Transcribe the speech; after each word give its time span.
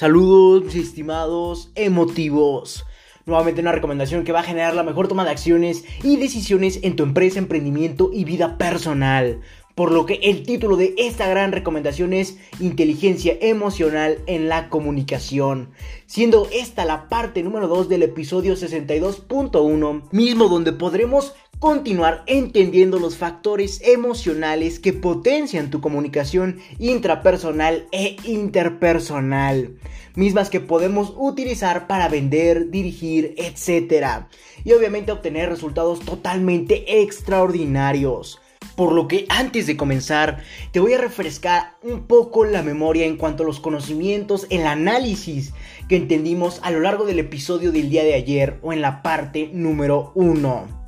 Saludos, 0.00 0.64
mis 0.64 0.76
estimados 0.76 1.70
emotivos. 1.74 2.86
Nuevamente 3.26 3.60
una 3.60 3.72
recomendación 3.72 4.24
que 4.24 4.32
va 4.32 4.40
a 4.40 4.44
generar 4.44 4.74
la 4.74 4.82
mejor 4.82 5.08
toma 5.08 5.26
de 5.26 5.30
acciones 5.30 5.84
y 6.02 6.16
decisiones 6.16 6.80
en 6.82 6.96
tu 6.96 7.02
empresa, 7.02 7.38
emprendimiento 7.38 8.08
y 8.10 8.24
vida 8.24 8.56
personal. 8.56 9.42
Por 9.74 9.92
lo 9.92 10.06
que 10.06 10.14
el 10.22 10.42
título 10.44 10.78
de 10.78 10.94
esta 10.96 11.28
gran 11.28 11.52
recomendación 11.52 12.14
es 12.14 12.38
Inteligencia 12.60 13.36
emocional 13.42 14.20
en 14.26 14.48
la 14.48 14.70
comunicación, 14.70 15.68
siendo 16.06 16.48
esta 16.50 16.86
la 16.86 17.10
parte 17.10 17.42
número 17.42 17.68
2 17.68 17.90
del 17.90 18.02
episodio 18.04 18.54
62.1, 18.54 20.04
mismo 20.12 20.48
donde 20.48 20.72
podremos 20.72 21.34
continuar 21.60 22.22
entendiendo 22.26 22.98
los 22.98 23.18
factores 23.18 23.82
emocionales 23.84 24.80
que 24.80 24.94
potencian 24.94 25.68
tu 25.68 25.82
comunicación 25.82 26.58
intrapersonal 26.78 27.86
e 27.92 28.16
interpersonal, 28.24 29.76
mismas 30.16 30.48
que 30.48 30.60
podemos 30.60 31.12
utilizar 31.18 31.86
para 31.86 32.08
vender, 32.08 32.70
dirigir, 32.70 33.34
etc. 33.36 34.24
Y 34.64 34.72
obviamente 34.72 35.12
obtener 35.12 35.50
resultados 35.50 36.00
totalmente 36.00 37.02
extraordinarios. 37.02 38.40
Por 38.74 38.92
lo 38.92 39.06
que 39.06 39.26
antes 39.28 39.66
de 39.66 39.76
comenzar, 39.76 40.42
te 40.72 40.80
voy 40.80 40.94
a 40.94 40.98
refrescar 40.98 41.74
un 41.82 42.06
poco 42.06 42.46
la 42.46 42.62
memoria 42.62 43.04
en 43.04 43.18
cuanto 43.18 43.42
a 43.42 43.46
los 43.46 43.60
conocimientos, 43.60 44.46
el 44.48 44.66
análisis 44.66 45.52
que 45.90 45.96
entendimos 45.96 46.60
a 46.62 46.70
lo 46.70 46.80
largo 46.80 47.04
del 47.04 47.18
episodio 47.18 47.70
del 47.70 47.90
día 47.90 48.02
de 48.02 48.14
ayer 48.14 48.58
o 48.62 48.72
en 48.72 48.80
la 48.80 49.02
parte 49.02 49.50
número 49.52 50.12
1. 50.14 50.79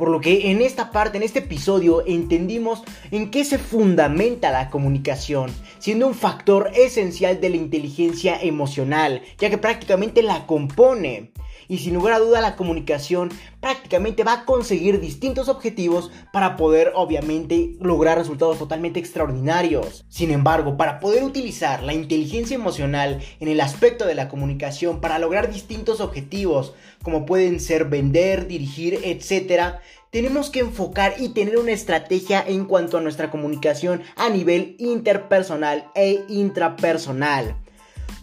Por 0.00 0.08
lo 0.08 0.22
que 0.22 0.50
en 0.50 0.62
esta 0.62 0.92
parte, 0.92 1.18
en 1.18 1.22
este 1.22 1.40
episodio, 1.40 2.02
entendimos 2.06 2.82
en 3.10 3.30
qué 3.30 3.44
se 3.44 3.58
fundamenta 3.58 4.50
la 4.50 4.70
comunicación, 4.70 5.50
siendo 5.78 6.06
un 6.06 6.14
factor 6.14 6.70
esencial 6.74 7.38
de 7.38 7.50
la 7.50 7.56
inteligencia 7.56 8.40
emocional, 8.40 9.20
ya 9.36 9.50
que 9.50 9.58
prácticamente 9.58 10.22
la 10.22 10.46
compone 10.46 11.32
y 11.70 11.78
sin 11.78 11.94
lugar 11.94 12.14
a 12.14 12.18
duda 12.18 12.40
la 12.40 12.56
comunicación 12.56 13.30
prácticamente 13.60 14.24
va 14.24 14.32
a 14.32 14.44
conseguir 14.44 15.00
distintos 15.00 15.48
objetivos 15.48 16.10
para 16.32 16.56
poder 16.56 16.92
obviamente 16.96 17.76
lograr 17.80 18.18
resultados 18.18 18.58
totalmente 18.58 18.98
extraordinarios. 18.98 20.04
Sin 20.08 20.32
embargo, 20.32 20.76
para 20.76 20.98
poder 20.98 21.22
utilizar 21.22 21.84
la 21.84 21.94
inteligencia 21.94 22.56
emocional 22.56 23.20
en 23.38 23.46
el 23.46 23.60
aspecto 23.60 24.04
de 24.04 24.16
la 24.16 24.28
comunicación 24.28 25.00
para 25.00 25.20
lograr 25.20 25.52
distintos 25.52 26.00
objetivos 26.00 26.74
como 27.04 27.24
pueden 27.24 27.60
ser 27.60 27.84
vender, 27.84 28.48
dirigir, 28.48 28.98
etc., 29.04 29.76
tenemos 30.10 30.50
que 30.50 30.58
enfocar 30.58 31.14
y 31.18 31.28
tener 31.28 31.56
una 31.56 31.70
estrategia 31.70 32.42
en 32.44 32.64
cuanto 32.64 32.98
a 32.98 33.00
nuestra 33.00 33.30
comunicación 33.30 34.02
a 34.16 34.28
nivel 34.28 34.74
interpersonal 34.80 35.88
e 35.94 36.24
intrapersonal. 36.28 37.54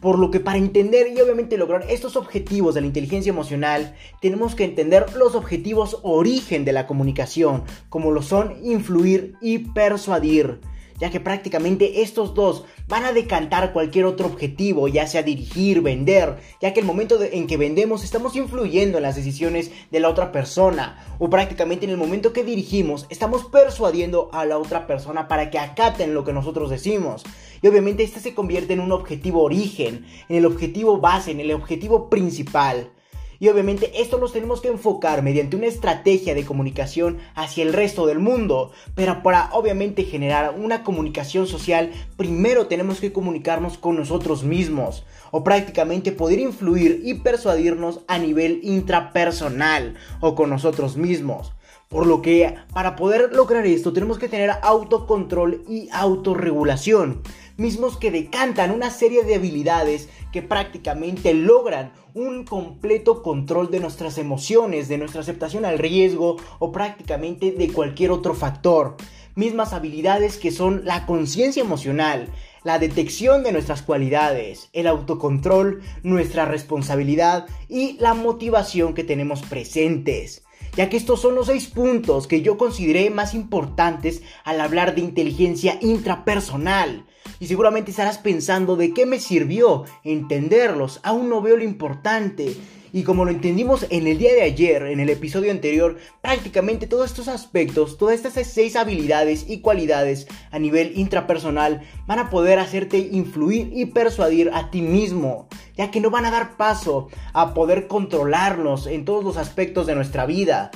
Por 0.01 0.19
lo 0.19 0.31
que 0.31 0.39
para 0.39 0.57
entender 0.57 1.07
y 1.15 1.19
obviamente 1.21 1.57
lograr 1.57 1.85
estos 1.89 2.15
objetivos 2.15 2.75
de 2.75 2.81
la 2.81 2.87
inteligencia 2.87 3.29
emocional, 3.29 3.95
tenemos 4.21 4.55
que 4.55 4.63
entender 4.63 5.05
los 5.15 5.35
objetivos 5.35 5.99
origen 6.03 6.65
de 6.65 6.73
la 6.73 6.87
comunicación, 6.87 7.63
como 7.89 8.11
lo 8.11 8.21
son 8.21 8.55
influir 8.63 9.35
y 9.41 9.59
persuadir 9.59 10.59
ya 10.97 11.09
que 11.09 11.19
prácticamente 11.19 12.01
estos 12.01 12.33
dos 12.33 12.65
van 12.87 13.05
a 13.05 13.13
decantar 13.13 13.73
cualquier 13.73 14.05
otro 14.05 14.27
objetivo, 14.27 14.87
ya 14.87 15.07
sea 15.07 15.23
dirigir, 15.23 15.81
vender, 15.81 16.37
ya 16.61 16.73
que 16.73 16.79
el 16.79 16.85
momento 16.85 17.19
en 17.21 17.47
que 17.47 17.57
vendemos 17.57 18.03
estamos 18.03 18.35
influyendo 18.35 18.97
en 18.97 19.03
las 19.03 19.15
decisiones 19.15 19.71
de 19.91 19.99
la 19.99 20.09
otra 20.09 20.31
persona, 20.31 21.05
o 21.19 21.29
prácticamente 21.29 21.85
en 21.85 21.91
el 21.91 21.97
momento 21.97 22.33
que 22.33 22.43
dirigimos 22.43 23.05
estamos 23.09 23.45
persuadiendo 23.45 24.29
a 24.33 24.45
la 24.45 24.57
otra 24.57 24.87
persona 24.87 25.27
para 25.27 25.49
que 25.49 25.59
acaten 25.59 26.13
lo 26.13 26.23
que 26.23 26.33
nosotros 26.33 26.69
decimos. 26.69 27.23
Y 27.61 27.67
obviamente 27.67 28.03
este 28.03 28.19
se 28.19 28.35
convierte 28.35 28.73
en 28.73 28.79
un 28.79 28.91
objetivo 28.91 29.41
origen, 29.43 30.05
en 30.29 30.35
el 30.35 30.45
objetivo 30.45 30.99
base, 30.99 31.31
en 31.31 31.39
el 31.39 31.51
objetivo 31.51 32.09
principal. 32.09 32.91
Y 33.39 33.49
obviamente 33.49 34.01
esto 34.01 34.17
los 34.17 34.33
tenemos 34.33 34.61
que 34.61 34.69
enfocar 34.69 35.21
mediante 35.21 35.55
una 35.55 35.67
estrategia 35.67 36.33
de 36.33 36.45
comunicación 36.45 37.17
hacia 37.35 37.63
el 37.63 37.73
resto 37.73 38.05
del 38.05 38.19
mundo. 38.19 38.71
Pero 38.95 39.21
para 39.23 39.49
obviamente 39.53 40.03
generar 40.03 40.55
una 40.57 40.83
comunicación 40.83 41.47
social, 41.47 41.91
primero 42.15 42.67
tenemos 42.67 42.99
que 42.99 43.13
comunicarnos 43.13 43.77
con 43.77 43.95
nosotros 43.95 44.43
mismos. 44.43 45.03
O 45.31 45.43
prácticamente 45.43 46.11
poder 46.11 46.39
influir 46.39 47.01
y 47.03 47.15
persuadirnos 47.15 48.01
a 48.07 48.17
nivel 48.17 48.61
intrapersonal 48.63 49.95
o 50.21 50.35
con 50.35 50.49
nosotros 50.49 50.95
mismos. 50.97 51.51
Por 51.89 52.05
lo 52.05 52.21
que 52.21 52.55
para 52.73 52.95
poder 52.95 53.33
lograr 53.33 53.65
esto 53.65 53.93
tenemos 53.93 54.19
que 54.19 54.27
tener 54.27 54.51
autocontrol 54.61 55.63
y 55.67 55.89
autorregulación 55.91 57.21
mismos 57.57 57.97
que 57.97 58.11
decantan 58.11 58.71
una 58.71 58.91
serie 58.91 59.23
de 59.23 59.35
habilidades 59.35 60.09
que 60.31 60.41
prácticamente 60.41 61.33
logran 61.33 61.91
un 62.13 62.45
completo 62.45 63.23
control 63.23 63.71
de 63.71 63.79
nuestras 63.79 64.17
emociones, 64.17 64.87
de 64.87 64.97
nuestra 64.97 65.21
aceptación 65.21 65.65
al 65.65 65.79
riesgo 65.79 66.37
o 66.59 66.71
prácticamente 66.71 67.51
de 67.51 67.73
cualquier 67.73 68.11
otro 68.11 68.33
factor. 68.33 68.95
Mismas 69.35 69.73
habilidades 69.73 70.37
que 70.37 70.51
son 70.51 70.83
la 70.85 71.05
conciencia 71.05 71.61
emocional, 71.61 72.29
la 72.63 72.79
detección 72.79 73.43
de 73.43 73.51
nuestras 73.51 73.81
cualidades, 73.81 74.69
el 74.73 74.87
autocontrol, 74.87 75.81
nuestra 76.03 76.45
responsabilidad 76.45 77.45
y 77.69 77.97
la 77.99 78.13
motivación 78.13 78.93
que 78.93 79.03
tenemos 79.03 79.41
presentes 79.43 80.46
ya 80.77 80.89
que 80.89 80.95
estos 80.95 81.19
son 81.19 81.33
los 81.35 81.47
seis 81.47 81.67
puntos 81.67 82.27
que 82.27 82.41
yo 82.41 82.57
consideré 82.57 83.09
más 83.09 83.33
importantes 83.33 84.21
al 84.43 84.61
hablar 84.61 84.93
de 84.93 85.01
inteligencia 85.01 85.79
intrapersonal. 85.81 87.05
Y 87.39 87.47
seguramente 87.47 87.91
estarás 87.91 88.19
pensando 88.19 88.75
de 88.75 88.93
qué 88.93 89.07
me 89.07 89.19
sirvió 89.19 89.85
entenderlos, 90.03 90.99
aún 91.03 91.29
no 91.29 91.41
veo 91.41 91.57
lo 91.57 91.63
importante. 91.63 92.55
Y 92.93 93.03
como 93.03 93.25
lo 93.25 93.31
entendimos 93.31 93.85
en 93.89 94.07
el 94.07 94.17
día 94.17 94.33
de 94.33 94.43
ayer, 94.43 94.83
en 94.83 94.99
el 94.99 95.09
episodio 95.09 95.51
anterior, 95.51 95.97
prácticamente 96.21 96.87
todos 96.87 97.09
estos 97.09 97.27
aspectos, 97.27 97.97
todas 97.97 98.15
estas 98.15 98.47
seis 98.47 98.75
habilidades 98.75 99.45
y 99.47 99.59
cualidades 99.59 100.27
a 100.51 100.59
nivel 100.59 100.93
intrapersonal 100.97 101.81
van 102.05 102.19
a 102.19 102.29
poder 102.29 102.59
hacerte 102.59 102.97
influir 102.97 103.71
y 103.73 103.85
persuadir 103.85 104.51
a 104.53 104.71
ti 104.71 104.81
mismo, 104.81 105.47
ya 105.75 105.91
que 105.91 105.99
no 105.99 106.09
van 106.09 106.25
a 106.25 106.31
dar 106.31 106.57
paso 106.57 107.09
a 107.33 107.53
poder 107.53 107.87
controlarnos 107.87 108.87
en 108.87 109.05
todos 109.05 109.23
los 109.23 109.37
aspectos 109.37 109.87
de 109.87 109.95
nuestra 109.95 110.25
vida, 110.25 110.71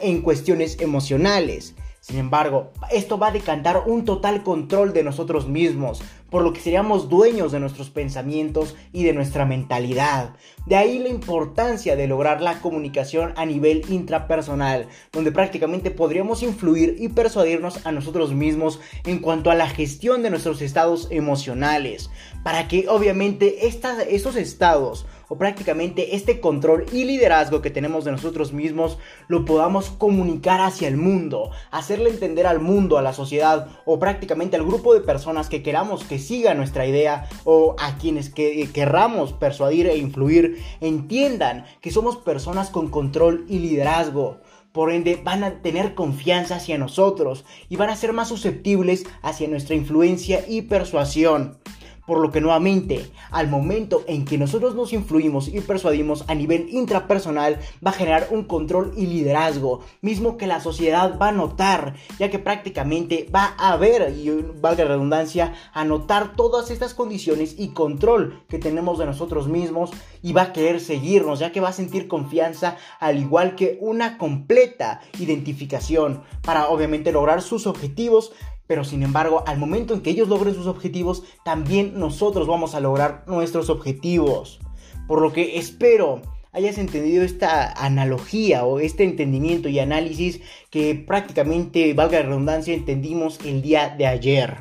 en 0.00 0.22
cuestiones 0.22 0.80
emocionales. 0.80 1.74
Sin 2.00 2.18
embargo, 2.18 2.72
esto 2.90 3.16
va 3.16 3.28
a 3.28 3.32
decantar 3.32 3.84
un 3.86 4.04
total 4.04 4.42
control 4.42 4.92
de 4.92 5.04
nosotros 5.04 5.46
mismos, 5.46 6.02
por 6.32 6.42
lo 6.42 6.54
que 6.54 6.60
seríamos 6.60 7.10
dueños 7.10 7.52
de 7.52 7.60
nuestros 7.60 7.90
pensamientos 7.90 8.74
y 8.90 9.04
de 9.04 9.12
nuestra 9.12 9.44
mentalidad. 9.44 10.34
De 10.64 10.76
ahí 10.76 10.98
la 10.98 11.10
importancia 11.10 11.94
de 11.94 12.08
lograr 12.08 12.40
la 12.40 12.60
comunicación 12.60 13.34
a 13.36 13.44
nivel 13.44 13.84
intrapersonal, 13.90 14.88
donde 15.12 15.30
prácticamente 15.30 15.90
podríamos 15.90 16.42
influir 16.42 16.96
y 16.98 17.10
persuadirnos 17.10 17.84
a 17.84 17.92
nosotros 17.92 18.32
mismos 18.32 18.80
en 19.04 19.18
cuanto 19.18 19.50
a 19.50 19.54
la 19.54 19.68
gestión 19.68 20.22
de 20.22 20.30
nuestros 20.30 20.62
estados 20.62 21.08
emocionales, 21.10 22.10
para 22.42 22.66
que 22.66 22.88
obviamente 22.88 23.66
estos 23.66 24.36
estados 24.36 25.04
o 25.32 25.38
prácticamente 25.38 26.14
este 26.14 26.40
control 26.40 26.84
y 26.92 27.04
liderazgo 27.04 27.62
que 27.62 27.70
tenemos 27.70 28.04
de 28.04 28.10
nosotros 28.10 28.52
mismos 28.52 28.98
lo 29.28 29.46
podamos 29.46 29.88
comunicar 29.88 30.60
hacia 30.60 30.88
el 30.88 30.98
mundo, 30.98 31.50
hacerle 31.70 32.10
entender 32.10 32.46
al 32.46 32.60
mundo, 32.60 32.98
a 32.98 33.02
la 33.02 33.14
sociedad 33.14 33.68
o 33.86 33.98
prácticamente 33.98 34.56
al 34.56 34.66
grupo 34.66 34.92
de 34.92 35.00
personas 35.00 35.48
que 35.48 35.62
queramos 35.62 36.04
que 36.04 36.18
siga 36.22 36.54
nuestra 36.54 36.86
idea 36.86 37.28
o 37.44 37.76
a 37.78 37.98
quienes 37.98 38.30
que, 38.30 38.68
querramos 38.72 39.34
persuadir 39.34 39.86
e 39.86 39.98
influir 39.98 40.62
entiendan 40.80 41.66
que 41.82 41.90
somos 41.90 42.16
personas 42.16 42.70
con 42.70 42.88
control 42.88 43.44
y 43.48 43.58
liderazgo. 43.58 44.38
Por 44.72 44.90
ende, 44.90 45.20
van 45.22 45.44
a 45.44 45.60
tener 45.60 45.94
confianza 45.94 46.56
hacia 46.56 46.78
nosotros 46.78 47.44
y 47.68 47.76
van 47.76 47.90
a 47.90 47.96
ser 47.96 48.14
más 48.14 48.28
susceptibles 48.28 49.04
hacia 49.20 49.48
nuestra 49.48 49.74
influencia 49.74 50.44
y 50.48 50.62
persuasión. 50.62 51.58
Por 52.06 52.18
lo 52.18 52.30
que 52.30 52.40
nuevamente, 52.40 53.10
al 53.30 53.48
momento 53.48 54.02
en 54.06 54.24
que 54.24 54.38
nosotros 54.38 54.74
nos 54.74 54.92
influimos 54.92 55.48
y 55.48 55.60
persuadimos 55.60 56.24
a 56.28 56.34
nivel 56.34 56.68
intrapersonal, 56.70 57.58
va 57.84 57.90
a 57.90 57.94
generar 57.94 58.28
un 58.30 58.44
control 58.44 58.92
y 58.96 59.06
liderazgo, 59.06 59.80
mismo 60.00 60.36
que 60.36 60.46
la 60.46 60.60
sociedad 60.60 61.18
va 61.20 61.28
a 61.28 61.32
notar, 61.32 61.94
ya 62.18 62.30
que 62.30 62.38
prácticamente 62.38 63.28
va 63.34 63.54
a 63.58 63.76
ver, 63.76 64.14
y 64.16 64.30
valga 64.60 64.84
redundancia, 64.84 65.54
a 65.72 65.84
notar 65.84 66.34
todas 66.34 66.70
estas 66.70 66.94
condiciones 66.94 67.54
y 67.58 67.68
control 67.68 68.42
que 68.48 68.58
tenemos 68.58 68.98
de 68.98 69.06
nosotros 69.06 69.48
mismos 69.48 69.90
y 70.22 70.32
va 70.32 70.42
a 70.42 70.52
querer 70.52 70.80
seguirnos, 70.80 71.38
ya 71.38 71.52
que 71.52 71.60
va 71.60 71.68
a 71.68 71.72
sentir 71.72 72.08
confianza, 72.08 72.76
al 73.00 73.18
igual 73.18 73.54
que 73.54 73.78
una 73.80 74.18
completa 74.18 75.00
identificación 75.18 76.22
para 76.42 76.68
obviamente 76.68 77.12
lograr 77.12 77.42
sus 77.42 77.66
objetivos 77.66 78.32
pero 78.72 78.84
sin 78.84 79.02
embargo, 79.02 79.44
al 79.46 79.58
momento 79.58 79.92
en 79.92 80.00
que 80.00 80.08
ellos 80.08 80.30
logren 80.30 80.54
sus 80.54 80.66
objetivos, 80.66 81.24
también 81.44 82.00
nosotros 82.00 82.46
vamos 82.46 82.74
a 82.74 82.80
lograr 82.80 83.22
nuestros 83.26 83.68
objetivos. 83.68 84.60
Por 85.06 85.20
lo 85.20 85.30
que 85.30 85.58
espero 85.58 86.22
hayas 86.52 86.78
entendido 86.78 87.22
esta 87.22 87.70
analogía 87.70 88.64
o 88.64 88.80
este 88.80 89.04
entendimiento 89.04 89.68
y 89.68 89.78
análisis 89.78 90.40
que 90.70 90.94
prácticamente, 90.94 91.92
valga 91.92 92.20
la 92.20 92.28
redundancia, 92.28 92.72
entendimos 92.72 93.40
el 93.44 93.60
día 93.60 93.90
de 93.90 94.06
ayer. 94.06 94.56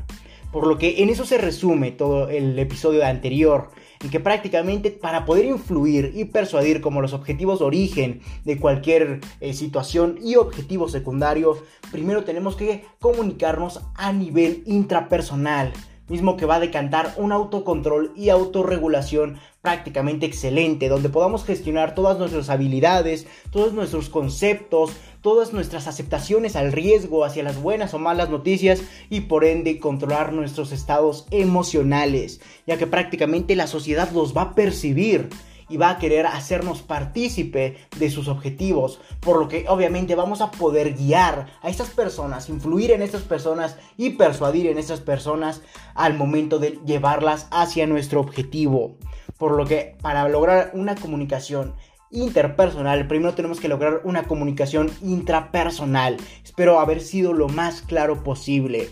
Por 0.51 0.67
lo 0.67 0.77
que 0.77 1.01
en 1.01 1.09
eso 1.09 1.25
se 1.25 1.37
resume 1.37 1.91
todo 1.91 2.29
el 2.29 2.59
episodio 2.59 3.05
anterior 3.05 3.69
en 4.03 4.09
que 4.09 4.19
prácticamente 4.19 4.91
para 4.91 5.25
poder 5.25 5.45
influir 5.45 6.11
y 6.13 6.25
persuadir 6.25 6.81
como 6.81 7.01
los 7.01 7.13
objetivos 7.13 7.59
de 7.59 7.65
origen 7.65 8.21
de 8.43 8.59
cualquier 8.59 9.21
eh, 9.39 9.53
situación 9.53 10.19
y 10.21 10.35
objetivo 10.35 10.89
secundario, 10.89 11.57
primero 11.91 12.25
tenemos 12.25 12.55
que 12.57 12.83
comunicarnos 12.99 13.81
a 13.95 14.11
nivel 14.11 14.63
intrapersonal 14.65 15.71
mismo 16.11 16.35
que 16.35 16.45
va 16.45 16.55
a 16.55 16.59
decantar 16.59 17.13
un 17.15 17.31
autocontrol 17.31 18.11
y 18.17 18.29
autorregulación 18.29 19.39
prácticamente 19.61 20.25
excelente, 20.25 20.89
donde 20.89 21.07
podamos 21.07 21.45
gestionar 21.45 21.95
todas 21.95 22.19
nuestras 22.19 22.49
habilidades, 22.49 23.27
todos 23.49 23.73
nuestros 23.73 24.09
conceptos, 24.09 24.91
todas 25.21 25.53
nuestras 25.53 25.87
aceptaciones 25.87 26.55
al 26.55 26.71
riesgo 26.71 27.23
hacia 27.25 27.43
las 27.43 27.61
buenas 27.61 27.93
o 27.93 27.99
malas 27.99 28.29
noticias 28.29 28.81
y 29.09 29.21
por 29.21 29.45
ende 29.45 29.79
controlar 29.79 30.33
nuestros 30.33 30.71
estados 30.71 31.27
emocionales, 31.31 32.41
ya 32.67 32.77
que 32.77 32.87
prácticamente 32.87 33.55
la 33.55 33.67
sociedad 33.67 34.11
los 34.11 34.35
va 34.35 34.41
a 34.41 34.55
percibir 34.55 35.29
y 35.71 35.77
va 35.77 35.91
a 35.91 35.99
querer 35.99 36.25
hacernos 36.25 36.81
partícipe 36.81 37.77
de 37.97 38.09
sus 38.09 38.27
objetivos, 38.27 38.99
por 39.21 39.39
lo 39.39 39.47
que 39.47 39.65
obviamente 39.69 40.15
vamos 40.15 40.41
a 40.41 40.51
poder 40.51 40.95
guiar 40.95 41.47
a 41.61 41.69
estas 41.69 41.89
personas, 41.91 42.49
influir 42.49 42.91
en 42.91 43.01
estas 43.01 43.21
personas 43.21 43.77
y 43.95 44.11
persuadir 44.11 44.67
en 44.67 44.77
estas 44.77 44.99
personas 44.99 45.61
al 45.95 46.15
momento 46.15 46.59
de 46.59 46.77
llevarlas 46.85 47.47
hacia 47.51 47.87
nuestro 47.87 48.19
objetivo. 48.19 48.97
Por 49.37 49.55
lo 49.55 49.65
que 49.65 49.95
para 50.01 50.27
lograr 50.27 50.71
una 50.73 50.95
comunicación 50.95 51.73
interpersonal, 52.11 53.07
primero 53.07 53.33
tenemos 53.33 53.59
que 53.59 53.67
lograr 53.67 54.01
una 54.03 54.23
comunicación 54.23 54.91
intrapersonal. 55.01 56.17
Espero 56.43 56.79
haber 56.79 57.01
sido 57.01 57.33
lo 57.33 57.47
más 57.49 57.81
claro 57.81 58.23
posible. 58.23 58.89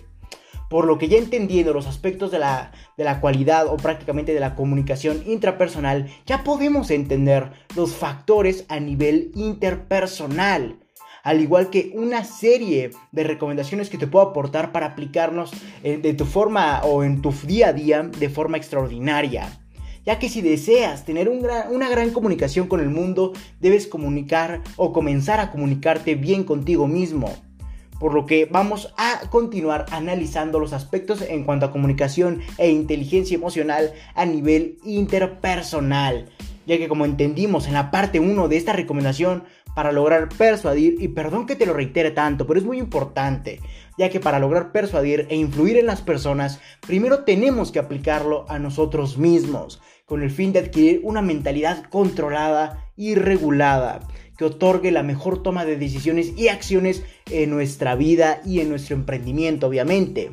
Por 0.70 0.86
lo 0.86 0.98
que 0.98 1.08
ya 1.08 1.18
entendiendo 1.18 1.74
los 1.74 1.88
aspectos 1.88 2.32
de 2.32 2.40
la, 2.40 2.72
de 2.96 3.04
la 3.04 3.22
cualidad 3.22 3.68
o 3.68 3.78
prácticamente 3.78 4.34
de 4.34 4.40
la 4.40 4.56
comunicación 4.56 5.24
intrapersonal, 5.26 6.08
ya 6.26 6.44
podemos 6.44 6.92
entender 6.92 7.52
los 7.76 7.96
factores 7.96 8.66
a 8.70 8.80
nivel 8.80 9.32
interpersonal 9.36 10.78
al 11.24 11.42
igual 11.42 11.70
que 11.70 11.92
una 11.96 12.24
serie 12.24 12.92
de 13.12 13.24
recomendaciones 13.24 13.90
que 13.90 13.98
te 13.98 14.08
puedo 14.08 14.26
aportar 14.26 14.72
para 14.72 14.88
aplicarnos 14.88 15.52
eh, 15.84 15.98
de 15.98 16.14
tu 16.14 16.26
forma 16.26 16.82
o 16.84 17.04
en 17.04 17.22
tu 17.22 17.32
día 17.32 17.70
a 17.70 17.74
día 17.74 18.04
de 18.04 18.30
forma 18.30 18.58
extraordinaria. 18.58 19.60
Ya 20.10 20.18
que 20.18 20.28
si 20.28 20.42
deseas 20.42 21.06
tener 21.06 21.30
una 21.30 21.88
gran 21.88 22.10
comunicación 22.10 22.68
con 22.68 22.80
el 22.80 22.90
mundo, 22.90 23.32
debes 23.60 23.86
comunicar 23.86 24.64
o 24.76 24.92
comenzar 24.92 25.40
a 25.40 25.52
comunicarte 25.52 26.16
bien 26.16 26.46
contigo 26.46 26.88
mismo. 26.88 27.32
Por 28.00 28.16
lo 28.16 28.26
que 28.26 28.46
vamos 28.46 28.92
a 28.98 29.30
continuar 29.30 29.86
analizando 29.92 30.60
los 30.60 30.74
aspectos 30.74 31.22
en 31.22 31.44
cuanto 31.44 31.68
a 31.68 31.72
comunicación 31.72 32.42
e 32.58 32.72
inteligencia 32.72 33.36
emocional 33.36 33.94
a 34.16 34.26
nivel 34.26 34.80
interpersonal, 34.84 36.28
ya 36.66 36.80
que 36.80 36.88
como 36.88 37.06
entendimos 37.06 37.68
en 37.68 37.74
la 37.74 37.92
parte 37.92 38.20
1 38.20 38.48
de 38.48 38.58
esta 38.58 38.74
recomendación, 38.74 39.44
para 39.76 39.92
lograr 39.92 40.30
persuadir, 40.30 40.96
y 41.00 41.10
perdón 41.10 41.46
que 41.46 41.56
te 41.56 41.68
lo 41.68 41.74
reitere 41.74 42.10
tanto, 42.10 42.48
pero 42.48 42.60
es 42.60 42.66
muy 42.66 42.80
importante, 42.80 43.62
ya 43.98 44.10
que 44.10 44.20
para 44.20 44.40
lograr 44.40 44.72
persuadir 44.72 45.28
e 45.30 45.36
influir 45.36 45.78
en 45.78 45.86
las 45.86 46.02
personas, 46.02 46.60
primero 46.88 47.24
tenemos 47.26 47.72
que 47.72 47.78
aplicarlo 47.78 48.46
a 48.50 48.58
nosotros 48.58 49.20
mismos, 49.20 49.80
con 50.10 50.24
el 50.24 50.32
fin 50.32 50.52
de 50.52 50.60
adquirir 50.60 51.02
una 51.04 51.22
mentalidad 51.22 51.84
controlada 51.84 52.84
y 52.98 53.14
regulada, 53.14 54.00
que 54.36 54.46
otorgue 54.46 54.92
la 54.92 55.04
mejor 55.04 55.44
toma 55.44 55.66
de 55.66 55.78
decisiones 55.78 56.34
y 56.36 56.48
acciones 56.48 57.04
en 57.30 57.52
nuestra 57.52 57.94
vida 57.94 58.42
y 58.44 58.60
en 58.60 58.70
nuestro 58.70 58.96
emprendimiento, 58.96 59.68
obviamente. 59.68 60.32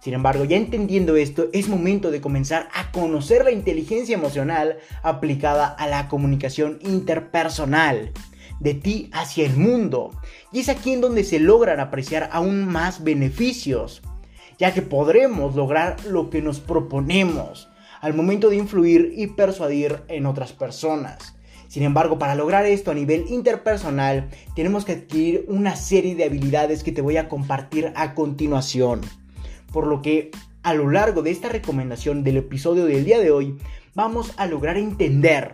Sin 0.00 0.12
embargo, 0.12 0.44
ya 0.44 0.58
entendiendo 0.58 1.16
esto, 1.16 1.48
es 1.54 1.70
momento 1.70 2.10
de 2.10 2.20
comenzar 2.20 2.68
a 2.74 2.92
conocer 2.92 3.46
la 3.46 3.50
inteligencia 3.50 4.14
emocional 4.14 4.76
aplicada 5.02 5.68
a 5.68 5.86
la 5.86 6.08
comunicación 6.08 6.78
interpersonal 6.82 8.12
de 8.60 8.74
ti 8.74 9.08
hacia 9.14 9.46
el 9.46 9.56
mundo. 9.56 10.10
Y 10.52 10.60
es 10.60 10.68
aquí 10.68 10.92
en 10.92 11.00
donde 11.00 11.24
se 11.24 11.40
logran 11.40 11.80
apreciar 11.80 12.28
aún 12.30 12.66
más 12.66 13.02
beneficios, 13.02 14.02
ya 14.58 14.74
que 14.74 14.82
podremos 14.82 15.56
lograr 15.56 15.96
lo 16.04 16.28
que 16.28 16.42
nos 16.42 16.60
proponemos 16.60 17.70
al 18.04 18.12
momento 18.12 18.50
de 18.50 18.56
influir 18.56 19.14
y 19.16 19.28
persuadir 19.28 20.02
en 20.08 20.26
otras 20.26 20.52
personas. 20.52 21.36
Sin 21.68 21.84
embargo, 21.84 22.18
para 22.18 22.34
lograr 22.34 22.66
esto 22.66 22.90
a 22.90 22.94
nivel 22.94 23.24
interpersonal, 23.30 24.28
tenemos 24.54 24.84
que 24.84 24.92
adquirir 24.92 25.46
una 25.48 25.74
serie 25.74 26.14
de 26.14 26.24
habilidades 26.24 26.84
que 26.84 26.92
te 26.92 27.00
voy 27.00 27.16
a 27.16 27.30
compartir 27.30 27.94
a 27.96 28.12
continuación. 28.14 29.00
Por 29.72 29.86
lo 29.86 30.02
que 30.02 30.32
a 30.62 30.74
lo 30.74 30.90
largo 30.90 31.22
de 31.22 31.30
esta 31.30 31.48
recomendación 31.48 32.24
del 32.24 32.36
episodio 32.36 32.84
del 32.84 33.06
día 33.06 33.18
de 33.20 33.30
hoy, 33.30 33.56
vamos 33.94 34.34
a 34.36 34.44
lograr 34.44 34.76
entender 34.76 35.52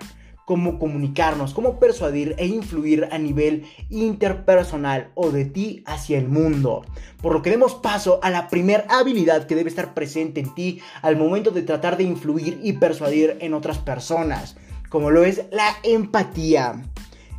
cómo 0.50 0.80
comunicarnos, 0.80 1.54
cómo 1.54 1.78
persuadir 1.78 2.34
e 2.36 2.44
influir 2.44 3.06
a 3.12 3.18
nivel 3.18 3.66
interpersonal 3.88 5.12
o 5.14 5.30
de 5.30 5.44
ti 5.44 5.84
hacia 5.86 6.18
el 6.18 6.26
mundo. 6.26 6.84
Por 7.22 7.34
lo 7.34 7.40
que 7.40 7.50
demos 7.50 7.76
paso 7.76 8.18
a 8.20 8.30
la 8.30 8.48
primera 8.48 8.84
habilidad 8.88 9.46
que 9.46 9.54
debe 9.54 9.70
estar 9.70 9.94
presente 9.94 10.40
en 10.40 10.52
ti 10.52 10.80
al 11.02 11.16
momento 11.16 11.52
de 11.52 11.62
tratar 11.62 11.96
de 11.96 12.02
influir 12.02 12.58
y 12.64 12.72
persuadir 12.72 13.36
en 13.38 13.54
otras 13.54 13.78
personas 13.78 14.56
como 14.88 15.12
lo 15.12 15.22
es 15.24 15.42
la 15.52 15.76
empatía. 15.84 16.82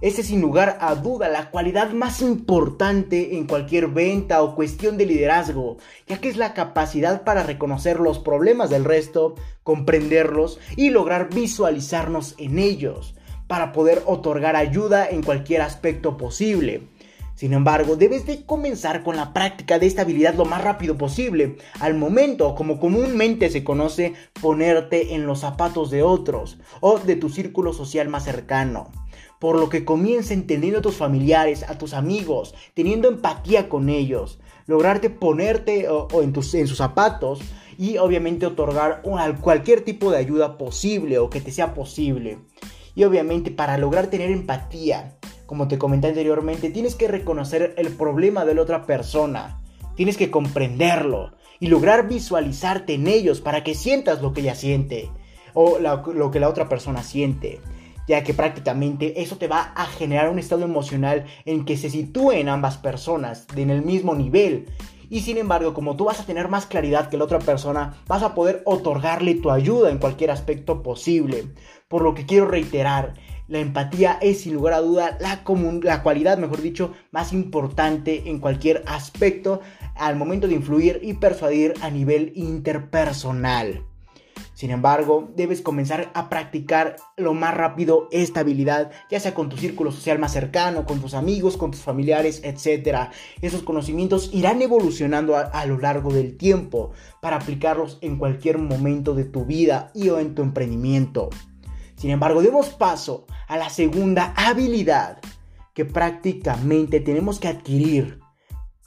Este 0.02 0.22
es 0.22 0.28
sin 0.30 0.42
lugar 0.42 0.80
a 0.82 0.96
duda 0.96 1.30
la 1.30 1.52
cualidad 1.52 1.92
más 1.92 2.24
importante 2.24 3.38
en 3.38 3.46
cualquier 3.46 3.88
venta 3.88 4.42
o 4.42 4.56
cuestión 4.56 4.98
de 4.98 5.06
liderazgo, 5.06 5.78
ya 6.08 6.20
que 6.20 6.28
es 6.28 6.38
la 6.38 6.56
capacidad 6.56 7.24
para 7.24 7.44
reconocer 7.44 8.00
los 8.00 8.18
problemas 8.18 8.72
del 8.72 8.84
resto, 8.84 9.36
comprenderlos 9.62 10.60
y 10.76 10.90
lograr 10.90 11.30
visualizarnos 11.32 12.34
en 12.40 12.58
ellos, 12.58 13.14
para 13.46 13.74
poder 13.74 14.02
otorgar 14.08 14.56
ayuda 14.56 15.08
en 15.08 15.22
cualquier 15.22 15.62
aspecto 15.62 16.18
posible. 16.18 16.88
Sin 17.36 17.54
embargo, 17.54 17.96
debes 17.96 18.26
de 18.26 18.44
comenzar 18.44 19.04
con 19.04 19.16
la 19.16 19.34
práctica 19.34 19.78
de 19.78 19.86
esta 19.86 20.02
habilidad 20.02 20.34
lo 20.34 20.46
más 20.46 20.64
rápido 20.64 20.98
posible, 20.98 21.58
al 21.80 21.94
momento, 21.94 22.56
como 22.56 22.80
comúnmente 22.80 23.52
se 23.52 23.64
conoce, 23.64 24.16
ponerte 24.42 25.14
en 25.14 25.28
los 25.28 25.42
zapatos 25.42 25.92
de 25.92 26.02
otros 26.02 26.58
o 26.80 26.98
de 26.98 27.18
tu 27.18 27.30
círculo 27.30 27.72
social 27.72 28.10
más 28.10 28.24
cercano. 28.24 28.90
Por 29.42 29.60
lo 29.60 29.70
que 29.70 29.86
comienza 29.86 30.36
entendiendo 30.36 30.78
a 30.78 30.84
tus 30.84 30.98
familiares, 30.98 31.66
a 31.68 31.76
tus 31.80 31.96
amigos, 31.96 32.54
teniendo 32.76 33.10
empatía 33.10 33.70
con 33.70 33.90
ellos, 33.90 34.38
lograrte 34.68 35.10
ponerte 35.10 35.88
en, 36.14 36.32
tus, 36.32 36.54
en 36.54 36.68
sus 36.68 36.78
zapatos 36.78 37.40
y 37.76 37.98
obviamente 37.98 38.46
otorgar 38.46 39.02
cualquier 39.42 39.82
tipo 39.82 40.12
de 40.12 40.20
ayuda 40.20 40.60
posible 40.60 41.18
o 41.18 41.32
que 41.32 41.42
te 41.42 41.52
sea 41.52 41.74
posible. 41.74 42.38
Y 42.94 43.04
obviamente 43.04 43.50
para 43.50 43.80
lograr 43.80 44.12
tener 44.12 44.30
empatía, 44.30 45.18
como 45.48 45.68
te 45.68 45.80
comenté 45.80 46.10
anteriormente, 46.10 46.70
tienes 46.70 46.94
que 46.94 47.08
reconocer 47.08 47.74
el 47.78 47.88
problema 47.94 48.46
de 48.46 48.54
la 48.54 48.62
otra 48.62 48.86
persona. 48.86 49.60
Tienes 49.96 50.18
que 50.18 50.30
comprenderlo 50.30 51.34
y 51.60 51.66
lograr 51.66 52.08
visualizarte 52.08 52.94
en 52.94 53.08
ellos 53.08 53.42
para 53.42 53.64
que 53.64 53.74
sientas 53.74 54.22
lo 54.22 54.34
que 54.34 54.42
ella 54.42 54.54
siente 54.54 55.10
o 55.56 55.80
lo 55.80 56.30
que 56.30 56.40
la 56.40 56.48
otra 56.48 56.70
persona 56.70 57.02
siente. 57.02 57.60
Ya 58.08 58.24
que 58.24 58.34
prácticamente 58.34 59.22
eso 59.22 59.38
te 59.38 59.48
va 59.48 59.74
a 59.76 59.86
generar 59.86 60.30
un 60.30 60.40
estado 60.40 60.64
emocional 60.64 61.26
en 61.46 61.66
que 61.66 61.78
se 61.78 61.90
sitúen 61.90 62.50
ambas 62.50 62.78
personas 62.78 63.48
en 63.56 63.70
el 63.70 63.84
mismo 63.84 64.16
nivel. 64.16 64.68
Y 65.10 65.20
sin 65.20 65.38
embargo, 65.38 65.74
como 65.74 65.98
tú 65.98 66.06
vas 66.06 66.22
a 66.22 66.26
tener 66.26 66.48
más 66.48 66.66
claridad 66.66 67.10
que 67.10 67.18
la 67.18 67.26
otra 67.26 67.40
persona, 67.40 67.96
vas 68.08 68.24
a 68.24 68.34
poder 68.34 68.62
otorgarle 68.66 69.36
tu 69.36 69.52
ayuda 69.52 69.92
en 69.92 69.98
cualquier 69.98 70.32
aspecto 70.32 70.82
posible. 70.82 71.48
Por 71.90 72.02
lo 72.02 72.14
que 72.14 72.26
quiero 72.26 72.48
reiterar, 72.48 73.16
la 73.50 73.60
empatía 73.60 74.18
es 74.22 74.44
sin 74.44 74.54
lugar 74.54 74.74
a 74.74 74.80
duda 74.80 75.18
la, 75.20 75.44
la 75.84 76.04
cualidad, 76.04 76.38
mejor 76.38 76.62
dicho, 76.62 76.94
más 77.12 77.34
importante 77.34 78.30
en 78.30 78.40
cualquier 78.40 78.84
aspecto 78.88 79.60
al 79.96 80.16
momento 80.16 80.48
de 80.48 80.56
influir 80.56 81.02
y 81.04 81.16
persuadir 81.16 81.74
a 81.82 81.90
nivel 81.90 82.32
interpersonal. 82.38 83.91
Sin 84.62 84.70
embargo, 84.70 85.28
debes 85.36 85.64
comenzar 85.64 86.12
a 86.14 86.30
practicar 86.30 86.98
lo 87.18 87.34
más 87.34 87.56
rápido 87.56 88.08
esta 88.12 88.42
habilidad, 88.42 88.92
ya 89.10 89.20
sea 89.20 89.34
con 89.34 89.50
tu 89.50 89.58
círculo 89.58 89.92
social 89.92 90.20
más 90.20 90.34
cercano, 90.34 90.86
con 90.86 91.02
tus 91.02 91.16
amigos, 91.16 91.58
con 91.58 91.72
tus 91.72 91.80
familiares, 91.80 92.42
etc. 92.44 93.10
Esos 93.42 93.64
conocimientos 93.64 94.30
irán 94.32 94.62
evolucionando 94.62 95.36
a, 95.36 95.42
a, 95.46 95.66
lo 95.66 95.80
largo 95.80 96.14
del 96.14 96.38
tiempo 96.38 96.92
para 97.24 97.38
aplicarlos 97.38 97.98
en 98.02 98.20
cualquier 98.20 98.60
momento 98.60 99.16
de 99.16 99.26
tu 99.26 99.46
vida 99.46 99.90
y 99.96 100.10
o 100.10 100.20
en 100.20 100.36
tu 100.36 100.44
emprendimiento. 100.44 101.32
Sin 101.96 102.12
embargo, 102.12 102.44
demos 102.44 102.70
paso 102.70 103.26
a 103.48 103.58
la 103.58 103.72
segunda 103.72 104.32
habilidad 104.38 105.22
que 105.74 105.86
prácticamente 105.86 107.00
tenemos 107.00 107.40
que 107.40 107.48
adquirir 107.48 108.20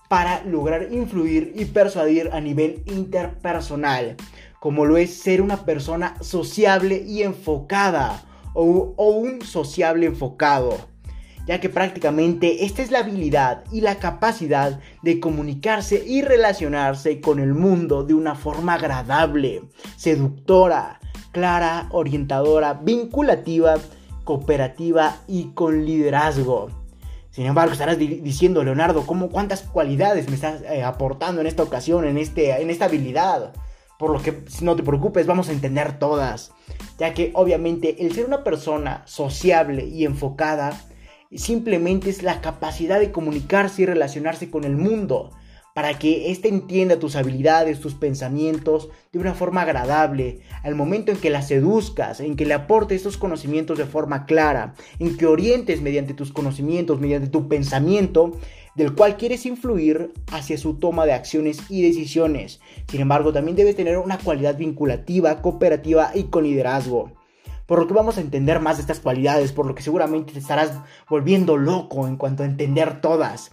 para 0.09 0.45
lograr 0.45 0.93
influir 0.93 1.53
y 1.57 1.65
persuadir 1.65 2.31
a 2.33 2.41
nivel 2.41 2.85
interpersonal, 2.87 4.17
como 4.65 4.87
lo 4.87 4.97
es 4.97 5.13
ser 5.13 5.43
una 5.43 5.67
persona 5.67 6.17
sociable 6.23 7.05
y 7.07 7.23
enfocada 7.23 8.23
o, 8.55 8.95
un 8.97 9.43
sociable 9.43 10.07
enfocado, 10.07 10.79
ya 11.47 11.61
que 11.61 11.69
prácticamente 11.69 12.65
esta 12.65 12.81
es 12.81 12.91
la 12.91 13.01
habilidad 13.01 13.65
y 13.71 13.83
la 13.83 13.97
capacidad 13.97 14.81
de 15.03 15.21
comunicarse 15.21 16.03
y 16.07 16.23
relacionarse 16.23 17.21
con 17.21 17.41
el 17.41 17.53
mundo 17.53 18.05
de 18.05 18.15
una 18.15 18.37
forma 18.37 18.73
agradable, 18.73 19.65
seductora, 19.99 20.99
clara, 21.31 21.89
orientadora, 21.91 22.73
vinculativa, 22.73 23.75
cooperativa 24.25 25.19
y 25.29 25.49
con 25.53 25.85
liderazgo. 25.85 26.71
Sin 27.33 27.45
embargo, 27.45 27.75
estarás 27.75 27.99
diciendo, 27.99 28.65
Leonardo, 28.65 29.05
¿cómo, 29.05 29.29
¿cuántas 29.29 29.61
cualidades 29.61 30.31
me 30.31 30.37
estás 30.37 30.63
eh, 30.63 30.83
aportando 30.83 31.43
en 31.43 31.49
esta 31.49 31.63
ocasión, 31.63 32.07
en, 32.07 32.17
este, 32.17 32.63
en 32.63 32.71
esta 32.71 32.87
habilidad? 32.87 33.53
Por 33.99 34.11
lo 34.11 34.23
que 34.23 34.43
no 34.61 34.77
te 34.77 34.83
preocupes, 34.83 35.27
vamos 35.27 35.49
a 35.49 35.53
entender 35.53 35.99
todas. 35.99 36.53
Ya 36.99 37.15
que 37.15 37.31
obviamente 37.35 38.05
el 38.05 38.13
ser 38.13 38.27
una 38.27 38.45
persona 38.45 39.03
sociable 39.07 39.87
y 39.87 40.05
enfocada 40.05 40.81
simplemente 41.35 42.11
es 42.11 42.23
la 42.23 42.41
capacidad 42.41 43.01
de 43.01 43.13
comunicarse 43.13 43.83
y 43.83 43.87
relacionarse 43.87 44.51
con 44.51 44.65
el 44.65 44.77
mundo 44.77 45.31
para 45.75 45.99
que 45.99 46.31
éste 46.31 46.49
entienda 46.49 47.01
tus 47.01 47.17
habilidades, 47.17 47.81
tus 47.81 47.95
pensamientos 47.95 48.89
de 49.13 49.19
una 49.19 49.35
forma 49.35 49.63
agradable, 49.63 50.41
al 50.63 50.77
momento 50.77 51.11
en 51.11 51.19
que 51.19 51.31
la 51.31 51.43
seduzcas, 51.43 52.21
en 52.21 52.37
que 52.37 52.47
le 52.47 52.55
aportes 52.55 52.99
estos 52.99 53.17
conocimientos 53.17 53.77
de 53.77 53.85
forma 53.85 54.25
clara, 54.25 54.75
en 55.01 55.17
que 55.17 55.27
orientes 55.27 55.83
mediante 55.83 56.15
tus 56.15 56.33
conocimientos, 56.33 57.01
mediante 57.01 57.29
tu 57.29 57.49
pensamiento, 57.49 58.39
del 58.75 58.95
cual 58.95 59.17
quieres 59.17 59.47
influir 59.47 60.13
hacia 60.33 60.59
su 60.59 60.75
toma 60.75 61.07
de 61.07 61.13
acciones 61.13 61.71
y 61.71 61.83
decisiones. 61.83 62.61
Sin 62.89 63.01
embargo, 63.01 63.33
también 63.33 63.57
debes 63.57 63.77
tener 63.77 63.99
una 63.99 64.19
cualidad 64.19 64.57
vinculativa, 64.57 65.41
cooperativa 65.43 66.11
y 66.15 66.25
con 66.25 66.45
liderazgo. 66.45 67.13
Por 67.67 67.79
lo 67.79 67.87
que 67.87 67.95
vamos 67.95 68.19
a 68.19 68.21
entender 68.21 68.61
más 68.61 68.77
de 68.77 68.83
estas 68.83 69.01
cualidades, 69.01 69.53
por 69.53 69.67
lo 69.67 69.75
que 69.75 69.83
seguramente 69.83 70.33
te 70.33 70.39
estarás 70.39 70.73
volviendo 71.09 71.57
loco 71.57 72.07
en 72.07 72.17
cuanto 72.17 72.43
a 72.43 72.47
entender 72.47 73.01
todas 73.01 73.53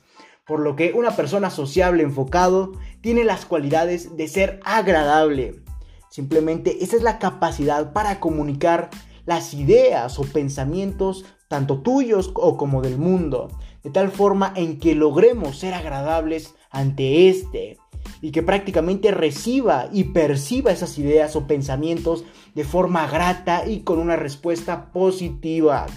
por 0.51 0.60
lo 0.60 0.75
que 0.75 0.92
una 0.94 1.16
persona 1.16 1.50
sociable 1.50 2.04
enfocado 2.04 2.74
tiene 3.00 3.24
las 3.24 3.46
cualidades 3.46 4.18
de 4.18 4.28
ser 4.28 4.60
agradable. 4.66 5.62
Simplemente 6.10 6.84
esa 6.84 6.98
es 6.98 7.04
la 7.04 7.20
capacidad 7.20 7.94
para 7.94 8.20
comunicar 8.20 8.90
las 9.25 9.54
ideas 9.54 10.20
o 10.20 10.24
pensamientos 10.24 11.24
tanto 11.48 11.80
tuyos 11.80 12.32
o 12.34 12.58
como 12.58 12.82
del 12.82 12.98
mundo, 12.98 13.50
de 13.84 13.90
tal 13.90 14.12
forma 14.12 14.54
en 14.56 14.80
que 14.80 14.96
logremos 14.96 15.58
ser 15.58 15.74
agradables 15.74 16.56
ante 16.70 17.30
este 17.30 17.78
y 18.22 18.32
que 18.32 18.44
prácticamente 18.44 19.12
reciba 19.12 19.90
y 19.92 20.06
perciba 20.06 20.72
esas 20.72 20.98
ideas 20.98 21.36
o 21.36 21.48
pensamientos 21.48 22.24
de 22.56 22.64
forma 22.64 23.08
grata 23.08 23.68
y 23.68 23.82
con 23.82 24.00
una 24.00 24.16
respuesta 24.16 24.92
positiva. 24.92 25.88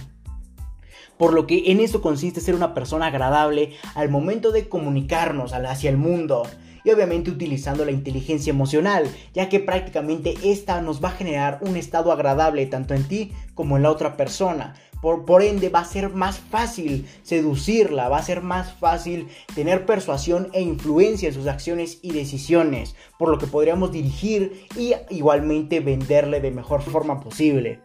Por 1.17 1.33
lo 1.33 1.47
que 1.47 1.71
en 1.71 1.79
eso 1.79 2.01
consiste 2.01 2.41
ser 2.41 2.55
una 2.55 2.73
persona 2.73 3.07
agradable 3.07 3.73
al 3.93 4.09
momento 4.09 4.51
de 4.51 4.67
comunicarnos 4.67 5.53
hacia 5.53 5.89
el 5.89 5.97
mundo. 5.97 6.43
Y 6.83 6.91
obviamente 6.91 7.31
utilizando 7.31 7.83
la 7.83 7.91
inteligencia 7.91 8.51
emocional, 8.51 9.09
ya 9.33 9.49
que 9.49 9.59
prácticamente 9.59 10.35
esta 10.43 10.81
nos 10.81 11.03
va 11.03 11.09
a 11.09 11.13
generar 11.13 11.57
un 11.61 11.77
estado 11.77 12.11
agradable 12.11 12.67
tanto 12.67 12.93
en 12.93 13.07
ti 13.07 13.31
como 13.55 13.77
en 13.77 13.83
la 13.83 13.89
otra 13.89 14.17
persona. 14.17 14.75
Por, 15.05 15.43
ende 15.43 15.69
va 15.69 15.81
a 15.81 15.85
ser 15.85 16.09
más 16.09 16.39
fácil 16.39 17.07
seducirla, 17.21 18.09
va 18.09 18.17
a 18.17 18.23
ser 18.23 18.41
más 18.41 18.73
fácil 18.73 19.27
tener 19.53 19.85
persuasión 19.85 20.49
e 20.51 20.63
influencia 20.63 21.27
en 21.27 21.35
sus 21.35 21.45
acciones 21.45 21.99
y 22.01 22.11
decisiones, 22.11 22.95
por 23.19 23.29
lo 23.29 23.37
que 23.37 23.45
podríamos 23.45 23.91
dirigir 23.91 24.65
y 24.75 24.95
igualmente 25.11 25.79
venderle 25.79 26.41
de 26.41 26.49
mejor 26.49 26.81
forma 26.81 27.19
posible. 27.19 27.81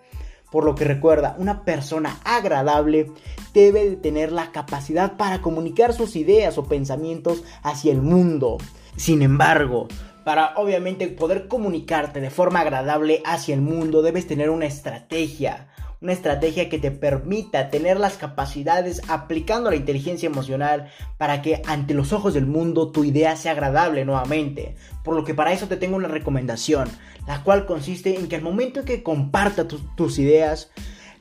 Por 0.50 0.64
lo 0.64 0.74
que 0.74 0.86
recuerda, 0.86 1.36
una 1.36 1.62
persona 1.66 2.18
agradable 2.24 3.12
debe 3.52 3.90
de 3.90 3.96
tener 3.96 4.32
la 4.32 4.50
capacidad 4.50 5.18
para 5.18 5.42
comunicar 5.42 5.92
sus 5.92 6.16
ideas 6.16 6.56
o 6.56 6.64
pensamientos 6.64 7.44
hacia 7.62 7.92
el 7.92 8.00
mundo. 8.00 8.56
Sin 8.96 9.20
embargo, 9.20 9.88
para 10.24 10.54
obviamente 10.56 11.08
poder 11.08 11.48
comunicarte 11.48 12.20
de 12.20 12.30
forma 12.30 12.60
agradable 12.60 13.22
hacia 13.26 13.54
el 13.54 13.60
mundo, 13.60 14.00
debes 14.00 14.26
tener 14.26 14.48
una 14.48 14.66
estrategia, 14.66 15.68
una 16.00 16.12
estrategia 16.12 16.68
que 16.68 16.78
te 16.78 16.90
permita 16.90 17.68
tener 17.68 18.00
las 18.00 18.16
capacidades 18.16 19.02
aplicando 19.08 19.70
la 19.70 19.76
inteligencia 19.76 20.28
emocional 20.28 20.90
para 21.18 21.42
que 21.42 21.60
ante 21.66 21.92
los 21.92 22.12
ojos 22.12 22.32
del 22.32 22.46
mundo 22.46 22.90
tu 22.90 23.04
idea 23.04 23.36
sea 23.36 23.52
agradable 23.52 24.04
nuevamente. 24.04 24.76
Por 25.04 25.14
lo 25.14 25.24
que 25.24 25.34
para 25.34 25.52
eso 25.52 25.68
te 25.68 25.76
tengo 25.76 25.96
una 25.96 26.08
recomendación, 26.08 26.88
la 27.26 27.42
cual 27.42 27.66
consiste 27.66 28.18
en 28.18 28.28
que 28.28 28.36
al 28.36 28.42
momento 28.42 28.80
en 28.80 28.86
que 28.86 29.02
compartas 29.02 29.66
tus 29.94 30.18
ideas, 30.18 30.70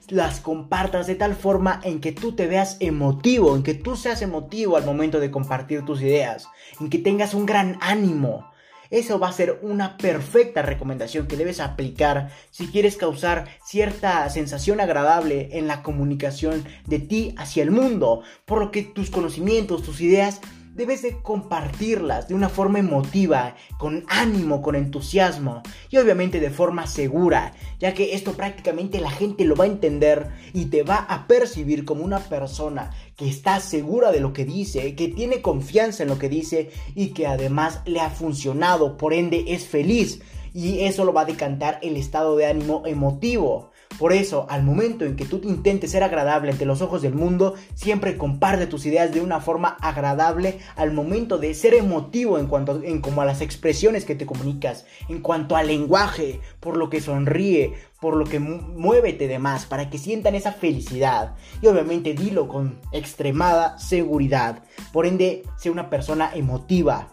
las 0.08 0.40
compartas 0.40 1.08
de 1.08 1.16
tal 1.16 1.36
forma 1.36 1.82
en 1.84 2.00
que 2.00 2.12
tú 2.12 2.32
te 2.32 2.48
veas 2.48 2.78
emotivo, 2.80 3.56
en 3.56 3.64
que 3.64 3.74
tú 3.74 3.96
seas 3.96 4.22
emotivo 4.22 4.78
al 4.78 4.86
momento 4.86 5.20
de 5.20 5.30
compartir 5.30 5.86
tus 5.86 6.02
ideas, 6.02 6.48
en 6.80 6.90
que 6.90 7.00
tengas 7.00 7.34
un 7.34 7.46
gran 7.46 7.78
ánimo, 7.82 8.50
eso 8.90 9.20
va 9.20 9.30
a 9.30 9.34
ser 9.34 9.60
una 9.62 9.98
perfecta 9.98 10.62
recomendación 10.62 11.28
que 11.28 11.38
debes 11.38 11.60
aplicar 11.60 12.32
si 12.52 12.68
quieres 12.68 12.98
causar 12.98 13.48
cierta 13.64 14.28
sensación 14.30 14.80
agradable 14.80 15.50
en 15.54 15.68
la 15.68 15.84
comunicación 15.84 16.66
de 16.86 17.00
ti 17.00 17.36
hacia 17.38 17.64
el 17.64 17.72
mundo, 17.72 18.24
por 18.46 18.60
lo 18.60 18.72
que 18.72 18.84
tus 18.84 19.10
conocimientos, 19.10 19.84
tus 19.84 20.02
ideas 20.02 20.42
debes 20.80 21.02
de 21.02 21.22
compartirlas 21.22 22.30
de 22.30 22.36
una 22.36 22.48
forma 22.48 22.80
emotiva, 22.80 23.56
con 23.78 24.06
ánimo, 24.08 24.62
con 24.62 24.76
entusiasmo 24.76 25.62
y 25.90 25.98
obviamente 25.98 26.40
de 26.40 26.50
forma 26.50 26.88
segura, 26.88 27.54
ya 27.80 27.94
que 27.94 28.16
esto 28.16 28.32
prácticamente 28.32 29.02
la 29.02 29.12
gente 29.12 29.44
lo 29.44 29.58
va 29.58 29.66
a 29.66 29.68
entender 29.68 30.30
y 30.54 30.68
te 30.68 30.84
va 30.84 30.96
a 30.96 31.28
percibir 31.28 31.84
como 31.84 32.06
una 32.06 32.20
persona 32.20 32.92
que 33.18 33.28
está 33.28 33.60
segura 33.60 34.14
de 34.14 34.22
lo 34.22 34.32
que 34.32 34.46
dice, 34.46 34.96
que 34.96 35.10
tiene 35.10 35.42
confianza 35.42 36.04
en 36.04 36.10
lo 36.10 36.18
que 36.18 36.30
dice 36.30 36.72
y 36.96 37.08
que 37.08 37.28
además 37.28 37.82
le 37.86 38.00
ha 38.00 38.10
funcionado, 38.10 38.96
por 38.96 39.14
ende 39.14 39.44
es 39.50 39.68
feliz 39.68 40.22
y 40.54 40.80
eso 40.86 41.04
lo 41.04 41.12
va 41.12 41.22
a 41.22 41.26
decantar 41.26 41.80
el 41.82 41.98
estado 41.98 42.38
de 42.38 42.46
ánimo 42.46 42.84
emotivo. 42.86 43.72
Por 44.00 44.14
eso, 44.14 44.48
al 44.50 44.64
momento 44.64 45.06
en 45.06 45.16
que 45.16 45.26
tú 45.26 45.42
intentes 45.44 45.92
ser 45.92 46.04
agradable 46.04 46.52
ante 46.52 46.66
los 46.66 46.82
ojos 46.82 47.02
del 47.02 47.14
mundo, 47.14 47.56
siempre 47.76 48.18
comparte 48.18 48.66
tus 48.66 48.86
ideas 48.86 49.14
de 49.14 49.22
una 49.22 49.42
forma 49.42 49.78
agradable 49.82 50.60
al 50.78 50.94
momento 50.94 51.38
de 51.38 51.54
ser 51.54 51.74
emotivo 51.74 52.40
en 52.40 52.48
cuanto 52.48 52.82
en 52.82 53.02
como 53.02 53.22
a 53.22 53.26
las 53.26 53.42
expresiones 53.42 54.06
que 54.06 54.16
te 54.16 54.26
comunicas, 54.26 54.86
en 55.10 55.22
cuanto 55.22 55.56
al 55.56 55.68
lenguaje, 55.68 56.40
por 56.62 56.78
lo 56.78 56.90
que 56.90 57.02
sonríe, 57.02 57.74
por 58.00 58.16
lo 58.16 58.26
que 58.26 58.40
muévete 58.40 59.28
de 59.28 59.40
más 59.40 59.66
para 59.66 59.90
que 59.90 59.98
sientan 59.98 60.36
esa 60.36 60.54
felicidad. 60.54 61.36
Y 61.62 61.68
obviamente 61.68 62.14
dilo 62.14 62.48
con 62.48 62.80
extremada 62.92 63.78
seguridad. 63.78 64.64
Por 64.94 65.06
ende, 65.06 65.44
sé 65.58 65.70
una 65.70 65.90
persona 65.90 66.32
emotiva 66.34 67.10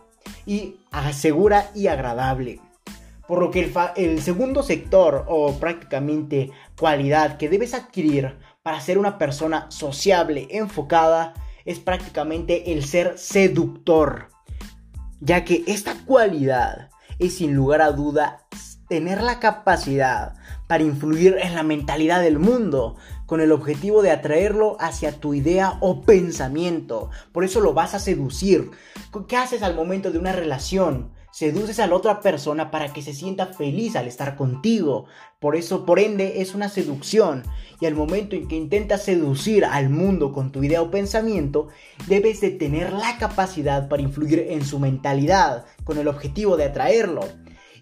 y 0.46 0.76
segura 1.12 1.70
y 1.74 1.88
agradable. 1.88 2.60
Por 3.26 3.40
lo 3.40 3.50
que 3.50 3.60
el, 3.64 3.72
el, 3.96 4.22
segundo 4.22 4.62
sector 4.62 5.24
o 5.26 5.54
prácticamente 5.54 6.52
cualidad 6.78 7.36
que 7.36 7.48
debes 7.48 7.74
adquirir 7.74 8.38
para 8.62 8.80
ser 8.80 8.98
una 8.98 9.18
persona 9.18 9.70
sociable, 9.70 10.48
enfocada, 10.50 11.34
es 11.64 11.78
prácticamente 11.78 12.72
el 12.72 12.84
ser 12.84 13.18
seductor. 13.18 14.28
Ya 15.20 15.44
que 15.44 15.64
esta 15.66 15.94
cualidad 16.04 16.90
es 17.18 17.36
sin 17.36 17.54
lugar 17.54 17.80
a 17.80 17.92
duda 17.92 18.46
tener 18.88 19.22
la 19.22 19.40
capacidad 19.40 20.34
para 20.68 20.84
influir 20.84 21.36
en 21.40 21.54
la 21.54 21.62
mentalidad 21.62 22.20
del 22.20 22.38
mundo 22.38 22.96
con 23.26 23.40
el 23.40 23.50
objetivo 23.52 24.02
de 24.02 24.12
atraerlo 24.12 24.76
hacia 24.78 25.12
tu 25.12 25.34
idea 25.34 25.78
o 25.80 26.02
pensamiento. 26.02 27.10
Por 27.32 27.44
eso 27.44 27.60
lo 27.60 27.74
vas 27.74 27.94
a 27.94 27.98
seducir. 27.98 28.70
¿Qué 29.26 29.36
haces 29.36 29.62
al 29.62 29.74
momento 29.74 30.12
de 30.12 30.18
una 30.18 30.32
relación? 30.32 31.12
Seduces 31.36 31.80
a 31.80 31.86
la 31.86 31.96
otra 31.96 32.20
persona 32.20 32.70
para 32.70 32.94
que 32.94 33.02
se 33.02 33.12
sienta 33.12 33.44
feliz 33.44 33.94
al 33.94 34.08
estar 34.08 34.36
contigo. 34.36 35.04
Por 35.38 35.54
eso, 35.54 35.84
por 35.84 35.98
ende, 35.98 36.40
es 36.40 36.54
una 36.54 36.70
seducción. 36.70 37.42
Y 37.78 37.84
al 37.84 37.94
momento 37.94 38.34
en 38.34 38.48
que 38.48 38.56
intentas 38.56 39.04
seducir 39.04 39.66
al 39.66 39.90
mundo 39.90 40.32
con 40.32 40.50
tu 40.50 40.64
idea 40.64 40.80
o 40.80 40.90
pensamiento, 40.90 41.68
debes 42.06 42.40
de 42.40 42.52
tener 42.52 42.90
la 42.94 43.18
capacidad 43.18 43.86
para 43.86 44.00
influir 44.00 44.46
en 44.48 44.64
su 44.64 44.78
mentalidad 44.78 45.66
con 45.84 45.98
el 45.98 46.08
objetivo 46.08 46.56
de 46.56 46.64
atraerlo 46.64 47.28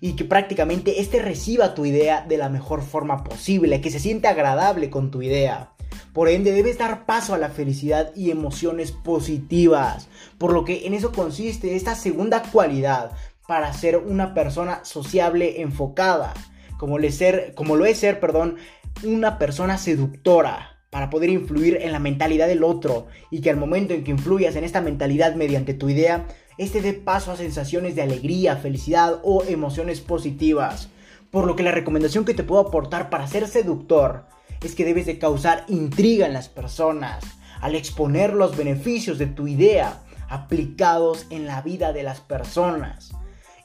y 0.00 0.16
que 0.16 0.25
prácticamente 0.25 1.00
éste 1.00 1.23
reciba 1.23 1.76
tu 1.76 1.87
idea 1.87 2.26
de 2.28 2.38
la 2.38 2.49
mejor 2.49 2.82
forma 2.82 3.23
posible, 3.23 3.80
que 3.80 3.92
se 3.92 4.00
sienta 4.00 4.30
agradable 4.30 4.90
con 4.90 5.12
tu 5.12 5.23
idea. 5.23 5.70
Por 6.12 6.28
ende, 6.28 6.50
debes 6.50 6.78
dar 6.78 7.06
paso 7.06 7.34
a 7.34 7.38
la 7.38 7.50
felicidad 7.50 8.12
y 8.16 8.32
emociones 8.32 8.90
positivas. 8.90 10.08
Por 10.38 10.52
lo 10.52 10.64
que 10.64 10.87
en 10.87 10.94
eso 10.94 11.12
consiste 11.12 11.76
esta 11.76 11.94
segunda 11.94 12.42
cualidad 12.42 13.12
para 13.46 13.72
ser 13.72 13.98
una 13.98 14.34
persona 14.34 14.84
sociable 14.84 15.60
enfocada, 15.60 16.32
como, 16.78 16.98
ser, 17.10 17.52
como 17.54 17.76
lo 17.76 17.84
es 17.84 17.98
ser, 17.98 18.20
perdón, 18.20 18.56
una 19.02 19.38
persona 19.38 19.76
seductora 19.76 20.78
para 20.90 21.10
poder 21.10 21.28
influir 21.28 21.78
en 21.82 21.92
la 21.92 21.98
mentalidad 21.98 22.46
del 22.46 22.62
otro 22.62 23.08
y 23.30 23.40
que 23.40 23.50
al 23.50 23.56
momento 23.56 23.94
en 23.94 24.04
que 24.04 24.12
influyas 24.12 24.56
en 24.56 24.64
esta 24.64 24.80
mentalidad 24.80 25.34
mediante 25.34 25.74
tu 25.74 25.88
idea, 25.88 26.26
este 26.56 26.80
dé 26.80 26.92
paso 26.92 27.32
a 27.32 27.36
sensaciones 27.36 27.96
de 27.96 28.02
alegría, 28.02 28.56
felicidad 28.56 29.20
o 29.24 29.42
emociones 29.44 30.00
positivas. 30.00 30.88
Por 31.30 31.46
lo 31.46 31.56
que 31.56 31.64
la 31.64 31.72
recomendación 31.72 32.24
que 32.24 32.34
te 32.34 32.44
puedo 32.44 32.60
aportar 32.60 33.10
para 33.10 33.26
ser 33.26 33.48
seductor 33.48 34.26
es 34.62 34.76
que 34.76 34.84
debes 34.84 35.06
de 35.06 35.18
causar 35.18 35.64
intriga 35.68 36.26
en 36.26 36.32
las 36.32 36.48
personas 36.48 37.24
al 37.60 37.74
exponer 37.74 38.32
los 38.32 38.56
beneficios 38.56 39.18
de 39.18 39.26
tu 39.26 39.48
idea 39.48 40.00
aplicados 40.28 41.26
en 41.30 41.46
la 41.46 41.60
vida 41.60 41.92
de 41.92 42.04
las 42.04 42.20
personas 42.20 43.12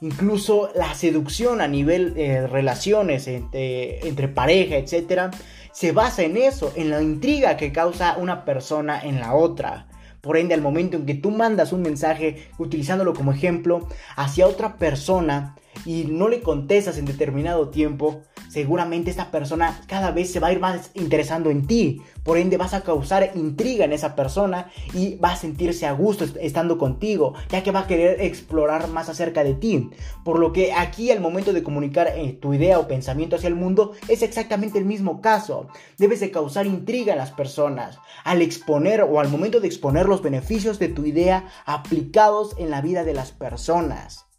incluso 0.00 0.70
la 0.74 0.94
seducción 0.94 1.60
a 1.60 1.68
nivel 1.68 2.14
de 2.14 2.26
eh, 2.26 2.46
relaciones 2.46 3.26
entre, 3.28 4.06
entre 4.06 4.28
pareja, 4.28 4.76
etc., 4.76 5.34
se 5.72 5.92
basa 5.92 6.22
en 6.22 6.36
eso, 6.36 6.72
en 6.74 6.90
la 6.90 7.00
intriga 7.00 7.56
que 7.56 7.72
causa 7.72 8.16
una 8.18 8.44
persona 8.44 9.00
en 9.00 9.20
la 9.20 9.34
otra. 9.34 9.86
Por 10.20 10.36
ende, 10.36 10.54
al 10.54 10.60
momento 10.60 10.96
en 10.96 11.06
que 11.06 11.14
tú 11.14 11.30
mandas 11.30 11.72
un 11.72 11.82
mensaje 11.82 12.48
utilizándolo 12.58 13.14
como 13.14 13.32
ejemplo 13.32 13.88
hacia 14.16 14.46
otra 14.46 14.76
persona 14.76 15.56
y 15.86 16.04
no 16.04 16.28
le 16.28 16.42
contestas 16.42 16.98
en 16.98 17.06
determinado 17.06 17.70
tiempo, 17.70 18.22
seguramente 18.50 19.10
esta 19.10 19.30
persona 19.30 19.80
cada 19.86 20.10
vez 20.10 20.32
se 20.32 20.40
va 20.40 20.48
a 20.48 20.52
ir 20.52 20.60
más 20.60 20.90
interesando 20.94 21.50
en 21.50 21.66
ti. 21.66 22.02
Por 22.24 22.36
ende 22.36 22.56
vas 22.56 22.74
a 22.74 22.82
causar 22.82 23.30
intriga 23.34 23.84
en 23.84 23.92
esa 23.92 24.14
persona 24.16 24.70
y 24.92 25.16
va 25.16 25.32
a 25.32 25.36
sentirse 25.36 25.86
a 25.86 25.92
gusto 25.92 26.26
estando 26.40 26.76
contigo, 26.76 27.34
ya 27.48 27.62
que 27.62 27.70
va 27.70 27.80
a 27.80 27.86
querer 27.86 28.20
explorar 28.20 28.88
más 28.88 29.08
acerca 29.08 29.44
de 29.44 29.54
ti. 29.54 29.90
Por 30.24 30.38
lo 30.38 30.52
que 30.52 30.72
aquí 30.72 31.10
al 31.10 31.20
momento 31.20 31.52
de 31.52 31.62
comunicar 31.62 32.08
eh, 32.08 32.38
tu 32.40 32.52
idea 32.52 32.78
o 32.78 32.88
pensamiento 32.88 33.36
hacia 33.36 33.48
el 33.48 33.54
mundo 33.54 33.92
es 34.08 34.22
exactamente 34.22 34.78
el 34.78 34.84
mismo 34.84 35.20
caso. 35.20 35.68
Debes 35.98 36.20
de 36.20 36.30
causar 36.30 36.66
intriga 36.66 37.12
en 37.12 37.18
las 37.18 37.30
personas 37.30 37.98
al 38.24 38.42
exponer 38.42 39.02
o 39.02 39.20
al 39.20 39.28
momento 39.28 39.60
de 39.60 39.68
exponer 39.68 40.06
los 40.06 40.22
beneficios 40.22 40.78
de 40.78 40.88
tu 40.88 41.04
idea 41.04 41.46
aplicados 41.66 42.54
en 42.58 42.70
la 42.70 42.80
vida 42.80 43.04
de 43.04 43.14
las 43.14 43.32
personas. 43.32 44.29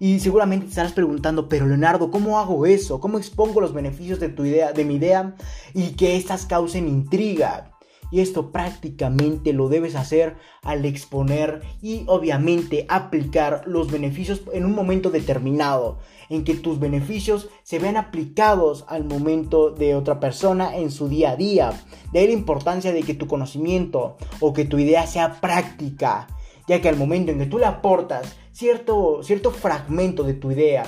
Y 0.00 0.20
seguramente 0.20 0.66
te 0.66 0.70
estarás 0.70 0.92
preguntando, 0.92 1.48
pero 1.48 1.66
Leonardo, 1.66 2.10
¿cómo 2.10 2.38
hago 2.38 2.66
eso? 2.66 3.00
¿Cómo 3.00 3.18
expongo 3.18 3.60
los 3.60 3.74
beneficios 3.74 4.20
de 4.20 4.28
tu 4.28 4.44
idea, 4.44 4.72
de 4.72 4.84
mi 4.84 4.94
idea 4.94 5.34
y 5.74 5.90
que 5.90 6.16
estas 6.16 6.46
causen 6.46 6.88
intriga? 6.88 7.72
Y 8.10 8.20
esto 8.20 8.52
prácticamente 8.52 9.52
lo 9.52 9.68
debes 9.68 9.94
hacer 9.94 10.36
al 10.62 10.84
exponer 10.84 11.62
y 11.82 12.04
obviamente 12.06 12.86
aplicar 12.88 13.64
los 13.66 13.90
beneficios 13.90 14.42
en 14.52 14.64
un 14.64 14.74
momento 14.74 15.10
determinado, 15.10 15.98
en 16.30 16.44
que 16.44 16.54
tus 16.54 16.78
beneficios 16.78 17.48
se 17.64 17.78
vean 17.78 17.96
aplicados 17.96 18.84
al 18.88 19.04
momento 19.04 19.70
de 19.70 19.94
otra 19.94 20.20
persona 20.20 20.76
en 20.76 20.90
su 20.90 21.08
día 21.08 21.32
a 21.32 21.36
día. 21.36 21.82
De 22.12 22.20
ahí 22.20 22.28
la 22.28 22.32
importancia 22.32 22.92
de 22.92 23.02
que 23.02 23.14
tu 23.14 23.26
conocimiento 23.26 24.16
o 24.40 24.54
que 24.54 24.64
tu 24.64 24.78
idea 24.78 25.06
sea 25.06 25.40
práctica, 25.40 26.28
ya 26.66 26.80
que 26.80 26.88
al 26.88 26.96
momento 26.96 27.32
en 27.32 27.38
que 27.38 27.46
tú 27.46 27.58
le 27.58 27.66
aportas 27.66 28.36
cierto, 28.58 29.22
cierto 29.22 29.52
fragmento 29.52 30.24
de 30.24 30.34
tu 30.34 30.50
idea, 30.50 30.84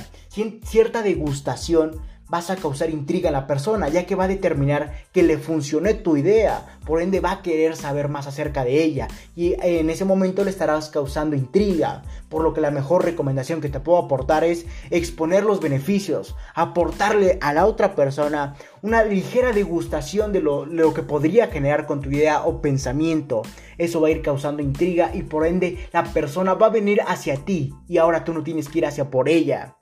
cierta 0.65 1.03
degustación, 1.03 2.00
vas 2.31 2.49
a 2.49 2.57
causar 2.57 2.91
intriga 2.91 3.29
en 3.29 3.33
la 3.33 3.49
persona, 3.49 3.89
ya 3.89 4.07
que 4.07 4.15
va 4.15 4.25
a 4.25 4.29
determinar 4.29 4.93
que 5.13 5.25
le 5.25 5.37
funcionó 5.37 5.93
tu 5.97 6.17
idea, 6.17 6.79
por 6.87 7.03
ende 7.03 7.19
va 7.19 7.33
a 7.33 7.43
querer 7.43 7.77
saber 7.77 8.09
más 8.09 8.29
acerca 8.29 8.65
de 8.65 8.83
ella. 8.83 9.09
Y 9.35 9.55
en 9.61 9.91
ese 9.91 10.05
momento 10.05 10.45
le 10.45 10.51
estarás 10.51 10.91
causando 10.91 11.35
intriga, 11.35 12.03
por 12.29 12.43
lo 12.43 12.55
que 12.55 12.61
la 12.61 12.71
mejor 12.71 13.05
recomendación 13.05 13.61
que 13.61 13.69
te 13.69 13.81
puedo 13.81 13.99
aportar 13.99 14.45
es 14.45 14.65
exponer 14.91 15.43
los 15.43 15.61
beneficios, 15.61 16.37
aportarle 16.55 17.39
a 17.41 17.53
la 17.53 17.67
otra 17.67 17.97
persona 17.97 18.55
una 18.81 19.03
ligera 19.03 19.53
degustación 19.53 20.33
de 20.33 20.41
lo, 20.41 20.67
lo 20.67 20.95
que 20.95 21.03
podría 21.03 21.49
generar 21.49 21.87
con 21.87 22.01
tu 22.01 22.11
idea 22.11 22.45
o 22.45 22.63
pensamiento. 22.63 23.43
Eso 23.77 24.01
va 24.01 24.09
a 24.09 24.13
ir 24.13 24.23
causando 24.23 24.63
intriga 24.63 25.11
y 25.13 25.25
por 25.25 25.47
ende 25.47 25.89
la 25.93 26.05
persona 26.05 26.55
va 26.55 26.67
a 26.67 26.71
venir 26.71 27.01
hacia 27.07 27.37
ti 27.45 27.75
y 27.89 27.99
ahora 27.99 28.25
tú 28.25 28.33
no 28.33 28.45
tienes 28.45 28.69
que 28.69 28.79
ir 28.79 28.87
hacia 28.87 29.11
por 29.11 29.29
ella 29.29 29.77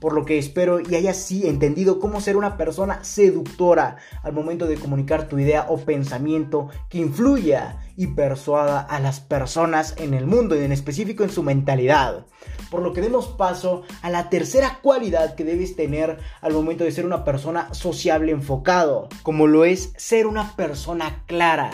por 0.00 0.12
lo 0.12 0.24
que 0.24 0.38
espero 0.38 0.80
y 0.80 0.94
hayas 0.94 1.16
sí 1.16 1.46
entendido 1.46 1.98
cómo 1.98 2.20
ser 2.20 2.36
una 2.36 2.56
persona 2.56 3.02
seductora 3.04 3.96
al 4.22 4.32
momento 4.32 4.66
de 4.66 4.76
comunicar 4.76 5.28
tu 5.28 5.38
idea 5.38 5.66
o 5.68 5.78
pensamiento 5.78 6.68
que 6.88 6.98
influya 6.98 7.80
y 7.96 8.08
persuada 8.08 8.80
a 8.80 9.00
las 9.00 9.20
personas 9.20 9.94
en 9.98 10.14
el 10.14 10.26
mundo 10.26 10.54
y 10.54 10.64
en 10.64 10.72
específico 10.72 11.24
en 11.24 11.30
su 11.30 11.42
mentalidad. 11.42 12.26
Por 12.70 12.82
lo 12.82 12.92
que 12.92 13.00
demos 13.00 13.28
paso 13.28 13.82
a 14.02 14.10
la 14.10 14.30
tercera 14.30 14.78
cualidad 14.82 15.34
que 15.34 15.44
debes 15.44 15.74
tener 15.74 16.18
al 16.40 16.52
momento 16.52 16.84
de 16.84 16.92
ser 16.92 17.06
una 17.06 17.24
persona 17.24 17.72
sociable 17.74 18.32
enfocado, 18.32 19.08
como 19.22 19.46
lo 19.46 19.64
es 19.64 19.92
ser 19.96 20.26
una 20.26 20.54
persona 20.54 21.24
clara 21.26 21.70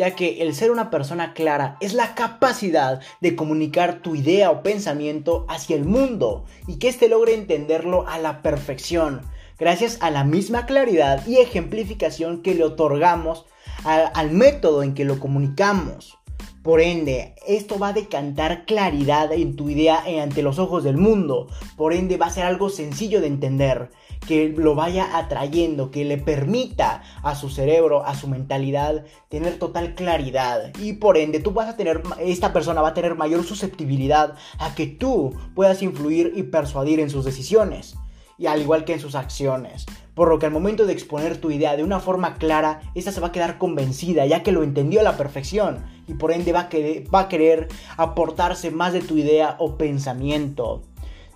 ya 0.00 0.16
que 0.16 0.40
el 0.40 0.54
ser 0.54 0.70
una 0.70 0.88
persona 0.88 1.34
clara 1.34 1.76
es 1.82 1.92
la 1.92 2.14
capacidad 2.14 3.02
de 3.20 3.36
comunicar 3.36 4.00
tu 4.00 4.14
idea 4.14 4.50
o 4.50 4.62
pensamiento 4.62 5.44
hacia 5.46 5.76
el 5.76 5.84
mundo 5.84 6.46
y 6.66 6.78
que 6.78 6.88
éste 6.88 7.06
logre 7.06 7.34
entenderlo 7.34 8.08
a 8.08 8.16
la 8.16 8.40
perfección, 8.40 9.20
gracias 9.58 9.98
a 10.00 10.10
la 10.10 10.24
misma 10.24 10.64
claridad 10.64 11.26
y 11.26 11.36
ejemplificación 11.36 12.40
que 12.40 12.54
le 12.54 12.64
otorgamos 12.64 13.44
al 13.84 14.30
método 14.30 14.82
en 14.82 14.94
que 14.94 15.04
lo 15.04 15.20
comunicamos. 15.20 16.16
Por 16.62 16.80
ende, 16.80 17.34
esto 17.46 17.78
va 17.78 17.88
a 17.88 17.92
decantar 17.92 18.64
claridad 18.64 19.30
en 19.34 19.54
tu 19.54 19.68
idea 19.68 20.02
ante 20.22 20.42
los 20.42 20.58
ojos 20.58 20.82
del 20.82 20.96
mundo. 20.96 21.46
Por 21.76 21.92
ende, 21.92 22.16
va 22.16 22.26
a 22.26 22.30
ser 22.30 22.44
algo 22.44 22.70
sencillo 22.70 23.20
de 23.20 23.26
entender 23.26 23.90
que 24.26 24.48
lo 24.48 24.74
vaya 24.74 25.16
atrayendo, 25.16 25.90
que 25.90 26.04
le 26.04 26.18
permita 26.18 27.02
a 27.22 27.34
su 27.34 27.48
cerebro, 27.48 28.04
a 28.04 28.14
su 28.14 28.28
mentalidad, 28.28 29.04
tener 29.28 29.58
total 29.58 29.94
claridad. 29.94 30.72
Y 30.78 30.94
por 30.94 31.16
ende, 31.16 31.40
tú 31.40 31.52
vas 31.52 31.68
a 31.68 31.76
tener, 31.76 32.02
esta 32.20 32.52
persona 32.52 32.82
va 32.82 32.88
a 32.88 32.94
tener 32.94 33.14
mayor 33.14 33.44
susceptibilidad 33.44 34.34
a 34.58 34.74
que 34.74 34.86
tú 34.86 35.34
puedas 35.54 35.82
influir 35.82 36.32
y 36.34 36.44
persuadir 36.44 37.00
en 37.00 37.10
sus 37.10 37.24
decisiones. 37.24 37.96
Y 38.38 38.46
al 38.46 38.62
igual 38.62 38.84
que 38.84 38.94
en 38.94 39.00
sus 39.00 39.14
acciones. 39.14 39.84
Por 40.14 40.28
lo 40.28 40.38
que 40.38 40.46
al 40.46 40.52
momento 40.52 40.86
de 40.86 40.94
exponer 40.94 41.38
tu 41.38 41.50
idea 41.50 41.76
de 41.76 41.84
una 41.84 42.00
forma 42.00 42.36
clara, 42.36 42.80
esta 42.94 43.12
se 43.12 43.20
va 43.20 43.28
a 43.28 43.32
quedar 43.32 43.58
convencida 43.58 44.24
ya 44.26 44.42
que 44.42 44.52
lo 44.52 44.62
entendió 44.62 45.00
a 45.00 45.02
la 45.04 45.16
perfección 45.16 45.84
y 46.08 46.14
por 46.14 46.32
ende 46.32 46.52
va 46.52 46.60
a, 46.60 46.68
querer, 46.68 47.04
va 47.14 47.20
a 47.20 47.28
querer 47.28 47.68
aportarse 47.96 48.70
más 48.70 48.92
de 48.92 49.00
tu 49.00 49.16
idea 49.16 49.56
o 49.58 49.76
pensamiento. 49.76 50.82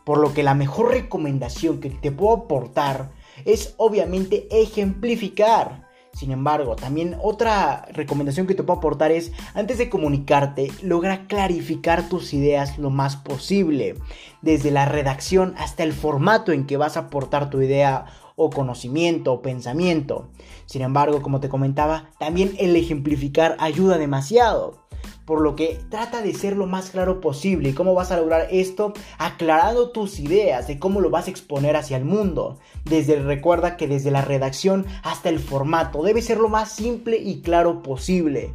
Por 0.04 0.18
lo 0.18 0.34
que 0.34 0.42
la 0.42 0.54
mejor 0.54 0.92
recomendación 0.92 1.80
que 1.80 1.90
te 1.90 2.12
puedo 2.12 2.44
aportar 2.44 3.10
es 3.44 3.74
obviamente 3.78 4.46
ejemplificar. 4.50 5.84
Sin 6.14 6.30
embargo, 6.30 6.76
también 6.76 7.16
otra 7.20 7.86
recomendación 7.92 8.46
que 8.46 8.54
te 8.54 8.62
puedo 8.62 8.78
aportar 8.78 9.10
es, 9.10 9.32
antes 9.54 9.78
de 9.78 9.90
comunicarte, 9.90 10.70
logra 10.80 11.26
clarificar 11.26 12.08
tus 12.08 12.32
ideas 12.32 12.78
lo 12.78 12.90
más 12.90 13.16
posible, 13.16 13.96
desde 14.40 14.70
la 14.70 14.84
redacción 14.84 15.54
hasta 15.58 15.82
el 15.82 15.92
formato 15.92 16.52
en 16.52 16.66
que 16.66 16.76
vas 16.76 16.96
a 16.96 17.00
aportar 17.00 17.50
tu 17.50 17.60
idea 17.60 18.06
o 18.36 18.50
conocimiento 18.50 19.32
o 19.32 19.42
pensamiento. 19.42 20.28
Sin 20.66 20.82
embargo, 20.82 21.20
como 21.20 21.40
te 21.40 21.48
comentaba, 21.48 22.10
también 22.18 22.54
el 22.58 22.76
ejemplificar 22.76 23.56
ayuda 23.58 23.98
demasiado 23.98 24.84
por 25.24 25.40
lo 25.40 25.56
que 25.56 25.80
trata 25.88 26.22
de 26.22 26.34
ser 26.34 26.56
lo 26.56 26.66
más 26.66 26.90
claro 26.90 27.20
posible. 27.20 27.70
¿Y 27.70 27.74
cómo 27.74 27.94
vas 27.94 28.10
a 28.10 28.16
lograr 28.16 28.48
esto? 28.50 28.92
Aclarando 29.18 29.90
tus 29.90 30.18
ideas 30.18 30.66
de 30.66 30.78
cómo 30.78 31.00
lo 31.00 31.10
vas 31.10 31.26
a 31.26 31.30
exponer 31.30 31.76
hacia 31.76 31.96
el 31.96 32.04
mundo. 32.04 32.58
Desde 32.84 33.20
recuerda 33.20 33.76
que 33.76 33.88
desde 33.88 34.10
la 34.10 34.22
redacción 34.22 34.86
hasta 35.02 35.28
el 35.28 35.38
formato 35.38 36.02
debe 36.02 36.22
ser 36.22 36.38
lo 36.38 36.48
más 36.48 36.72
simple 36.72 37.16
y 37.16 37.40
claro 37.40 37.82
posible. 37.82 38.54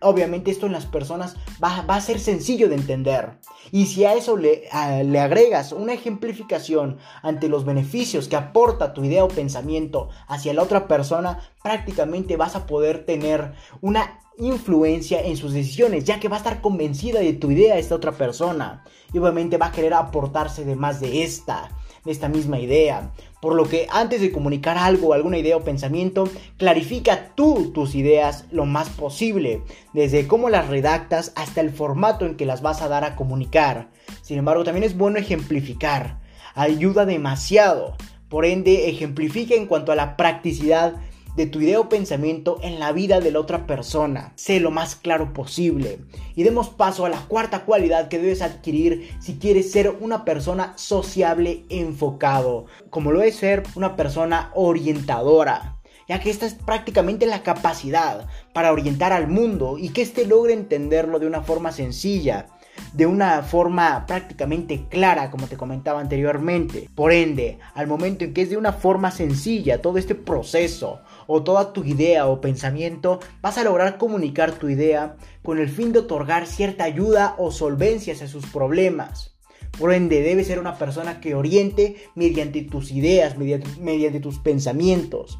Obviamente 0.00 0.50
esto 0.50 0.66
en 0.66 0.72
las 0.72 0.86
personas 0.86 1.36
va, 1.62 1.78
a 1.78 2.00
ser 2.00 2.20
sencillo 2.20 2.68
de 2.68 2.76
entender. 2.76 3.38
Y 3.70 3.86
si 3.86 4.04
a 4.04 4.14
eso 4.14 4.36
le, 4.36 4.68
le, 5.04 5.20
agregas 5.20 5.72
una 5.72 5.92
ejemplificación 5.92 6.98
ante 7.22 7.48
los 7.48 7.64
beneficios 7.64 8.28
que 8.28 8.36
aporta 8.36 8.94
tu 8.94 9.04
idea 9.04 9.24
o 9.24 9.28
pensamiento 9.28 10.08
hacia 10.28 10.54
la 10.54 10.62
otra 10.62 10.86
persona, 10.86 11.40
prácticamente 11.62 12.36
vas 12.36 12.54
a 12.54 12.66
poder 12.66 13.04
tener 13.04 13.54
una 13.80 14.20
influencia 14.38 15.20
en 15.20 15.36
sus 15.36 15.52
decisiones, 15.52 16.04
ya 16.04 16.18
que 16.18 16.28
va 16.28 16.36
a 16.36 16.38
estar 16.38 16.60
convencida 16.60 17.20
de 17.20 17.32
tu 17.32 17.50
idea 17.50 17.78
esta 17.78 17.94
otra 17.94 18.12
persona. 18.12 18.84
Y 19.12 19.18
obviamente 19.18 19.58
va 19.58 19.66
a 19.66 19.72
querer 19.72 19.94
aportarse 19.94 20.64
de 20.64 20.76
más 20.76 21.00
de 21.00 21.22
esta, 21.22 21.70
esta 22.06 22.28
misma 22.28 22.58
idea. 22.58 23.12
Por 23.40 23.54
lo 23.54 23.68
que 23.68 23.86
antes 23.90 24.20
de 24.20 24.32
comunicar 24.32 24.78
algo, 24.78 25.14
alguna 25.14 25.38
idea 25.38 25.56
o 25.56 25.64
pensamiento, 25.64 26.28
clarifica 26.56 27.34
tú 27.34 27.72
tus 27.72 27.94
ideas 27.94 28.46
lo 28.50 28.66
más 28.66 28.88
posible, 28.88 29.62
desde 29.92 30.26
cómo 30.26 30.48
las 30.48 30.68
redactas 30.68 31.32
hasta 31.36 31.60
el 31.60 31.70
formato 31.70 32.26
en 32.26 32.36
que 32.36 32.46
las 32.46 32.62
vas 32.62 32.82
a 32.82 32.88
dar 32.88 33.04
a 33.04 33.16
comunicar. 33.16 33.88
Sin 34.22 34.38
embargo, 34.38 34.64
también 34.64 34.84
es 34.84 34.96
bueno 34.96 35.18
ejemplificar, 35.18 36.20
ayuda 36.54 37.06
demasiado. 37.06 37.96
Por 38.28 38.46
ende, 38.46 38.88
ejemplifica 38.88 39.54
en 39.54 39.66
cuanto 39.66 39.92
a 39.92 39.96
la 39.96 40.16
practicidad 40.16 40.94
de 41.36 41.46
tu 41.46 41.60
idea 41.60 41.80
o 41.80 41.88
pensamiento 41.88 42.58
en 42.62 42.78
la 42.78 42.92
vida 42.92 43.20
de 43.20 43.30
la 43.30 43.40
otra 43.40 43.66
persona. 43.66 44.32
Sé 44.36 44.60
lo 44.60 44.70
más 44.70 44.96
claro 44.96 45.32
posible. 45.32 45.98
Y 46.34 46.42
demos 46.42 46.68
paso 46.68 47.06
a 47.06 47.08
la 47.08 47.20
cuarta 47.26 47.64
cualidad 47.64 48.08
que 48.08 48.18
debes 48.18 48.42
adquirir 48.42 49.10
si 49.20 49.34
quieres 49.34 49.70
ser 49.70 49.96
una 50.00 50.24
persona 50.24 50.74
sociable 50.76 51.64
enfocado, 51.68 52.66
como 52.90 53.12
lo 53.12 53.22
es 53.22 53.36
ser 53.36 53.62
una 53.74 53.96
persona 53.96 54.50
orientadora 54.54 55.78
ya 56.08 56.20
que 56.20 56.30
esta 56.30 56.46
es 56.46 56.54
prácticamente 56.54 57.26
la 57.26 57.42
capacidad 57.42 58.26
para 58.52 58.72
orientar 58.72 59.12
al 59.12 59.28
mundo 59.28 59.78
y 59.78 59.90
que 59.90 60.02
éste 60.02 60.26
logre 60.26 60.52
entenderlo 60.52 61.18
de 61.18 61.26
una 61.26 61.42
forma 61.42 61.72
sencilla, 61.72 62.48
de 62.92 63.06
una 63.06 63.42
forma 63.42 64.04
prácticamente 64.06 64.86
clara, 64.88 65.30
como 65.30 65.46
te 65.46 65.56
comentaba 65.56 66.00
anteriormente. 66.00 66.88
Por 66.94 67.12
ende, 67.12 67.58
al 67.74 67.86
momento 67.86 68.24
en 68.24 68.34
que 68.34 68.42
es 68.42 68.50
de 68.50 68.56
una 68.56 68.72
forma 68.72 69.10
sencilla 69.10 69.80
todo 69.80 69.98
este 69.98 70.14
proceso, 70.14 71.00
o 71.26 71.42
toda 71.42 71.72
tu 71.72 71.84
idea 71.84 72.26
o 72.26 72.40
pensamiento, 72.40 73.20
vas 73.40 73.58
a 73.58 73.64
lograr 73.64 73.98
comunicar 73.98 74.52
tu 74.52 74.68
idea 74.68 75.16
con 75.42 75.58
el 75.58 75.68
fin 75.68 75.92
de 75.92 76.00
otorgar 76.00 76.46
cierta 76.46 76.84
ayuda 76.84 77.34
o 77.38 77.50
solvencia 77.50 78.14
a 78.14 78.28
sus 78.28 78.46
problemas. 78.46 79.36
Por 79.78 79.92
ende, 79.92 80.22
debes 80.22 80.48
ser 80.48 80.58
una 80.58 80.76
persona 80.76 81.20
que 81.20 81.34
oriente 81.34 81.96
mediante 82.14 82.62
tus 82.62 82.92
ideas, 82.92 83.36
mediante 83.38 84.20
tus 84.20 84.38
pensamientos. 84.38 85.38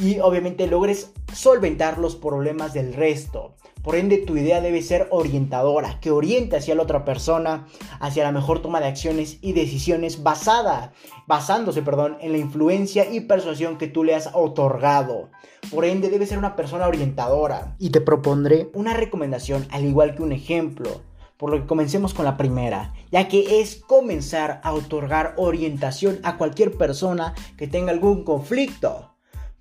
Y 0.00 0.18
obviamente 0.18 0.66
logres 0.66 1.12
solventar 1.32 1.98
los 1.98 2.16
problemas 2.16 2.72
del 2.72 2.94
resto. 2.94 3.54
Por 3.84 3.96
ende, 3.96 4.16
tu 4.16 4.34
idea 4.38 4.62
debe 4.62 4.80
ser 4.80 5.08
orientadora, 5.10 6.00
que 6.00 6.10
oriente 6.10 6.56
hacia 6.56 6.74
la 6.74 6.82
otra 6.82 7.04
persona, 7.04 7.66
hacia 8.00 8.24
la 8.24 8.32
mejor 8.32 8.62
toma 8.62 8.80
de 8.80 8.86
acciones 8.86 9.36
y 9.42 9.52
decisiones 9.52 10.22
basada, 10.22 10.94
basándose, 11.26 11.82
perdón, 11.82 12.16
en 12.22 12.32
la 12.32 12.38
influencia 12.38 13.12
y 13.12 13.20
persuasión 13.20 13.76
que 13.76 13.86
tú 13.86 14.02
le 14.02 14.14
has 14.14 14.30
otorgado. 14.32 15.28
Por 15.70 15.84
ende, 15.84 16.08
debe 16.08 16.24
ser 16.24 16.38
una 16.38 16.56
persona 16.56 16.88
orientadora. 16.88 17.76
Y 17.78 17.90
te 17.90 18.00
propondré 18.00 18.70
una 18.72 18.94
recomendación, 18.94 19.66
al 19.70 19.84
igual 19.84 20.14
que 20.14 20.22
un 20.22 20.32
ejemplo. 20.32 21.02
Por 21.36 21.50
lo 21.50 21.60
que 21.60 21.66
comencemos 21.66 22.14
con 22.14 22.24
la 22.24 22.38
primera, 22.38 22.94
ya 23.12 23.28
que 23.28 23.60
es 23.60 23.76
comenzar 23.76 24.62
a 24.64 24.72
otorgar 24.72 25.34
orientación 25.36 26.20
a 26.22 26.38
cualquier 26.38 26.78
persona 26.78 27.34
que 27.58 27.66
tenga 27.66 27.92
algún 27.92 28.24
conflicto. 28.24 29.13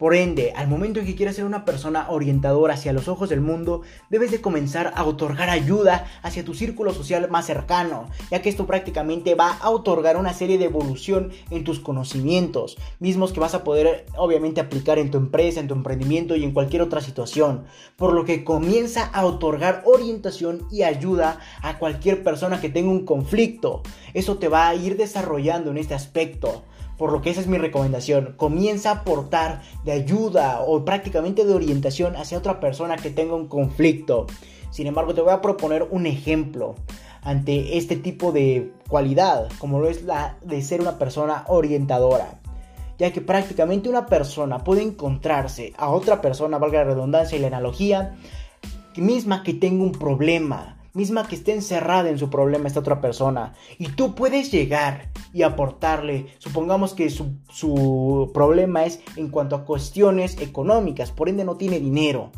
Por 0.03 0.15
ende, 0.15 0.51
al 0.57 0.67
momento 0.67 0.99
en 0.99 1.05
que 1.05 1.15
quieras 1.15 1.37
ser 1.37 1.45
una 1.45 1.63
persona 1.63 2.07
orientadora 2.09 2.73
hacia 2.73 2.91
los 2.91 3.07
ojos 3.07 3.29
del 3.29 3.39
mundo, 3.39 3.83
debes 4.09 4.31
de 4.31 4.41
comenzar 4.41 4.91
a 4.97 5.05
otorgar 5.05 5.49
ayuda 5.49 6.07
hacia 6.23 6.43
tu 6.43 6.53
círculo 6.53 6.93
social 6.93 7.29
más 7.31 7.45
cercano, 7.45 8.09
ya 8.29 8.41
que 8.41 8.49
esto 8.49 8.65
prácticamente 8.65 9.33
va 9.33 9.53
a 9.53 9.69
otorgar 9.69 10.17
una 10.17 10.33
serie 10.33 10.57
de 10.57 10.65
evolución 10.65 11.31
en 11.51 11.63
tus 11.63 11.79
conocimientos, 11.79 12.77
mismos 12.99 13.31
que 13.31 13.39
vas 13.39 13.55
a 13.55 13.63
poder 13.63 14.05
obviamente 14.17 14.59
aplicar 14.59 14.99
en 14.99 15.09
tu 15.09 15.17
empresa, 15.17 15.61
en 15.61 15.69
tu 15.69 15.73
emprendimiento 15.73 16.35
y 16.35 16.43
en 16.43 16.51
cualquier 16.51 16.81
otra 16.81 16.99
situación, 16.99 17.63
por 17.95 18.11
lo 18.11 18.25
que 18.25 18.43
comienza 18.43 19.05
a 19.05 19.25
otorgar 19.25 19.83
orientación 19.85 20.67
y 20.69 20.83
ayuda 20.83 21.39
a 21.61 21.79
cualquier 21.79 22.25
persona 22.25 22.59
que 22.59 22.67
tenga 22.67 22.91
un 22.91 23.05
conflicto. 23.05 23.83
Eso 24.13 24.37
te 24.37 24.49
va 24.49 24.67
a 24.67 24.75
ir 24.75 24.97
desarrollando 24.97 25.71
en 25.71 25.77
este 25.77 25.93
aspecto. 25.93 26.65
Por 26.97 27.11
lo 27.11 27.21
que 27.21 27.31
esa 27.31 27.41
es 27.41 27.47
mi 27.47 27.57
recomendación. 27.57 28.33
Comienza 28.37 28.89
a 28.89 28.93
aportar 29.01 29.61
de 29.83 29.91
ayuda 29.91 30.61
o 30.61 30.85
prácticamente 30.85 31.45
de 31.45 31.53
orientación 31.53 32.15
hacia 32.15 32.37
otra 32.37 32.59
persona 32.59 32.97
que 32.97 33.09
tenga 33.09 33.35
un 33.35 33.47
conflicto. 33.47 34.27
Sin 34.69 34.87
embargo, 34.87 35.13
te 35.13 35.21
voy 35.21 35.31
a 35.31 35.41
proponer 35.41 35.87
un 35.89 36.05
ejemplo 36.05 36.75
ante 37.21 37.77
este 37.77 37.95
tipo 37.95 38.31
de 38.31 38.73
cualidad, 38.87 39.49
como 39.59 39.79
lo 39.79 39.87
es 39.87 40.03
la 40.03 40.37
de 40.43 40.61
ser 40.61 40.81
una 40.81 40.97
persona 40.97 41.45
orientadora. 41.47 42.39
Ya 42.99 43.11
que 43.11 43.21
prácticamente 43.21 43.89
una 43.89 44.05
persona 44.05 44.63
puede 44.63 44.83
encontrarse 44.83 45.73
a 45.77 45.89
otra 45.89 46.21
persona, 46.21 46.57
valga 46.57 46.79
la 46.79 46.91
redundancia 46.91 47.37
y 47.37 47.41
la 47.41 47.47
analogía, 47.47 48.15
misma 48.95 49.43
que 49.43 49.53
tenga 49.53 49.83
un 49.83 49.91
problema, 49.91 50.72
misma 50.93 51.27
que 51.27 51.35
esté 51.35 51.53
encerrada 51.53 52.09
en 52.09 52.19
su 52.19 52.29
problema 52.29 52.67
esta 52.67 52.79
otra 52.79 53.01
persona. 53.01 53.53
Y 53.77 53.89
tú 53.89 54.15
puedes 54.15 54.51
llegar 54.51 55.09
y 55.33 55.43
aportarle, 55.43 56.27
supongamos 56.37 56.93
que 56.93 57.09
su, 57.09 57.37
su 57.49 58.31
problema 58.33 58.85
es 58.85 59.01
en 59.15 59.29
cuanto 59.29 59.55
a 59.55 59.65
cuestiones 59.65 60.39
económicas, 60.39 61.11
por 61.11 61.29
ende 61.29 61.43
no 61.43 61.57
tiene 61.57 61.79
dinero 61.79 62.31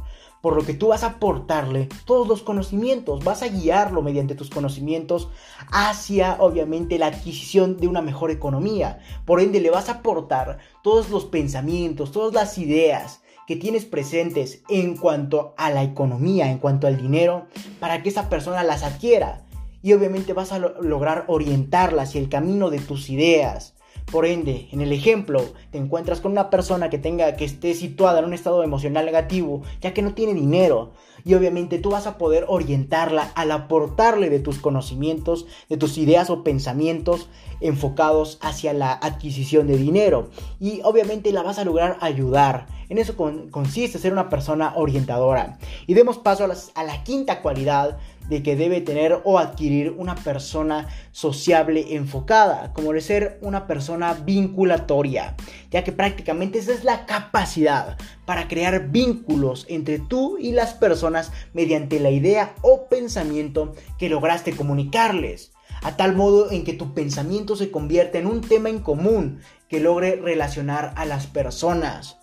por 0.45 0.55
lo 0.55 0.63
que 0.63 0.75
tú 0.75 0.89
vas 0.89 1.01
a 1.01 1.07
aportarle 1.07 1.89
todos 2.05 2.27
los 2.27 2.43
conocimientos, 2.43 3.23
vas 3.23 3.41
a 3.41 3.47
guiarlo 3.47 4.03
mediante 4.03 4.35
tus 4.35 4.51
conocimientos 4.51 5.27
hacia 5.71 6.37
obviamente 6.39 6.99
la 6.99 7.07
adquisición 7.07 7.77
de 7.77 7.87
una 7.87 8.03
mejor 8.03 8.29
economía. 8.29 8.99
Por 9.25 9.41
ende 9.41 9.59
le 9.59 9.71
vas 9.71 9.89
a 9.89 9.93
aportar 9.93 10.59
todos 10.83 11.09
los 11.09 11.25
pensamientos, 11.25 12.11
todas 12.11 12.31
las 12.31 12.59
ideas 12.59 13.23
que 13.47 13.55
tienes 13.55 13.85
presentes 13.85 14.63
en 14.69 14.97
cuanto 14.97 15.53
a 15.57 15.69
la 15.69 15.83
economía, 15.83 16.49
en 16.49 16.57
cuanto 16.57 16.87
al 16.87 16.97
dinero, 16.97 17.47
para 17.79 18.01
que 18.01 18.09
esa 18.09 18.29
persona 18.29 18.63
las 18.63 18.83
adquiera. 18.83 19.45
Y 19.81 19.93
obviamente 19.93 20.33
vas 20.33 20.51
a 20.51 20.59
lograr 20.59 21.25
orientarla 21.27 22.03
hacia 22.03 22.19
el 22.19 22.29
camino 22.29 22.71
de 22.71 22.79
tus 22.79 23.09
ideas. 23.09 23.74
Por 24.11 24.25
ende, 24.25 24.67
en 24.71 24.81
el 24.81 24.91
ejemplo, 24.91 25.43
te 25.71 25.77
encuentras 25.77 26.21
con 26.21 26.31
una 26.31 26.49
persona 26.49 26.89
que 26.89 26.97
tenga 26.97 27.35
que 27.35 27.45
esté 27.45 27.73
situada 27.73 28.19
en 28.19 28.25
un 28.25 28.33
estado 28.33 28.63
emocional 28.63 29.05
negativo, 29.05 29.63
ya 29.81 29.93
que 29.93 30.01
no 30.01 30.13
tiene 30.13 30.33
dinero, 30.33 30.91
y 31.25 31.33
obviamente 31.33 31.79
tú 31.79 31.89
vas 31.89 32.05
a 32.05 32.17
poder 32.17 32.45
orientarla 32.47 33.31
al 33.35 33.51
aportarle 33.51 34.29
de 34.29 34.39
tus 34.39 34.59
conocimientos, 34.59 35.47
de 35.69 35.77
tus 35.77 35.97
ideas 35.97 36.29
o 36.29 36.43
pensamientos 36.43 37.29
enfocados 37.61 38.37
hacia 38.41 38.73
la 38.73 38.93
adquisición 38.93 39.67
de 39.67 39.77
dinero 39.77 40.29
y 40.59 40.81
obviamente 40.83 41.31
la 41.31 41.41
vas 41.41 41.57
a 41.57 41.65
lograr 41.65 41.97
ayudar. 42.01 42.67
En 42.89 42.99
eso 42.99 43.15
consiste 43.15 43.97
ser 43.97 44.13
una 44.13 44.29
persona 44.29 44.73
orientadora. 44.75 45.57
Y 45.87 45.95
demos 45.95 46.19
paso 46.19 46.43
a, 46.43 46.83
la 46.83 47.03
quinta 47.03 47.41
cualidad 47.41 47.97
de 48.29 48.43
que 48.43 48.55
debe 48.55 48.81
tener 48.81 49.21
o 49.23 49.39
adquirir 49.39 49.93
una 49.97 50.15
persona 50.15 50.87
sociable 51.11 51.95
enfocada, 51.95 52.73
como 52.73 52.93
de 52.93 53.01
ser 53.01 53.39
una 53.41 53.67
persona 53.67 54.13
vinculatoria, 54.13 55.35
ya 55.71 55.83
que 55.83 55.91
prácticamente 55.91 56.59
esa 56.59 56.73
es 56.73 56.83
la 56.83 57.05
capacidad 57.05 57.97
para 58.25 58.47
crear 58.47 58.89
vínculos 58.89 59.65
entre 59.69 59.99
tú 59.99 60.37
y 60.39 60.51
las 60.51 60.73
personas 60.73 61.31
mediante 61.53 61.99
la 61.99 62.11
idea 62.11 62.55
o 62.61 62.87
pensamiento 62.87 63.73
que 63.97 64.09
lograste 64.09 64.55
comunicarles, 64.55 65.51
a 65.83 65.97
tal 65.97 66.15
modo 66.15 66.51
en 66.51 66.63
que 66.63 66.73
tu 66.73 66.93
pensamiento 66.93 67.55
se 67.55 67.71
convierta 67.71 68.17
en 68.17 68.27
un 68.27 68.41
tema 68.41 68.69
en 68.69 68.79
común 68.79 69.39
que 69.69 69.79
logre 69.79 70.15
relacionar 70.15 70.93
a 70.95 71.05
las 71.05 71.27
personas. 71.27 72.17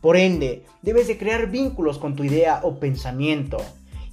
Por 0.00 0.16
ende, 0.16 0.64
debes 0.82 1.08
de 1.08 1.18
crear 1.18 1.50
vínculos 1.50 1.98
con 1.98 2.14
tu 2.14 2.22
idea 2.22 2.60
o 2.62 2.78
pensamiento 2.78 3.58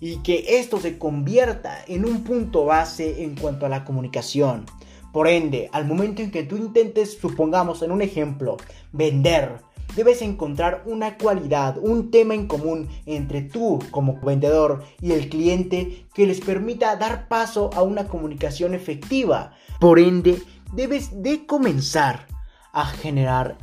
y 0.05 0.17
que 0.17 0.59
esto 0.59 0.79
se 0.79 0.99
convierta 0.99 1.83
en 1.87 2.05
un 2.05 2.23
punto 2.23 2.65
base 2.65 3.23
en 3.23 3.33
cuanto 3.35 3.65
a 3.65 3.69
la 3.69 3.83
comunicación. 3.83 4.67
Por 5.11 5.27
ende, 5.27 5.67
al 5.73 5.87
momento 5.87 6.21
en 6.21 6.29
que 6.29 6.43
tú 6.43 6.57
intentes, 6.57 7.17
supongamos 7.19 7.81
en 7.81 7.91
un 7.91 8.03
ejemplo, 8.03 8.57
vender, 8.91 9.61
debes 9.95 10.21
encontrar 10.21 10.83
una 10.85 11.17
cualidad, 11.17 11.79
un 11.79 12.11
tema 12.11 12.35
en 12.35 12.45
común 12.45 12.87
entre 13.07 13.41
tú 13.41 13.79
como 13.89 14.21
vendedor 14.21 14.83
y 15.01 15.13
el 15.13 15.27
cliente 15.27 16.05
que 16.13 16.27
les 16.27 16.39
permita 16.39 16.95
dar 16.97 17.27
paso 17.27 17.71
a 17.73 17.81
una 17.81 18.07
comunicación 18.07 18.75
efectiva. 18.75 19.53
Por 19.79 19.97
ende, 19.97 20.39
debes 20.75 21.23
de 21.23 21.47
comenzar 21.47 22.27
a 22.73 22.85
generar 22.85 23.57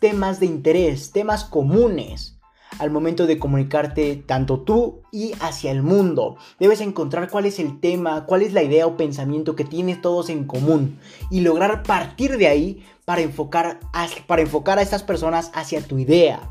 temas 0.00 0.40
de 0.40 0.46
interés, 0.46 1.12
temas 1.12 1.44
comunes 1.44 2.38
al 2.78 2.90
momento 2.90 3.26
de 3.26 3.38
comunicarte 3.38 4.22
tanto 4.26 4.60
tú 4.60 5.02
y 5.10 5.32
hacia 5.40 5.70
el 5.70 5.82
mundo. 5.82 6.36
Debes 6.58 6.80
encontrar 6.80 7.30
cuál 7.30 7.46
es 7.46 7.58
el 7.58 7.80
tema, 7.80 8.26
cuál 8.26 8.42
es 8.42 8.52
la 8.52 8.62
idea 8.62 8.86
o 8.86 8.96
pensamiento 8.96 9.56
que 9.56 9.64
tienes 9.64 10.00
todos 10.00 10.28
en 10.30 10.44
común 10.44 10.98
y 11.30 11.40
lograr 11.40 11.82
partir 11.82 12.36
de 12.38 12.48
ahí 12.48 12.84
para 13.04 13.22
enfocar 13.22 13.80
a, 13.92 14.06
para 14.26 14.42
enfocar 14.42 14.78
a 14.78 14.82
estas 14.82 15.02
personas 15.02 15.50
hacia 15.54 15.82
tu 15.82 15.98
idea. 15.98 16.50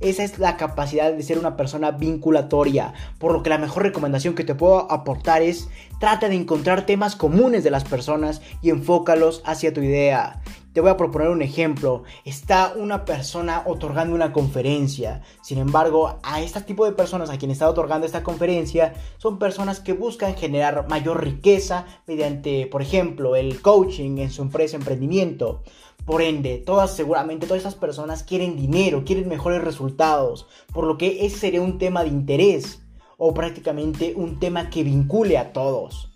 Esa 0.00 0.24
es 0.24 0.38
la 0.38 0.56
capacidad 0.56 1.12
de 1.12 1.22
ser 1.22 1.38
una 1.38 1.56
persona 1.56 1.90
vinculatoria, 1.90 2.94
por 3.18 3.32
lo 3.32 3.42
que 3.42 3.50
la 3.50 3.58
mejor 3.58 3.82
recomendación 3.82 4.34
que 4.34 4.44
te 4.44 4.54
puedo 4.54 4.90
aportar 4.90 5.42
es 5.42 5.68
trata 5.98 6.28
de 6.28 6.36
encontrar 6.36 6.86
temas 6.86 7.16
comunes 7.16 7.64
de 7.64 7.70
las 7.70 7.84
personas 7.84 8.40
y 8.62 8.70
enfócalos 8.70 9.42
hacia 9.44 9.72
tu 9.72 9.80
idea. 9.80 10.40
Te 10.78 10.82
voy 10.82 10.90
a 10.90 10.96
proponer 10.96 11.30
un 11.30 11.42
ejemplo. 11.42 12.04
Está 12.24 12.72
una 12.76 13.04
persona 13.04 13.64
otorgando 13.66 14.14
una 14.14 14.32
conferencia. 14.32 15.22
Sin 15.42 15.58
embargo, 15.58 16.20
a 16.22 16.40
este 16.40 16.60
tipo 16.60 16.84
de 16.84 16.92
personas 16.92 17.30
a 17.30 17.36
quien 17.36 17.50
está 17.50 17.68
otorgando 17.68 18.06
esta 18.06 18.22
conferencia 18.22 18.94
son 19.16 19.40
personas 19.40 19.80
que 19.80 19.92
buscan 19.92 20.36
generar 20.36 20.86
mayor 20.88 21.24
riqueza 21.24 21.84
mediante, 22.06 22.68
por 22.68 22.80
ejemplo, 22.80 23.34
el 23.34 23.60
coaching 23.60 24.18
en 24.18 24.30
su 24.30 24.40
empresa, 24.40 24.76
emprendimiento. 24.76 25.64
Por 26.04 26.22
ende, 26.22 26.58
todas 26.58 26.94
seguramente 26.94 27.48
todas 27.48 27.58
estas 27.58 27.74
personas 27.74 28.22
quieren 28.22 28.54
dinero, 28.54 29.02
quieren 29.04 29.28
mejores 29.28 29.64
resultados, 29.64 30.46
por 30.72 30.84
lo 30.84 30.96
que 30.96 31.26
ese 31.26 31.38
sería 31.38 31.60
un 31.60 31.78
tema 31.78 32.04
de 32.04 32.10
interés 32.10 32.86
o 33.16 33.34
prácticamente 33.34 34.14
un 34.14 34.38
tema 34.38 34.70
que 34.70 34.84
vincule 34.84 35.38
a 35.38 35.52
todos. 35.52 36.07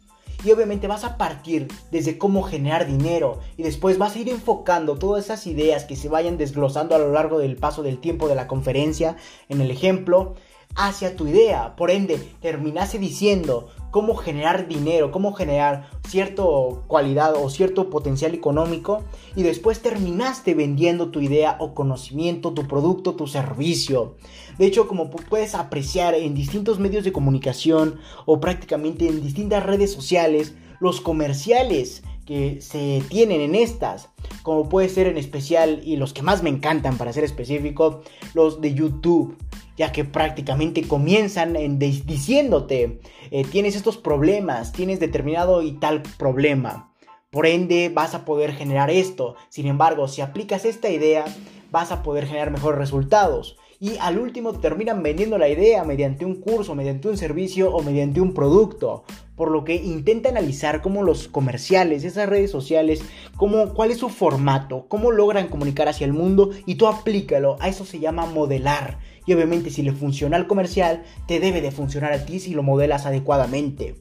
Y 0.44 0.50
obviamente 0.50 0.88
vas 0.88 1.04
a 1.04 1.16
partir 1.16 1.68
desde 1.90 2.18
cómo 2.18 2.42
generar 2.42 2.86
dinero. 2.86 3.40
Y 3.56 3.62
después 3.62 3.98
vas 3.98 4.16
a 4.16 4.18
ir 4.18 4.28
enfocando 4.28 4.98
todas 4.98 5.24
esas 5.24 5.46
ideas 5.46 5.84
que 5.84 5.96
se 5.96 6.08
vayan 6.08 6.38
desglosando 6.38 6.94
a 6.94 6.98
lo 6.98 7.12
largo 7.12 7.38
del 7.38 7.56
paso 7.56 7.82
del 7.82 7.98
tiempo 7.98 8.28
de 8.28 8.34
la 8.34 8.48
conferencia. 8.48 9.16
En 9.48 9.60
el 9.60 9.70
ejemplo 9.70 10.34
hacia 10.74 11.16
tu 11.16 11.26
idea. 11.26 11.76
Por 11.76 11.90
ende, 11.90 12.18
terminase 12.40 12.98
diciendo 12.98 13.68
cómo 13.90 14.14
generar 14.16 14.68
dinero, 14.68 15.10
cómo 15.10 15.34
generar 15.34 15.90
cierta 16.08 16.42
cualidad 16.86 17.34
o 17.36 17.50
cierto 17.50 17.90
potencial 17.90 18.34
económico 18.34 19.04
y 19.36 19.42
después 19.42 19.82
terminaste 19.82 20.54
vendiendo 20.54 21.10
tu 21.10 21.20
idea 21.20 21.56
o 21.60 21.74
conocimiento, 21.74 22.54
tu 22.54 22.66
producto, 22.66 23.14
tu 23.14 23.26
servicio. 23.26 24.16
De 24.58 24.66
hecho, 24.66 24.88
como 24.88 25.10
puedes 25.10 25.54
apreciar 25.54 26.14
en 26.14 26.34
distintos 26.34 26.78
medios 26.78 27.04
de 27.04 27.12
comunicación 27.12 28.00
o 28.24 28.40
prácticamente 28.40 29.08
en 29.08 29.22
distintas 29.22 29.64
redes 29.64 29.92
sociales, 29.92 30.54
los 30.80 31.00
comerciales 31.00 32.02
que 32.26 32.60
se 32.60 33.02
tienen 33.08 33.40
en 33.40 33.54
estas, 33.54 34.08
como 34.42 34.68
puede 34.68 34.88
ser 34.88 35.06
en 35.06 35.18
especial 35.18 35.80
y 35.84 35.96
los 35.96 36.12
que 36.12 36.22
más 36.22 36.42
me 36.42 36.50
encantan 36.50 36.96
para 36.96 37.12
ser 37.12 37.24
específico, 37.24 38.02
los 38.34 38.60
de 38.60 38.74
YouTube 38.74 39.36
ya 39.76 39.92
que 39.92 40.04
prácticamente 40.04 40.82
comienzan 40.82 41.56
en 41.56 41.78
diciéndote, 41.78 43.00
eh, 43.30 43.44
tienes 43.44 43.76
estos 43.76 43.96
problemas, 43.96 44.72
tienes 44.72 45.00
determinado 45.00 45.62
y 45.62 45.72
tal 45.72 46.02
problema. 46.18 46.92
Por 47.30 47.46
ende, 47.46 47.90
vas 47.92 48.14
a 48.14 48.26
poder 48.26 48.52
generar 48.52 48.90
esto. 48.90 49.36
Sin 49.48 49.66
embargo, 49.66 50.06
si 50.06 50.20
aplicas 50.20 50.66
esta 50.66 50.90
idea, 50.90 51.24
vas 51.70 51.90
a 51.90 52.02
poder 52.02 52.26
generar 52.26 52.50
mejores 52.50 52.78
resultados. 52.78 53.56
Y 53.80 53.96
al 53.98 54.18
último 54.18 54.52
terminan 54.60 55.02
vendiendo 55.02 55.38
la 55.38 55.48
idea 55.48 55.82
mediante 55.82 56.24
un 56.24 56.36
curso, 56.36 56.76
mediante 56.76 57.08
un 57.08 57.16
servicio 57.16 57.74
o 57.74 57.82
mediante 57.82 58.20
un 58.20 58.32
producto. 58.32 59.02
Por 59.34 59.50
lo 59.50 59.64
que 59.64 59.74
intenta 59.74 60.28
analizar 60.28 60.82
cómo 60.82 61.02
los 61.02 61.26
comerciales, 61.26 62.04
esas 62.04 62.28
redes 62.28 62.50
sociales, 62.50 63.02
cómo, 63.36 63.74
cuál 63.74 63.90
es 63.90 63.98
su 63.98 64.08
formato, 64.08 64.84
cómo 64.86 65.10
logran 65.10 65.48
comunicar 65.48 65.88
hacia 65.88 66.04
el 66.04 66.12
mundo 66.12 66.50
y 66.64 66.76
tú 66.76 66.86
aplícalo. 66.86 67.56
A 67.60 67.68
eso 67.68 67.84
se 67.84 67.98
llama 67.98 68.26
modelar. 68.26 68.98
Y 69.26 69.34
obviamente 69.34 69.70
si 69.70 69.82
le 69.82 69.92
funciona 69.92 70.36
al 70.36 70.46
comercial, 70.46 71.04
te 71.26 71.40
debe 71.40 71.60
de 71.60 71.70
funcionar 71.70 72.12
a 72.12 72.24
ti 72.24 72.40
si 72.40 72.54
lo 72.54 72.62
modelas 72.62 73.06
adecuadamente. 73.06 73.96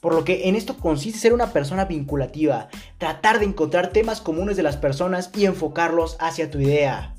Por 0.00 0.14
lo 0.14 0.24
que 0.24 0.48
en 0.48 0.56
esto 0.56 0.76
consiste 0.78 1.18
ser 1.18 1.34
una 1.34 1.52
persona 1.52 1.84
vinculativa, 1.84 2.68
tratar 2.96 3.38
de 3.38 3.44
encontrar 3.44 3.88
temas 3.88 4.22
comunes 4.22 4.56
de 4.56 4.62
las 4.62 4.78
personas 4.78 5.30
y 5.36 5.44
enfocarlos 5.44 6.16
hacia 6.20 6.50
tu 6.50 6.58
idea. 6.58 7.14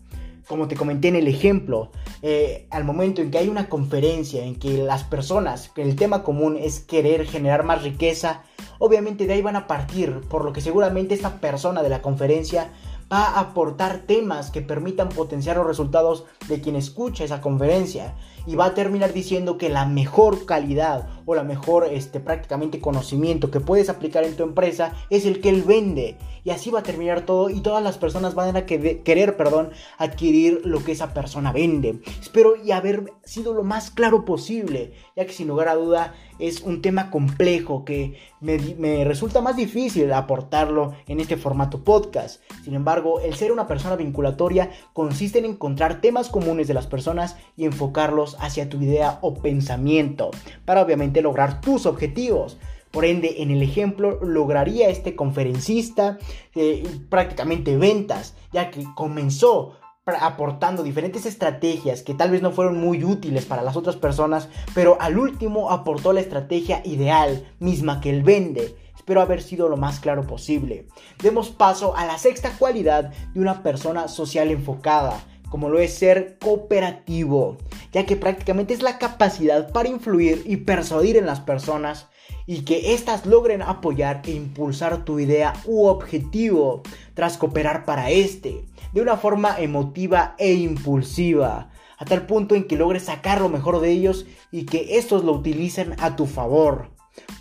Como 0.48 0.68
te 0.68 0.76
comenté 0.76 1.08
en 1.08 1.16
el 1.16 1.28
ejemplo, 1.28 1.92
eh, 2.24 2.68
al 2.72 2.84
momento 2.84 3.22
en 3.22 3.30
que 3.30 3.38
hay 3.38 3.48
una 3.48 3.70
conferencia 3.70 4.44
en 4.44 4.56
que 4.56 4.80
las 4.80 5.04
personas, 5.04 5.72
el 5.76 5.96
tema 5.96 6.24
común 6.24 6.58
es 6.60 6.80
querer 6.80 7.28
generar 7.28 7.64
más 7.64 7.84
riqueza, 7.84 8.42
obviamente 8.80 9.28
de 9.28 9.34
ahí 9.34 9.42
van 9.44 9.56
a 9.56 9.68
partir, 9.68 10.22
por 10.30 10.44
lo 10.44 10.52
que 10.52 10.62
seguramente 10.62 11.14
esta 11.14 11.40
persona 11.40 11.84
de 11.84 11.90
la 11.90 12.02
conferencia 12.02 12.72
va 13.12 13.26
a 13.26 13.40
aportar 13.40 14.04
temas 14.08 14.52
que 14.52 14.62
permitan 14.62 15.10
potenciar 15.10 15.58
los 15.58 15.68
resultados 15.68 16.26
de 16.48 16.62
quien 16.62 16.76
escucha 16.76 17.24
esa 17.24 17.42
conferencia 17.42 18.16
y 18.46 18.56
va 18.56 18.66
a 18.66 18.74
terminar 18.74 19.14
diciendo 19.14 19.58
que 19.58 19.70
la 19.70 19.86
mejor 19.86 20.46
calidad 20.46 21.08
o 21.26 21.36
la 21.36 21.44
mejor 21.44 21.86
este 21.92 22.20
prácticamente 22.20 22.80
conocimiento 22.80 23.52
que 23.52 23.60
puedes 23.60 23.90
aplicar 23.90 24.24
en 24.24 24.36
tu 24.36 24.44
empresa 24.44 24.94
es 25.10 25.26
el 25.26 25.42
que 25.42 25.50
él 25.50 25.64
vende 25.64 26.18
y 26.44 26.50
así 26.50 26.72
va 26.72 26.80
a 26.80 26.84
terminar 26.84 27.22
todo 27.22 27.50
y 27.50 27.62
todas 27.62 27.84
las 27.84 27.98
personas 27.98 28.34
van 28.34 28.56
a 28.56 28.66
querer, 28.66 29.38
perdón, 29.38 29.72
adquirir 29.98 30.62
lo 30.66 30.84
que 30.84 30.94
esa 30.94 31.14
persona 31.14 31.52
vende. 31.52 32.02
Espero 32.20 32.56
y 32.56 32.72
haber 32.72 33.14
sido 33.24 33.54
lo 33.54 33.64
más 33.64 33.92
claro 33.92 34.26
posible, 34.26 34.94
ya 35.16 35.26
que 35.26 35.34
sin 35.34 35.48
lugar 35.48 35.68
a 35.68 35.76
duda 35.76 36.16
es 36.42 36.62
un 36.62 36.82
tema 36.82 37.12
complejo 37.12 37.86
que 37.86 38.18
me, 38.42 39.06
resulta 39.06 39.42
más 39.42 39.56
difícil 39.56 40.12
aportarlo 40.12 40.94
en 41.08 41.20
este 41.20 41.38
formato 41.38 41.84
podcast. 41.84 42.42
Sin 42.64 42.74
embargo, 42.74 43.20
el 43.22 43.36
ser 43.36 43.52
una 43.52 43.68
persona 43.68 43.96
vinculatoria 43.96 44.72
consiste 44.94 45.40
en 45.40 45.46
encontrar 45.46 46.02
temas 46.02 46.30
comunes 46.30 46.68
de 46.68 46.74
las 46.74 46.88
personas 46.88 47.38
y 47.56 47.66
enfocarlos 47.66 48.36
hacia 48.40 48.70
tu 48.70 48.82
idea 48.82 49.20
o 49.22 49.36
pensamiento 49.36 50.32
para 50.66 50.82
obviamente 50.82 51.22
lograr 51.22 51.62
tus 51.62 51.86
objetivos. 51.86 52.58
Por 52.90 53.06
ende, 53.06 53.42
en 53.42 53.52
el 53.52 53.62
ejemplo, 53.62 54.20
lograría 54.22 54.90
este 54.90 55.16
conferencista 55.16 56.18
eh, 56.56 56.84
prácticamente 57.10 57.78
ventas, 57.78 58.36
ya 58.52 58.70
que 58.70 58.84
comenzó 58.96 59.78
aportando 60.20 60.84
diferentes 60.84 61.26
estrategias 61.26 62.04
que 62.04 62.14
tal 62.14 62.32
vez 62.32 62.42
no 62.42 62.52
fueron 62.52 62.80
muy 62.80 63.04
útiles 63.04 63.46
para 63.46 63.62
las 63.62 63.76
otras 63.76 63.96
personas, 63.96 64.50
pero 64.74 64.98
al 65.00 65.18
último 65.18 65.72
aportó 65.72 66.14
la 66.14 66.22
estrategia 66.22 66.82
ideal, 66.86 67.48
misma 67.60 68.02
que 68.02 68.10
él 68.10 68.24
vende. 68.24 68.76
Espero 68.96 69.22
haber 69.22 69.42
sido 69.42 69.68
lo 69.68 69.78
más 69.78 70.00
claro 70.00 70.28
posible. 70.28 70.86
Demos 71.22 71.50
paso 71.50 71.96
a 71.96 72.06
la 72.06 72.18
sexta 72.18 72.52
cualidad 72.58 73.12
de 73.34 73.40
una 73.40 73.64
persona 73.64 74.08
social 74.08 74.52
enfocada, 74.52 75.20
como 75.50 75.70
lo 75.70 75.80
es 75.80 75.94
ser 75.94 76.38
cooperativo, 76.40 77.58
ya 77.92 78.06
que 78.06 78.16
prácticamente 78.16 78.74
es 78.74 78.82
la 78.82 78.98
capacidad 78.98 79.72
para 79.72 79.90
influir 79.90 80.44
y 80.46 80.58
persuadir 80.58 81.18
en 81.18 81.26
las 81.26 81.42
personas 81.42 82.08
y 82.46 82.62
que 82.62 82.94
éstas 82.94 83.26
logren 83.26 83.62
apoyar 83.62 84.22
e 84.26 84.32
impulsar 84.32 85.04
tu 85.06 85.20
idea 85.20 85.54
u 85.66 85.86
objetivo 85.86 86.82
tras 87.14 87.38
cooperar 87.38 87.86
para 87.86 88.10
este, 88.10 88.66
de 88.94 89.02
una 89.02 89.18
forma 89.18 89.60
emotiva 89.60 90.36
e 90.38 90.54
impulsiva, 90.54 91.70
a 91.98 92.06
tal 92.06 92.26
punto 92.26 92.56
en 92.56 92.66
que 92.66 92.78
logres 92.78 93.04
sacar 93.04 93.42
lo 93.42 93.50
mejor 93.50 93.80
de 93.80 93.92
ellos 93.92 94.26
y 94.52 94.66
que 94.66 94.98
estos 94.98 95.24
lo 95.24 95.34
utilicen 95.34 95.96
a 96.00 96.16
tu 96.16 96.26
favor. 96.26 96.90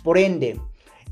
Por 0.03 0.17
ende, 0.17 0.59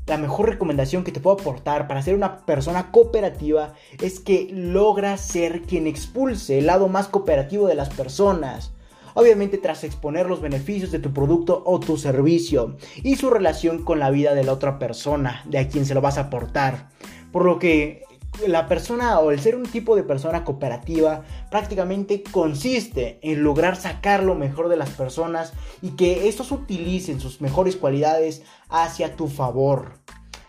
la 0.06 0.18
mejor 0.18 0.48
recomendación 0.48 1.04
que 1.04 1.12
te 1.12 1.20
puedo 1.20 1.38
aportar 1.38 1.86
para 1.86 2.02
ser 2.02 2.14
una 2.14 2.44
persona 2.44 2.90
cooperativa 2.90 3.74
es 4.00 4.20
que 4.20 4.48
logras 4.52 5.20
ser 5.20 5.62
quien 5.62 5.86
expulse 5.86 6.58
el 6.58 6.66
lado 6.66 6.88
más 6.88 7.08
cooperativo 7.08 7.66
de 7.66 7.74
las 7.74 7.90
personas 7.90 8.72
obviamente 9.14 9.58
tras 9.58 9.84
exponer 9.84 10.26
los 10.26 10.40
beneficios 10.40 10.90
de 10.90 10.98
tu 10.98 11.12
producto 11.12 11.62
o 11.66 11.80
tu 11.80 11.96
servicio 11.96 12.76
y 13.02 13.16
su 13.16 13.30
relación 13.30 13.84
con 13.84 13.98
la 13.98 14.10
vida 14.10 14.34
de 14.34 14.44
la 14.44 14.52
otra 14.52 14.78
persona, 14.78 15.42
de 15.46 15.58
a 15.58 15.68
quien 15.68 15.86
se 15.86 15.94
lo 15.94 16.00
vas 16.00 16.18
a 16.18 16.22
aportar. 16.22 16.88
Por 17.32 17.44
lo 17.44 17.58
que 17.58 18.02
la 18.46 18.68
persona 18.68 19.18
o 19.18 19.30
el 19.30 19.40
ser 19.40 19.56
un 19.56 19.64
tipo 19.64 19.96
de 19.96 20.02
persona 20.02 20.44
cooperativa 20.44 21.24
prácticamente 21.50 22.22
consiste 22.22 23.18
en 23.22 23.42
lograr 23.42 23.76
sacar 23.76 24.22
lo 24.22 24.34
mejor 24.34 24.68
de 24.68 24.76
las 24.76 24.90
personas 24.90 25.52
y 25.82 25.90
que 25.90 26.28
estos 26.28 26.52
utilicen 26.52 27.20
sus 27.20 27.40
mejores 27.40 27.76
cualidades 27.76 28.42
hacia 28.68 29.16
tu 29.16 29.28
favor. 29.28 29.94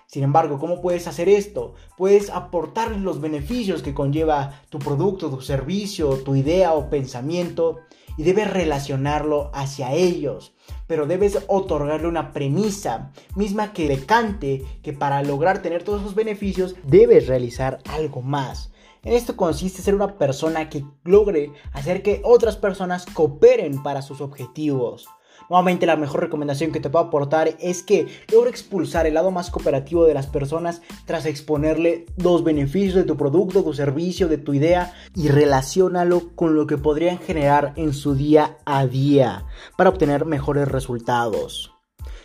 Sin 0.05 0.23
embargo, 0.23 0.59
¿cómo 0.59 0.81
puedes 0.81 1.07
hacer 1.07 1.29
esto? 1.29 1.73
Puedes 1.97 2.29
aportarles 2.29 2.99
los 2.99 3.21
beneficios 3.21 3.81
que 3.81 3.93
conlleva 3.93 4.61
tu 4.69 4.77
producto, 4.77 5.29
tu 5.29 5.41
servicio, 5.41 6.17
tu 6.17 6.35
idea 6.35 6.73
o 6.73 6.89
pensamiento 6.89 7.79
y 8.17 8.23
debes 8.23 8.51
relacionarlo 8.51 9.51
hacia 9.53 9.93
ellos. 9.93 10.53
Pero 10.87 11.05
debes 11.05 11.39
otorgarle 11.47 12.07
una 12.07 12.33
premisa 12.33 13.11
misma 13.35 13.73
que 13.73 13.87
decante 13.87 14.63
que 14.83 14.93
para 14.93 15.23
lograr 15.23 15.61
tener 15.61 15.83
todos 15.83 16.01
esos 16.01 16.15
beneficios 16.15 16.75
debes 16.83 17.27
realizar 17.27 17.79
algo 17.85 18.21
más. 18.21 18.71
En 19.03 19.13
esto 19.13 19.35
consiste 19.35 19.81
ser 19.81 19.95
una 19.95 20.17
persona 20.17 20.69
que 20.69 20.85
logre 21.03 21.51
hacer 21.73 22.03
que 22.03 22.21
otras 22.23 22.55
personas 22.55 23.05
cooperen 23.05 23.81
para 23.81 24.01
sus 24.01 24.21
objetivos. 24.21 25.07
Nuevamente 25.51 25.85
la 25.85 25.97
mejor 25.97 26.21
recomendación 26.21 26.71
que 26.71 26.79
te 26.79 26.89
puedo 26.89 27.03
aportar 27.03 27.57
es 27.59 27.83
que 27.83 28.07
logre 28.31 28.49
expulsar 28.49 29.05
el 29.05 29.15
lado 29.15 29.31
más 29.31 29.49
cooperativo 29.51 30.05
de 30.05 30.13
las 30.13 30.27
personas 30.27 30.81
tras 31.03 31.25
exponerle 31.25 32.05
los 32.15 32.45
beneficios 32.45 32.95
de 32.95 33.03
tu 33.03 33.17
producto, 33.17 33.61
tu 33.61 33.73
servicio, 33.73 34.29
de 34.29 34.37
tu 34.37 34.53
idea 34.53 34.93
y 35.13 35.27
relacionalo 35.27 36.33
con 36.35 36.55
lo 36.55 36.67
que 36.67 36.77
podrían 36.77 37.19
generar 37.19 37.73
en 37.75 37.91
su 37.91 38.15
día 38.15 38.59
a 38.63 38.85
día 38.85 39.45
para 39.75 39.89
obtener 39.89 40.23
mejores 40.23 40.69
resultados. 40.69 41.73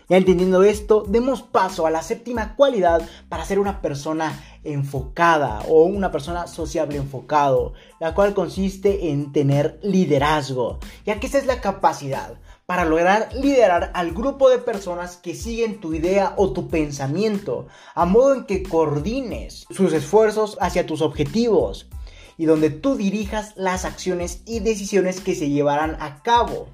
Ya 0.08 0.18
entendiendo 0.18 0.62
esto, 0.62 1.02
demos 1.08 1.42
paso 1.42 1.84
a 1.84 1.90
la 1.90 2.02
séptima 2.02 2.54
cualidad 2.54 3.02
para 3.28 3.44
ser 3.44 3.58
una 3.58 3.82
persona 3.82 4.40
enfocada 4.62 5.62
o 5.68 5.82
una 5.82 6.12
persona 6.12 6.46
sociable 6.46 6.98
enfocado, 6.98 7.72
la 7.98 8.14
cual 8.14 8.34
consiste 8.34 9.10
en 9.10 9.32
tener 9.32 9.80
liderazgo, 9.82 10.78
ya 11.04 11.18
que 11.18 11.26
esa 11.26 11.38
es 11.38 11.46
la 11.46 11.60
capacidad 11.60 12.38
para 12.66 12.84
lograr 12.84 13.28
liderar 13.32 13.92
al 13.94 14.12
grupo 14.12 14.50
de 14.50 14.58
personas 14.58 15.16
que 15.16 15.36
siguen 15.36 15.80
tu 15.80 15.94
idea 15.94 16.34
o 16.36 16.52
tu 16.52 16.68
pensamiento, 16.68 17.68
a 17.94 18.04
modo 18.04 18.34
en 18.34 18.44
que 18.44 18.64
coordines 18.64 19.66
sus 19.70 19.92
esfuerzos 19.92 20.58
hacia 20.60 20.84
tus 20.84 21.00
objetivos 21.00 21.88
y 22.36 22.46
donde 22.46 22.70
tú 22.70 22.96
dirijas 22.96 23.52
las 23.56 23.84
acciones 23.84 24.42
y 24.46 24.58
decisiones 24.58 25.20
que 25.20 25.36
se 25.36 25.48
llevarán 25.48 25.96
a 26.00 26.22
cabo, 26.22 26.66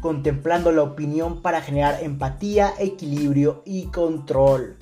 contemplando 0.00 0.72
la 0.72 0.82
opinión 0.82 1.42
para 1.42 1.60
generar 1.60 2.02
empatía, 2.02 2.72
equilibrio 2.78 3.62
y 3.66 3.84
control. 3.88 4.78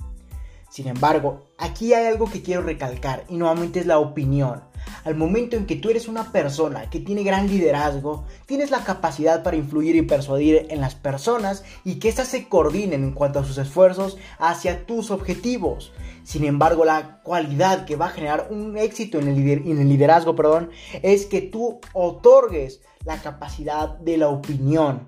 Sin 0.73 0.89
embargo, 0.89 1.43
aquí 1.59 1.93
hay 1.93 2.07
algo 2.07 2.31
que 2.31 2.41
quiero 2.41 2.63
recalcar 2.63 3.27
y 3.29 3.37
nuevamente 3.37 3.81
es 3.81 3.85
la 3.85 3.99
opinión. 3.99 4.63
Al 5.05 5.15
momento 5.15 5.55
en 5.55 5.67
que 5.67 5.77
tú 5.77 5.91
eres 5.91 6.09
una 6.09 6.33
persona 6.33 6.89
que 6.89 6.99
tiene 6.99 7.25
gran 7.25 7.47
liderazgo, 7.47 8.25
tienes 8.47 8.71
la 8.71 8.83
capacidad 8.83 9.43
para 9.43 9.59
influir 9.59 9.97
y 9.97 10.01
persuadir 10.01 10.69
en 10.71 10.81
las 10.81 10.95
personas 10.95 11.63
y 11.85 11.97
que 11.97 12.09
éstas 12.09 12.29
se 12.29 12.49
coordinen 12.49 13.05
en 13.05 13.13
cuanto 13.13 13.39
a 13.39 13.45
sus 13.45 13.59
esfuerzos 13.59 14.17
hacia 14.39 14.87
tus 14.87 15.11
objetivos. 15.11 15.93
Sin 16.25 16.43
embargo, 16.43 16.87
la 16.87 17.21
cualidad 17.23 17.85
que 17.85 17.97
va 17.97 18.07
a 18.07 18.13
generar 18.13 18.49
un 18.49 18.79
éxito 18.79 19.19
en 19.19 19.29
el, 19.29 19.47
en 19.47 19.79
el 19.79 19.89
liderazgo 19.91 20.35
perdón, 20.35 20.71
es 21.03 21.27
que 21.27 21.43
tú 21.43 21.83
otorgues 21.93 22.81
la 23.05 23.21
capacidad 23.21 23.91
de 23.99 24.17
la 24.17 24.29
opinión. 24.29 25.07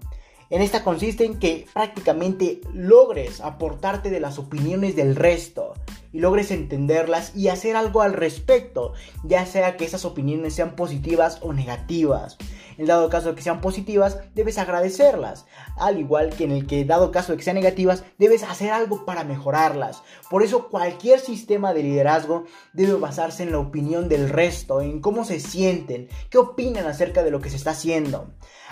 En 0.55 0.63
esta 0.63 0.85
consiste 0.85 1.25
en 1.25 1.41
que 1.41 1.67
prácticamente 1.75 2.61
logres 2.73 3.41
aportarte 3.41 4.09
de 4.09 4.21
las 4.21 4.39
opiniones 4.39 4.95
del 4.95 5.17
resto 5.17 5.75
y 6.13 6.21
logres 6.21 6.53
entenderlas 6.53 7.35
y 7.35 7.49
hacer 7.49 7.75
algo 7.75 8.03
al 8.03 8.13
respecto, 8.13 8.93
ya 9.25 9.47
sea 9.47 9.77
que 9.77 9.85
esas 9.85 10.05
opiniones 10.05 10.55
sean 10.55 10.77
positivas 10.77 11.41
o 11.43 11.53
negativas. 11.53 12.39
En 12.79 12.87
dado 12.87 13.09
caso 13.09 13.35
que 13.35 13.43
sean 13.43 13.61
positivas, 13.61 14.19
debes 14.35 14.59
agradecerlas. 14.59 15.47
Al 15.77 15.99
igual 15.99 16.31
que 16.31 16.45
en 16.45 16.53
el 16.53 16.67
que, 16.67 16.85
dado 16.85 17.11
caso 17.11 17.37
que 17.37 17.43
sean 17.43 17.57
negativas, 17.57 18.05
debes 18.19 18.43
hacer 18.43 18.71
algo 18.71 19.05
para 19.05 19.25
mejorarlas. 19.25 20.03
Por 20.31 20.43
eso 20.43 20.69
cualquier 20.69 21.21
sistema 21.21 21.75
de 21.75 21.83
liderazgo 21.83 22.45
debe 22.73 22.95
basarse 22.95 23.43
en 23.43 23.53
la 23.53 23.59
opinión 23.59 24.09
del 24.09 24.29
resto, 24.29 24.81
en 24.81 25.01
cómo 25.01 25.25
se 25.25 25.41
sienten, 25.41 26.09
qué 26.31 26.39
opinan 26.39 26.87
acerca 26.87 27.23
de 27.23 27.31
lo 27.31 27.41
que 27.41 27.51
se 27.51 27.57
está 27.57 27.71
haciendo. 27.71 28.31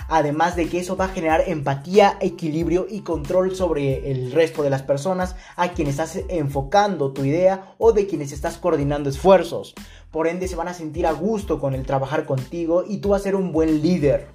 Además 0.09 0.57
de 0.57 0.69
que 0.69 0.81
eso 0.81 0.97
va 0.97 1.07
a 1.07 1.09
generar 1.09 1.45
empatía, 1.47 2.17
equilibrio 2.21 2.87
y 2.89 3.03
control 3.03 3.55
sobre 3.55 4.11
el 4.11 4.33
resto 4.33 4.63
de 4.63 4.71
las 4.71 4.83
personas 4.83 5.37
a 5.57 5.73
quienes 5.73 5.99
estás 5.99 6.19
enfocando 6.29 7.13
tu 7.13 7.25
idea 7.25 7.75
o 7.79 7.93
de 7.93 8.07
quienes 8.07 8.33
estás 8.33 8.59
coordinando 8.59 9.11
esfuerzos. 9.11 9.75
Por 10.13 10.29
ende 10.29 10.47
se 10.47 10.57
van 10.57 10.69
a 10.69 10.75
sentir 10.75 11.07
a 11.07 11.13
gusto 11.13 11.59
con 11.59 11.75
el 11.75 11.87
trabajar 11.87 12.27
contigo 12.27 12.85
y 12.87 12.99
tú 12.99 13.09
vas 13.09 13.23
a 13.23 13.25
ser 13.25 13.35
un 13.35 13.51
buen 13.51 13.81
líder. 13.81 14.29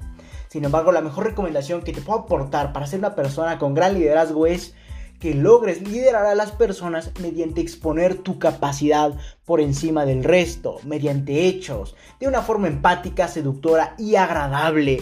Sin 0.48 0.66
embargo, 0.66 0.92
la 0.92 1.02
mejor 1.02 1.26
recomendación 1.26 1.84
que 1.84 1.94
te 1.94 2.02
puedo 2.02 2.22
aportar 2.22 2.74
para 2.74 2.88
ser 2.88 2.98
una 2.98 3.14
persona 3.14 3.60
con 3.60 3.76
gran 3.76 3.94
liderazgo 3.94 4.48
es 4.48 4.74
que 5.20 5.36
logres 5.36 5.88
liderar 5.88 6.26
a 6.26 6.34
las 6.34 6.52
personas 6.52 7.12
mediante 7.22 7.62
exponer 7.62 8.16
tu 8.16 8.40
capacidad 8.40 9.14
por 9.46 9.62
encima 9.62 10.04
del 10.06 10.24
resto, 10.24 10.80
mediante 10.84 11.48
hechos, 11.48 11.96
de 12.20 12.28
una 12.28 12.42
forma 12.42 12.68
empática, 12.68 13.28
seductora 13.28 13.94
y 14.00 14.16
agradable. 14.16 15.02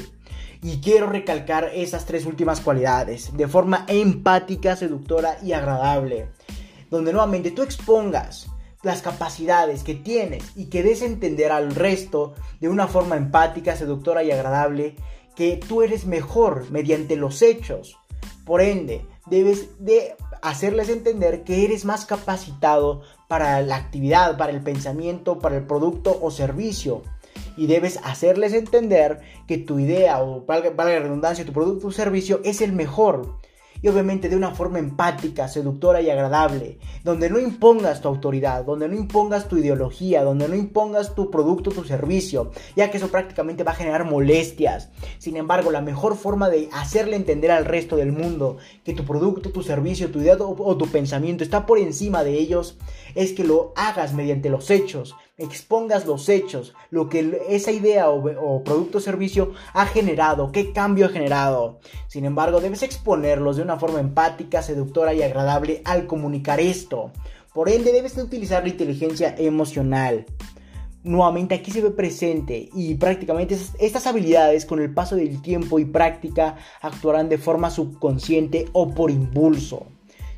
Y 0.61 0.81
quiero 0.81 1.07
recalcar 1.07 1.71
esas 1.73 2.05
tres 2.05 2.25
últimas 2.25 2.59
cualidades, 2.59 3.35
de 3.38 3.47
forma 3.47 3.85
empática, 3.88 4.75
seductora 4.75 5.38
y 5.41 5.53
agradable. 5.53 6.27
Donde 6.89 7.13
nuevamente 7.13 7.51
tú 7.51 7.61
expongas 7.61 8.47
las 8.85 9.01
capacidades 9.01 9.83
que 9.83 9.95
tienes 9.95 10.43
y 10.55 10.65
que 10.65 10.83
des 10.83 11.01
entender 11.01 11.51
al 11.51 11.73
resto 11.73 12.35
de 12.61 12.69
una 12.69 12.87
forma 12.87 13.17
empática, 13.17 13.75
seductora 13.75 14.23
y 14.23 14.31
agradable 14.31 14.95
que 15.35 15.57
tú 15.57 15.81
eres 15.81 16.05
mejor 16.05 16.69
mediante 16.71 17.15
los 17.15 17.41
hechos. 17.41 17.97
Por 18.45 18.61
ende, 18.61 19.05
debes 19.25 19.83
de 19.83 20.15
hacerles 20.43 20.89
entender 20.89 21.43
que 21.43 21.65
eres 21.65 21.83
más 21.83 22.05
capacitado 22.05 23.01
para 23.27 23.59
la 23.61 23.75
actividad, 23.75 24.37
para 24.37 24.51
el 24.51 24.61
pensamiento, 24.61 25.39
para 25.39 25.57
el 25.57 25.65
producto 25.65 26.17
o 26.21 26.29
servicio. 26.29 27.01
Y 27.57 27.65
debes 27.67 27.99
hacerles 28.03 28.53
entender 28.53 29.21
que 29.47 29.57
tu 29.57 29.79
idea 29.79 30.21
o, 30.21 30.45
para 30.45 30.61
la 30.61 30.99
redundancia, 30.99 31.45
tu 31.45 31.53
producto 31.53 31.87
o 31.87 31.91
servicio 31.91 32.39
es 32.43 32.61
el 32.61 32.73
mejor 32.73 33.37
y 33.81 33.88
obviamente 33.88 34.29
de 34.29 34.35
una 34.35 34.51
forma 34.51 34.79
empática, 34.79 35.47
seductora 35.47 36.01
y 36.01 36.09
agradable, 36.09 36.79
donde 37.03 37.29
no 37.29 37.39
impongas 37.39 38.01
tu 38.01 38.07
autoridad, 38.07 38.65
donde 38.65 38.88
no 38.88 38.95
impongas 38.95 39.47
tu 39.47 39.57
ideología, 39.57 40.23
donde 40.23 40.47
no 40.47 40.55
impongas 40.55 41.15
tu 41.15 41.29
producto, 41.29 41.71
tu 41.71 41.83
servicio, 41.83 42.51
ya 42.75 42.91
que 42.91 42.97
eso 42.97 43.09
prácticamente 43.09 43.63
va 43.63 43.71
a 43.71 43.75
generar 43.75 44.05
molestias. 44.05 44.89
Sin 45.17 45.38
embargo, 45.38 45.71
la 45.71 45.81
mejor 45.81 46.15
forma 46.15 46.49
de 46.49 46.69
hacerle 46.71 47.15
entender 47.15 47.51
al 47.51 47.65
resto 47.65 47.95
del 47.95 48.11
mundo 48.11 48.57
que 48.83 48.93
tu 48.93 49.05
producto, 49.05 49.51
tu 49.51 49.63
servicio, 49.63 50.11
tu 50.11 50.19
idea 50.19 50.35
o, 50.39 50.77
tu 50.77 50.88
pensamiento 50.88 51.43
está 51.43 51.65
por 51.65 51.79
encima 51.79 52.23
de 52.23 52.33
ellos 52.33 52.77
es 53.15 53.33
que 53.33 53.43
lo 53.43 53.73
hagas 53.75 54.13
mediante 54.13 54.49
los 54.49 54.69
hechos, 54.69 55.15
expongas 55.37 56.05
los 56.05 56.29
hechos, 56.29 56.73
lo 56.89 57.09
que 57.09 57.41
esa 57.49 57.71
idea 57.71 58.09
o, 58.09 58.63
producto 58.63 58.99
o 58.99 59.01
servicio 59.01 59.53
ha 59.73 59.85
generado, 59.85 60.51
qué 60.51 60.71
cambio 60.71 61.07
ha 61.07 61.09
generado. 61.09 61.79
Sin 62.07 62.25
embargo, 62.25 62.61
debes 62.61 62.83
exponerlos 62.83 63.57
de 63.57 63.63
una 63.63 63.77
forma 63.77 63.99
empática, 63.99 64.61
seductora 64.61 65.13
y 65.13 65.21
agradable 65.21 65.81
al 65.85 66.07
comunicar 66.07 66.59
esto. 66.59 67.11
Por 67.53 67.69
ende, 67.69 67.91
debes 67.91 68.17
utilizar 68.17 68.63
la 68.63 68.69
inteligencia 68.69 69.35
emocional. 69.37 70.25
Nuevamente 71.03 71.53
aquí 71.53 71.69
se 71.69 71.81
ve 71.81 71.91
presente 71.91 72.69
y 72.73 72.95
prácticamente 72.95 73.55
estas 73.79 74.07
habilidades 74.07 74.65
con 74.65 74.81
el 74.81 74.91
paso 74.91 75.15
del 75.15 75.41
tiempo 75.41 75.77
y 75.77 75.85
práctica 75.85 76.55
actuarán 76.81 77.29
de 77.29 77.37
forma 77.37 77.69
subconsciente 77.69 78.69
o 78.73 78.89
por 78.89 79.11
impulso. 79.11 79.85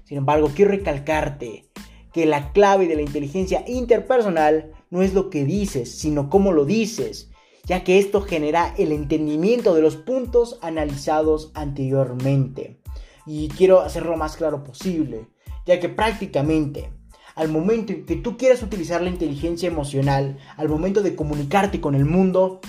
Sin 0.03 0.17
embargo, 0.17 0.51
quiero 0.53 0.71
recalcarte 0.71 1.69
que 2.11 2.25
la 2.25 2.51
clave 2.51 2.87
de 2.87 2.95
la 2.95 3.01
inteligencia 3.01 3.63
interpersonal 3.67 4.73
no 4.89 5.01
es 5.01 5.13
lo 5.13 5.29
que 5.29 5.45
dices, 5.45 5.97
sino 5.97 6.29
cómo 6.29 6.51
lo 6.51 6.65
dices, 6.65 7.29
ya 7.65 7.83
que 7.83 7.99
esto 7.99 8.21
genera 8.21 8.73
el 8.77 8.91
entendimiento 8.91 9.73
de 9.75 9.81
los 9.81 9.97
puntos 9.97 10.57
analizados 10.61 11.51
anteriormente. 11.53 12.79
Y 13.25 13.49
quiero 13.49 13.81
hacerlo 13.81 14.11
lo 14.11 14.17
más 14.17 14.37
claro 14.37 14.63
posible, 14.63 15.27
ya 15.65 15.79
que 15.79 15.89
prácticamente 15.89 16.91
al 17.35 17.49
momento 17.49 17.93
en 17.93 18.05
que 18.05 18.15
tú 18.15 18.35
quieras 18.35 18.63
utilizar 18.63 19.01
la 19.01 19.09
inteligencia 19.09 19.67
emocional, 19.67 20.39
al 20.55 20.69
momento 20.69 21.03
de 21.03 21.15
comunicarte 21.15 21.79
con 21.79 21.93
el 21.93 22.03
mundo, 22.03 22.61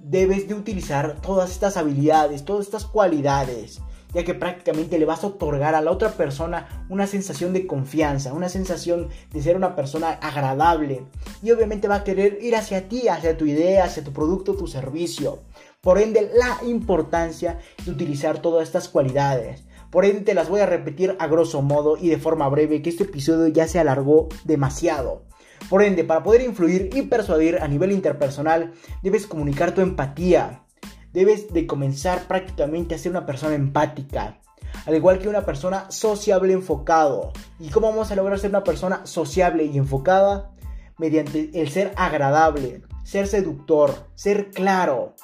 debes 0.00 0.48
de 0.48 0.54
utilizar 0.54 1.20
todas 1.20 1.52
estas 1.52 1.76
habilidades, 1.76 2.44
todas 2.44 2.66
estas 2.66 2.86
cualidades 2.86 3.80
ya 4.12 4.24
que 4.24 4.34
prácticamente 4.34 4.98
le 4.98 5.04
vas 5.04 5.24
a 5.24 5.28
otorgar 5.28 5.74
a 5.74 5.80
la 5.80 5.90
otra 5.90 6.12
persona 6.12 6.86
una 6.88 7.06
sensación 7.06 7.52
de 7.52 7.66
confianza, 7.66 8.32
una 8.32 8.48
sensación 8.48 9.08
de 9.32 9.42
ser 9.42 9.56
una 9.56 9.76
persona 9.76 10.10
agradable 10.10 11.04
y 11.42 11.50
obviamente 11.50 11.88
va 11.88 11.96
a 11.96 12.04
querer 12.04 12.38
ir 12.42 12.56
hacia 12.56 12.88
ti, 12.88 13.08
hacia 13.08 13.36
tu 13.36 13.46
idea, 13.46 13.84
hacia 13.84 14.04
tu 14.04 14.12
producto, 14.12 14.54
tu 14.54 14.66
servicio. 14.66 15.40
Por 15.80 15.98
ende, 15.98 16.30
la 16.34 16.66
importancia 16.66 17.60
de 17.84 17.90
utilizar 17.90 18.38
todas 18.38 18.66
estas 18.66 18.88
cualidades. 18.88 19.64
Por 19.90 20.04
ende, 20.04 20.22
te 20.22 20.34
las 20.34 20.48
voy 20.48 20.60
a 20.60 20.66
repetir 20.66 21.16
a 21.18 21.26
grosso 21.28 21.62
modo 21.62 21.96
y 21.96 22.08
de 22.08 22.18
forma 22.18 22.48
breve, 22.48 22.82
que 22.82 22.90
este 22.90 23.04
episodio 23.04 23.48
ya 23.48 23.68
se 23.68 23.78
alargó 23.78 24.28
demasiado. 24.44 25.22
Por 25.70 25.82
ende, 25.82 26.04
para 26.04 26.22
poder 26.22 26.42
influir 26.42 26.90
y 26.94 27.02
persuadir 27.02 27.58
a 27.60 27.68
nivel 27.68 27.92
interpersonal, 27.92 28.72
debes 29.02 29.26
comunicar 29.26 29.74
tu 29.74 29.80
empatía, 29.80 30.65
debes 31.12 31.52
de 31.52 31.66
comenzar 31.66 32.26
prácticamente 32.28 32.94
a 32.94 32.98
ser 32.98 33.10
una 33.10 33.26
persona 33.26 33.54
empática. 33.54 34.40
Al 34.84 34.94
igual 34.94 35.18
que 35.18 35.28
una 35.28 35.44
persona 35.44 35.90
sociable 35.90 36.52
enfocado. 36.52 37.32
¿Y 37.58 37.68
cómo 37.68 37.88
vamos 37.88 38.10
a 38.10 38.16
lograr 38.16 38.38
ser 38.38 38.50
una 38.50 38.64
persona 38.64 39.06
sociable 39.06 39.64
y 39.64 39.78
enfocada? 39.78 40.52
Mediante 40.98 41.50
el 41.54 41.70
ser 41.70 41.92
agradable, 41.96 42.82
ser 43.02 43.26
seductor, 43.26 43.94
ser 44.14 44.50
claro, 44.50 45.14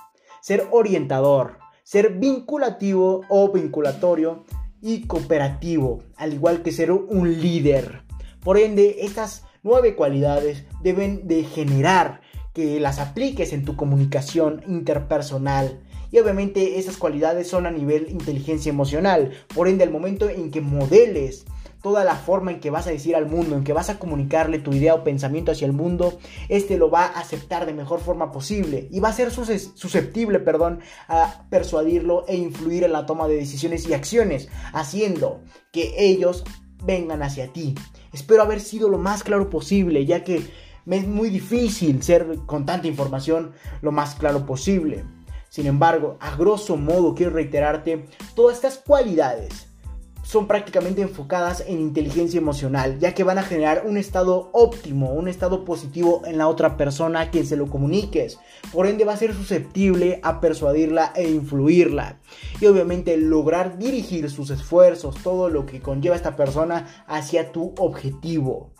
ser 0.40 0.66
orientador, 0.70 1.58
ser 1.84 2.14
vinculativo 2.14 3.22
o 3.28 3.52
vinculatorio 3.52 4.44
y 4.80 5.06
cooperativo, 5.06 6.02
al 6.16 6.32
igual 6.32 6.62
que 6.62 6.72
ser 6.72 6.90
un 6.90 7.40
líder. 7.40 8.02
Por 8.40 8.58
ende, 8.58 8.96
estas 9.00 9.44
nueve 9.62 9.94
cualidades 9.94 10.64
deben 10.82 11.28
de 11.28 11.44
generar 11.44 12.21
que 12.52 12.80
las 12.80 12.98
apliques 12.98 13.52
en 13.52 13.64
tu 13.64 13.76
comunicación 13.76 14.62
interpersonal. 14.66 15.80
Y 16.10 16.18
obviamente 16.18 16.78
esas 16.78 16.98
cualidades 16.98 17.48
son 17.48 17.66
a 17.66 17.70
nivel 17.70 18.10
inteligencia 18.10 18.70
emocional. 18.70 19.32
Por 19.54 19.68
ende, 19.68 19.84
al 19.84 19.90
momento 19.90 20.28
en 20.28 20.50
que 20.50 20.60
modeles 20.60 21.46
toda 21.82 22.04
la 22.04 22.14
forma 22.14 22.52
en 22.52 22.60
que 22.60 22.70
vas 22.70 22.86
a 22.86 22.90
decir 22.90 23.16
al 23.16 23.26
mundo, 23.26 23.56
en 23.56 23.64
que 23.64 23.72
vas 23.72 23.90
a 23.90 23.98
comunicarle 23.98 24.60
tu 24.60 24.72
idea 24.72 24.94
o 24.94 25.04
pensamiento 25.04 25.50
hacia 25.50 25.66
el 25.66 25.72
mundo, 25.72 26.18
este 26.48 26.78
lo 26.78 26.90
va 26.90 27.06
a 27.06 27.18
aceptar 27.20 27.66
de 27.66 27.74
mejor 27.74 28.00
forma 28.00 28.30
posible 28.30 28.88
y 28.90 29.00
va 29.00 29.08
a 29.08 29.12
ser 29.12 29.30
susceptible, 29.32 30.38
perdón, 30.38 30.80
a 31.08 31.44
persuadirlo 31.50 32.24
e 32.28 32.36
influir 32.36 32.84
en 32.84 32.92
la 32.92 33.04
toma 33.04 33.26
de 33.26 33.34
decisiones 33.34 33.86
y 33.88 33.94
acciones, 33.94 34.48
haciendo 34.72 35.42
que 35.72 35.94
ellos 35.98 36.44
vengan 36.84 37.22
hacia 37.22 37.52
ti. 37.52 37.74
Espero 38.12 38.42
haber 38.42 38.60
sido 38.60 38.88
lo 38.88 38.98
más 38.98 39.24
claro 39.24 39.50
posible, 39.50 40.06
ya 40.06 40.22
que 40.22 40.42
es 40.90 41.06
muy 41.06 41.30
difícil 41.30 42.02
ser 42.02 42.38
con 42.46 42.66
tanta 42.66 42.88
información 42.88 43.52
lo 43.80 43.92
más 43.92 44.14
claro 44.14 44.44
posible. 44.46 45.04
Sin 45.48 45.66
embargo, 45.66 46.16
a 46.20 46.34
grosso 46.36 46.76
modo 46.76 47.14
quiero 47.14 47.32
reiterarte, 47.32 48.06
todas 48.34 48.56
estas 48.56 48.78
cualidades 48.78 49.68
son 50.22 50.46
prácticamente 50.46 51.02
enfocadas 51.02 51.62
en 51.66 51.80
inteligencia 51.80 52.38
emocional, 52.38 52.98
ya 52.98 53.12
que 53.12 53.24
van 53.24 53.38
a 53.38 53.42
generar 53.42 53.84
un 53.86 53.96
estado 53.96 54.50
óptimo, 54.52 55.12
un 55.12 55.28
estado 55.28 55.64
positivo 55.64 56.22
en 56.24 56.38
la 56.38 56.48
otra 56.48 56.76
persona 56.76 57.20
a 57.20 57.30
quien 57.30 57.44
se 57.44 57.56
lo 57.56 57.66
comuniques. 57.66 58.38
Por 58.72 58.86
ende 58.86 59.04
va 59.04 59.12
a 59.12 59.18
ser 59.18 59.34
susceptible 59.34 60.20
a 60.22 60.40
persuadirla 60.40 61.12
e 61.16 61.28
influirla. 61.28 62.18
Y 62.60 62.66
obviamente 62.66 63.16
lograr 63.16 63.78
dirigir 63.78 64.30
sus 64.30 64.50
esfuerzos, 64.50 65.16
todo 65.22 65.50
lo 65.50 65.66
que 65.66 65.80
conlleva 65.80 66.16
esta 66.16 66.36
persona 66.36 67.04
hacia 67.06 67.52
tu 67.52 67.74
objetivo. 67.76 68.72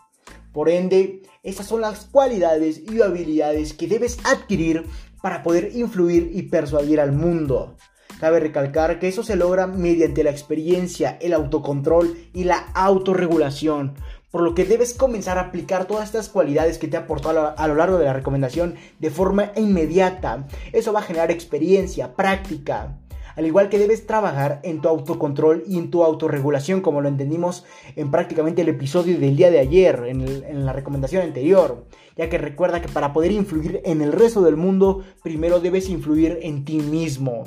Por 0.52 0.68
ende, 0.68 1.22
esas 1.42 1.66
son 1.66 1.80
las 1.80 2.04
cualidades 2.04 2.82
y 2.88 3.02
habilidades 3.02 3.72
que 3.72 3.88
debes 3.88 4.18
adquirir 4.24 4.86
para 5.20 5.42
poder 5.42 5.72
influir 5.74 6.30
y 6.32 6.42
persuadir 6.42 7.00
al 7.00 7.12
mundo. 7.12 7.76
Cabe 8.20 8.38
recalcar 8.38 9.00
que 9.00 9.08
eso 9.08 9.24
se 9.24 9.34
logra 9.34 9.66
mediante 9.66 10.22
la 10.22 10.30
experiencia, 10.30 11.18
el 11.20 11.32
autocontrol 11.32 12.16
y 12.32 12.44
la 12.44 12.58
autorregulación, 12.74 13.94
por 14.30 14.42
lo 14.42 14.54
que 14.54 14.64
debes 14.64 14.94
comenzar 14.94 15.38
a 15.38 15.42
aplicar 15.42 15.86
todas 15.86 16.04
estas 16.04 16.28
cualidades 16.28 16.78
que 16.78 16.86
te 16.86 16.96
aportó 16.96 17.30
a 17.30 17.68
lo 17.68 17.74
largo 17.74 17.98
de 17.98 18.04
la 18.04 18.12
recomendación 18.12 18.76
de 19.00 19.10
forma 19.10 19.50
inmediata. 19.56 20.46
Eso 20.72 20.92
va 20.92 21.00
a 21.00 21.04
generar 21.04 21.32
experiencia, 21.32 22.14
práctica, 22.14 23.00
al 23.36 23.46
igual 23.46 23.68
que 23.68 23.78
debes 23.78 24.06
trabajar 24.06 24.60
en 24.62 24.80
tu 24.80 24.88
autocontrol 24.88 25.64
y 25.66 25.78
en 25.78 25.90
tu 25.90 26.04
autorregulación, 26.04 26.80
como 26.80 27.00
lo 27.00 27.08
entendimos 27.08 27.64
en 27.96 28.10
prácticamente 28.10 28.62
el 28.62 28.68
episodio 28.68 29.18
del 29.18 29.36
día 29.36 29.50
de 29.50 29.58
ayer, 29.58 30.04
en, 30.06 30.20
en 30.20 30.66
la 30.66 30.72
recomendación 30.72 31.22
anterior, 31.22 31.86
ya 32.16 32.28
que 32.28 32.38
recuerda 32.38 32.80
que 32.80 32.88
para 32.88 33.12
poder 33.12 33.32
influir 33.32 33.80
en 33.84 34.02
el 34.02 34.12
resto 34.12 34.42
del 34.42 34.56
mundo, 34.56 35.04
primero 35.22 35.60
debes 35.60 35.88
influir 35.88 36.38
en 36.42 36.64
ti 36.64 36.78
mismo. 36.78 37.44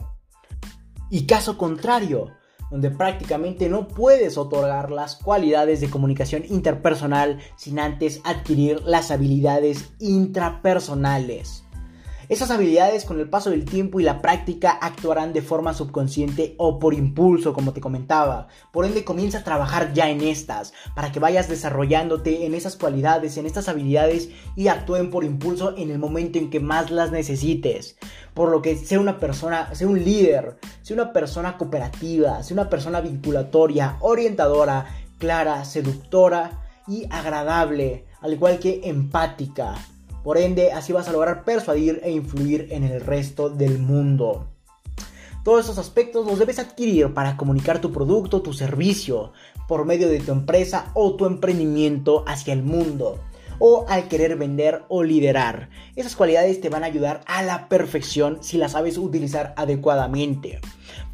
Y 1.10 1.28
caso 1.28 1.58
contrario, 1.58 2.32
donde 2.72 2.90
prácticamente 2.92 3.70
no 3.70 3.88
puedes 3.88 4.38
otorgar 4.38 4.92
las 4.92 5.16
cualidades 5.16 5.82
de 5.82 5.90
comunicación 5.90 6.44
interpersonal 6.50 7.40
sin 7.58 7.80
antes 7.80 8.22
adquirir 8.24 8.82
las 8.84 9.12
habilidades 9.12 9.94
intrapersonales. 10.00 11.65
Esas 12.28 12.50
habilidades 12.50 13.06
con 13.06 13.20
el 13.20 13.30
paso 13.30 13.52
del 13.52 13.66
tiempo 13.66 14.00
y 14.00 14.04
la 14.04 14.20
práctica 14.20 14.72
actuarán 14.72 15.32
de 15.32 15.44
forma 15.44 15.76
subconsciente 15.76 16.56
o 16.58 16.80
por 16.80 16.96
impulso, 16.96 17.54
como 17.54 17.72
te 17.72 17.82
comentaba. 17.82 18.48
Por 18.72 18.86
ende, 18.86 19.04
comienza 19.04 19.40
a 19.40 19.44
trabajar 19.44 19.94
ya 19.94 20.10
en 20.10 20.22
estas, 20.22 20.74
para 20.96 21.12
que 21.12 21.20
vayas 21.20 21.48
desarrollándote 21.50 22.48
en 22.48 22.56
esas 22.56 22.78
cualidades, 22.78 23.38
en 23.38 23.46
estas 23.46 23.70
habilidades 23.70 24.30
y 24.56 24.70
actúen 24.70 25.12
por 25.12 25.24
impulso 25.24 25.78
en 25.78 25.92
el 25.92 26.00
momento 26.00 26.40
en 26.40 26.50
que 26.50 26.60
más 26.60 26.90
las 26.90 27.12
necesites. 27.12 27.96
Por 28.34 28.50
lo 28.50 28.62
que 28.64 28.76
sea 28.76 29.00
una 29.00 29.20
persona, 29.20 29.76
sea 29.76 29.88
un 29.88 30.04
líder, 30.04 30.58
sea 30.82 30.96
una 30.96 31.14
persona 31.14 31.58
cooperativa, 31.58 32.42
sea 32.42 32.56
una 32.56 32.70
persona 32.72 33.02
vinculatoria, 33.02 33.98
orientadora, 34.00 34.88
clara, 35.20 35.64
seductora 35.64 36.64
y 36.88 37.06
agradable, 37.12 38.06
al 38.22 38.34
igual 38.34 38.58
que 38.58 38.82
empática. 38.84 39.76
Por 40.26 40.40
ende, 40.40 40.72
así 40.72 40.92
vas 40.92 41.08
a 41.08 41.12
lograr 41.12 41.44
persuadir 41.44 42.02
e 42.04 42.10
influir 42.10 42.70
en 42.72 42.84
el 42.84 43.00
resto 43.00 43.48
del 43.48 43.78
mundo. 43.78 44.48
Todos 45.44 45.66
esos 45.66 45.78
aspectos 45.78 46.26
los 46.26 46.40
debes 46.40 46.58
adquirir 46.58 47.14
para 47.14 47.38
comunicar 47.38 47.80
tu 47.80 47.92
producto, 47.92 48.42
tu 48.42 48.52
servicio, 48.52 49.34
por 49.68 49.86
medio 49.86 50.10
de 50.10 50.20
tu 50.20 50.32
empresa 50.32 50.90
o 50.96 51.14
tu 51.14 51.28
emprendimiento 51.28 52.24
hacia 52.26 52.54
el 52.54 52.64
mundo 52.64 53.20
o 53.60 53.86
al 53.88 54.08
querer 54.08 54.36
vender 54.36 54.82
o 54.90 55.04
liderar. 55.04 55.70
Esas 55.96 56.16
cualidades 56.16 56.60
te 56.60 56.70
van 56.70 56.84
a 56.84 56.88
ayudar 56.88 57.22
a 57.28 57.44
la 57.44 57.70
perfección 57.70 58.40
si 58.42 58.58
las 58.58 58.72
sabes 58.72 58.98
utilizar 58.98 59.54
adecuadamente. 59.58 60.60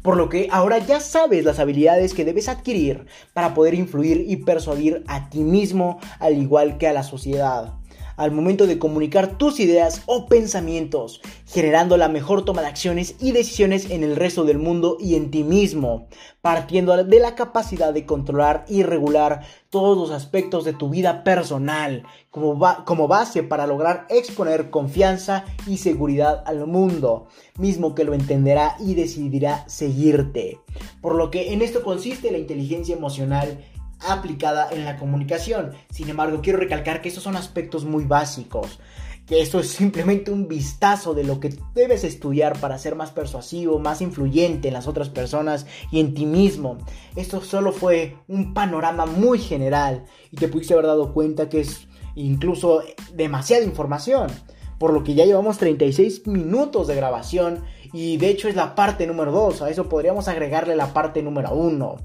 Por 0.00 0.16
lo 0.16 0.30
que 0.30 0.48
ahora 0.50 0.78
ya 0.78 1.00
sabes 1.00 1.44
las 1.44 1.58
habilidades 1.58 2.14
que 2.14 2.24
debes 2.24 2.48
adquirir 2.48 3.04
para 3.34 3.52
poder 3.52 3.74
influir 3.74 4.24
y 4.26 4.36
persuadir 4.36 5.04
a 5.06 5.28
ti 5.28 5.40
mismo 5.40 6.00
al 6.18 6.38
igual 6.38 6.78
que 6.78 6.88
a 6.88 6.94
la 6.94 7.02
sociedad 7.02 7.74
al 8.16 8.32
momento 8.32 8.66
de 8.66 8.78
comunicar 8.78 9.38
tus 9.38 9.60
ideas 9.60 10.02
o 10.06 10.26
pensamientos, 10.26 11.20
generando 11.46 11.96
la 11.96 12.08
mejor 12.08 12.44
toma 12.44 12.62
de 12.62 12.68
acciones 12.68 13.16
y 13.20 13.32
decisiones 13.32 13.90
en 13.90 14.02
el 14.02 14.16
resto 14.16 14.44
del 14.44 14.58
mundo 14.58 14.96
y 15.00 15.16
en 15.16 15.30
ti 15.30 15.44
mismo, 15.44 16.08
partiendo 16.40 17.04
de 17.04 17.20
la 17.20 17.34
capacidad 17.34 17.92
de 17.92 18.06
controlar 18.06 18.64
y 18.68 18.82
regular 18.82 19.42
todos 19.70 19.96
los 19.96 20.10
aspectos 20.10 20.64
de 20.64 20.72
tu 20.72 20.90
vida 20.90 21.24
personal 21.24 22.04
como, 22.30 23.08
base 23.08 23.42
para 23.42 23.66
lograr 23.66 24.06
exponer 24.08 24.70
confianza 24.70 25.44
y 25.66 25.76
seguridad 25.76 26.42
al 26.46 26.66
mundo, 26.66 27.28
mismo 27.58 27.94
que 27.94 28.04
lo 28.04 28.14
entenderá 28.14 28.76
y 28.80 28.94
decidirá 28.94 29.68
seguirte. 29.68 30.58
Por 31.00 31.14
lo 31.14 31.30
que 31.30 31.52
en 31.52 31.62
esto 31.62 31.82
consiste 31.82 32.32
la 32.32 32.38
inteligencia 32.38 32.96
emocional 32.96 33.62
aplicada 34.08 34.68
en 34.70 34.84
la 34.84 34.96
comunicación. 34.96 35.72
Sin 35.90 36.08
embargo, 36.08 36.40
quiero 36.42 36.58
recalcar 36.58 37.00
que 37.02 37.08
estos 37.08 37.24
son 37.24 37.36
aspectos 37.36 37.84
muy 37.84 38.04
básicos, 38.04 38.80
que 39.26 39.40
esto 39.40 39.60
es 39.60 39.68
simplemente 39.68 40.30
un 40.30 40.48
vistazo 40.48 41.14
de 41.14 41.24
lo 41.24 41.40
que 41.40 41.54
debes 41.74 42.04
estudiar 42.04 42.58
para 42.58 42.78
ser 42.78 42.96
más 42.96 43.10
persuasivo, 43.10 43.78
más 43.78 44.00
influyente 44.00 44.68
en 44.68 44.74
las 44.74 44.88
otras 44.88 45.08
personas 45.08 45.66
y 45.90 46.00
en 46.00 46.14
ti 46.14 46.26
mismo. 46.26 46.78
Esto 47.16 47.40
solo 47.40 47.72
fue 47.72 48.16
un 48.28 48.54
panorama 48.54 49.06
muy 49.06 49.38
general 49.38 50.04
y 50.30 50.36
te 50.36 50.48
pudiste 50.48 50.74
haber 50.74 50.86
dado 50.86 51.12
cuenta 51.12 51.48
que 51.48 51.60
es 51.60 51.86
incluso 52.14 52.82
demasiada 53.14 53.64
información. 53.64 54.28
Por 54.78 54.92
lo 54.92 55.04
que 55.04 55.14
ya 55.14 55.24
llevamos 55.24 55.58
36 55.58 56.26
minutos 56.26 56.88
de 56.88 56.96
grabación 56.96 57.64
y 57.92 58.16
de 58.16 58.30
hecho 58.30 58.48
es 58.48 58.56
la 58.56 58.74
parte 58.74 59.06
número 59.06 59.30
2. 59.30 59.62
A 59.62 59.70
eso 59.70 59.88
podríamos 59.88 60.26
agregarle 60.26 60.74
la 60.74 60.92
parte 60.92 61.22
número 61.22 61.54
1. 61.54 61.96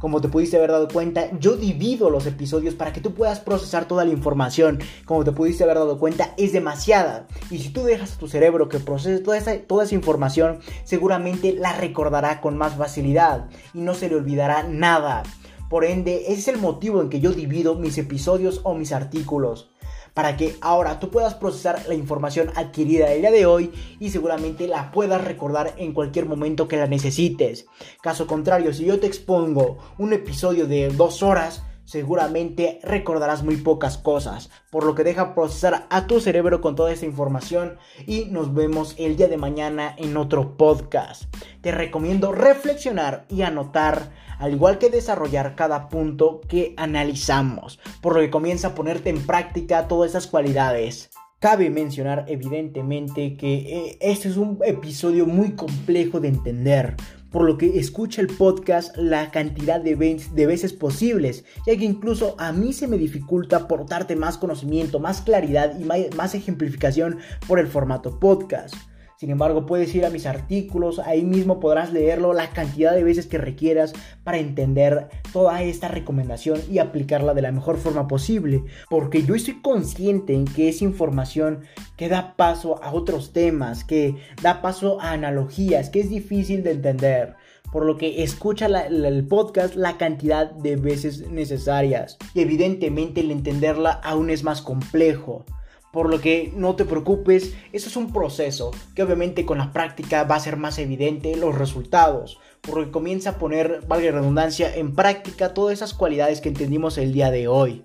Como 0.00 0.22
te 0.22 0.28
pudiste 0.28 0.56
haber 0.56 0.70
dado 0.70 0.88
cuenta, 0.88 1.28
yo 1.40 1.56
divido 1.56 2.08
los 2.08 2.24
episodios 2.24 2.74
para 2.74 2.90
que 2.90 3.02
tú 3.02 3.12
puedas 3.12 3.38
procesar 3.38 3.84
toda 3.84 4.06
la 4.06 4.10
información. 4.10 4.78
Como 5.04 5.24
te 5.24 5.32
pudiste 5.32 5.62
haber 5.62 5.76
dado 5.76 5.98
cuenta, 5.98 6.32
es 6.38 6.54
demasiada. 6.54 7.26
Y 7.50 7.58
si 7.58 7.68
tú 7.68 7.82
dejas 7.82 8.14
a 8.14 8.18
tu 8.18 8.26
cerebro 8.26 8.70
que 8.70 8.78
procese 8.78 9.18
toda 9.18 9.36
esa, 9.36 9.58
toda 9.58 9.84
esa 9.84 9.94
información, 9.94 10.60
seguramente 10.84 11.52
la 11.52 11.74
recordará 11.74 12.40
con 12.40 12.56
más 12.56 12.76
facilidad 12.76 13.50
y 13.74 13.80
no 13.80 13.92
se 13.92 14.08
le 14.08 14.16
olvidará 14.16 14.62
nada. 14.62 15.22
Por 15.68 15.84
ende, 15.84 16.22
ese 16.28 16.40
es 16.40 16.48
el 16.48 16.56
motivo 16.56 17.02
en 17.02 17.10
que 17.10 17.20
yo 17.20 17.32
divido 17.32 17.74
mis 17.74 17.98
episodios 17.98 18.62
o 18.64 18.74
mis 18.74 18.92
artículos 18.92 19.68
para 20.14 20.36
que 20.36 20.56
ahora 20.60 20.98
tú 21.00 21.10
puedas 21.10 21.34
procesar 21.34 21.84
la 21.88 21.94
información 21.94 22.50
adquirida 22.54 23.12
el 23.12 23.20
día 23.20 23.30
de 23.30 23.46
hoy 23.46 23.72
y 23.98 24.10
seguramente 24.10 24.66
la 24.66 24.90
puedas 24.90 25.22
recordar 25.22 25.74
en 25.76 25.92
cualquier 25.92 26.26
momento 26.26 26.68
que 26.68 26.76
la 26.76 26.86
necesites. 26.86 27.66
Caso 28.02 28.26
contrario, 28.26 28.72
si 28.72 28.84
yo 28.84 29.00
te 29.00 29.06
expongo 29.06 29.78
un 29.98 30.12
episodio 30.12 30.66
de 30.66 30.88
dos 30.88 31.22
horas, 31.22 31.62
seguramente 31.90 32.78
recordarás 32.84 33.42
muy 33.42 33.56
pocas 33.56 33.98
cosas, 33.98 34.48
por 34.70 34.84
lo 34.84 34.94
que 34.94 35.02
deja 35.02 35.34
procesar 35.34 35.88
a 35.90 36.06
tu 36.06 36.20
cerebro 36.20 36.60
con 36.60 36.76
toda 36.76 36.92
esta 36.92 37.04
información 37.04 37.78
y 38.06 38.26
nos 38.26 38.54
vemos 38.54 38.94
el 38.96 39.16
día 39.16 39.26
de 39.26 39.36
mañana 39.36 39.96
en 39.98 40.16
otro 40.16 40.56
podcast. 40.56 41.24
Te 41.62 41.72
recomiendo 41.72 42.30
reflexionar 42.30 43.26
y 43.28 43.42
anotar 43.42 44.12
al 44.38 44.52
igual 44.52 44.78
que 44.78 44.88
desarrollar 44.88 45.56
cada 45.56 45.88
punto 45.88 46.40
que 46.48 46.74
analizamos, 46.76 47.80
por 48.00 48.14
lo 48.14 48.20
que 48.20 48.30
comienza 48.30 48.68
a 48.68 48.74
ponerte 48.76 49.10
en 49.10 49.26
práctica 49.26 49.88
todas 49.88 50.10
esas 50.10 50.28
cualidades. 50.28 51.10
Cabe 51.40 51.70
mencionar 51.70 52.24
evidentemente 52.28 53.34
que 53.36 53.54
eh, 53.54 53.98
este 54.00 54.28
es 54.28 54.36
un 54.36 54.60
episodio 54.64 55.26
muy 55.26 55.56
complejo 55.56 56.20
de 56.20 56.28
entender, 56.28 56.96
por 57.30 57.44
lo 57.44 57.58
que 57.58 57.78
escucha 57.78 58.20
el 58.20 58.26
podcast 58.26 58.96
la 58.96 59.30
cantidad 59.30 59.80
de, 59.80 59.94
veces 59.94 60.72
posibles, 60.72 61.44
ya 61.66 61.76
que 61.76 61.84
incluso 61.84 62.34
a 62.38 62.52
mí 62.52 62.72
se 62.72 62.88
me 62.88 62.98
dificulta 62.98 63.56
aportarte 63.56 64.16
más 64.16 64.36
conocimiento, 64.38 64.98
más 64.98 65.22
claridad 65.22 65.78
y 65.78 65.84
más 66.14 66.34
ejemplificación 66.34 67.18
por 67.46 67.58
el 67.58 67.66
formato 67.66 68.18
podcast. 68.18 68.74
Sin 69.20 69.28
embargo, 69.28 69.66
puedes 69.66 69.94
ir 69.94 70.06
a 70.06 70.08
mis 70.08 70.24
artículos, 70.24 70.98
ahí 70.98 71.24
mismo 71.24 71.60
podrás 71.60 71.92
leerlo 71.92 72.32
la 72.32 72.48
cantidad 72.48 72.94
de 72.94 73.04
veces 73.04 73.26
que 73.26 73.36
requieras 73.36 73.92
para 74.24 74.38
entender 74.38 75.10
toda 75.30 75.62
esta 75.62 75.88
recomendación 75.88 76.58
y 76.70 76.78
aplicarla 76.78 77.34
de 77.34 77.42
la 77.42 77.52
mejor 77.52 77.76
forma 77.76 78.08
posible. 78.08 78.64
Porque 78.88 79.22
yo 79.22 79.34
estoy 79.34 79.60
consciente 79.60 80.32
en 80.32 80.46
que 80.46 80.70
es 80.70 80.80
información 80.80 81.64
que 81.98 82.08
da 82.08 82.34
paso 82.34 82.82
a 82.82 82.94
otros 82.94 83.34
temas, 83.34 83.84
que 83.84 84.16
da 84.40 84.62
paso 84.62 84.98
a 85.02 85.10
analogías, 85.10 85.90
que 85.90 86.00
es 86.00 86.08
difícil 86.08 86.62
de 86.62 86.70
entender 86.70 87.34
por 87.70 87.84
lo 87.84 87.98
que 87.98 88.22
escucha 88.22 88.68
el 88.86 89.26
podcast 89.28 89.74
la 89.74 89.98
cantidad 89.98 90.50
de 90.50 90.76
veces 90.76 91.30
necesarias. 91.30 92.16
Y 92.32 92.40
evidentemente 92.40 93.20
el 93.20 93.30
entenderla 93.32 94.00
aún 94.02 94.30
es 94.30 94.44
más 94.44 94.62
complejo. 94.62 95.44
Por 95.92 96.08
lo 96.08 96.20
que 96.20 96.52
no 96.54 96.76
te 96.76 96.84
preocupes, 96.84 97.54
eso 97.72 97.88
es 97.88 97.96
un 97.96 98.12
proceso 98.12 98.70
que 98.94 99.02
obviamente 99.02 99.44
con 99.44 99.58
la 99.58 99.72
práctica 99.72 100.22
va 100.22 100.36
a 100.36 100.40
ser 100.40 100.56
más 100.56 100.78
evidente 100.78 101.34
los 101.34 101.56
resultados. 101.56 102.38
Por 102.60 102.76
lo 102.76 102.84
que 102.84 102.92
comienza 102.92 103.30
a 103.30 103.38
poner, 103.38 103.82
valga 103.88 104.12
redundancia, 104.12 104.72
en 104.74 104.94
práctica 104.94 105.52
todas 105.52 105.72
esas 105.72 105.92
cualidades 105.92 106.40
que 106.40 106.48
entendimos 106.48 106.96
el 106.96 107.12
día 107.12 107.32
de 107.32 107.48
hoy. 107.48 107.82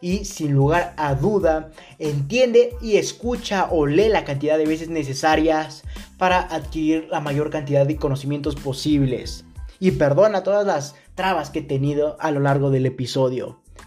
Y 0.00 0.26
sin 0.26 0.52
lugar 0.52 0.92
a 0.98 1.14
duda, 1.14 1.70
entiende 1.98 2.74
y 2.82 2.98
escucha 2.98 3.68
o 3.70 3.86
lee 3.86 4.08
la 4.08 4.24
cantidad 4.24 4.58
de 4.58 4.66
veces 4.66 4.90
necesarias 4.90 5.84
para 6.18 6.40
adquirir 6.40 7.08
la 7.10 7.20
mayor 7.20 7.48
cantidad 7.48 7.86
de 7.86 7.96
conocimientos 7.96 8.56
posibles. 8.56 9.44
Y 9.80 9.92
perdona 9.92 10.42
todas 10.42 10.66
las 10.66 10.96
trabas 11.14 11.50
que 11.50 11.60
he 11.60 11.62
tenido 11.62 12.16
a 12.20 12.30
lo 12.30 12.40
largo 12.40 12.70
del 12.70 12.86
episodio. 12.86 13.60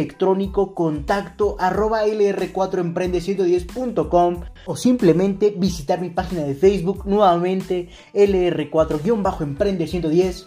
electrónico 0.00 0.74
contacto 0.74 1.56
arroba 1.58 2.06
lr4emprende110.com 2.06 4.40
o 4.64 4.76
simplemente 4.76 5.54
visitar 5.56 6.00
mi 6.00 6.08
página 6.08 6.44
de 6.44 6.54
Facebook 6.54 7.04
nuevamente 7.04 7.90
lr4-emprende110 8.14 10.46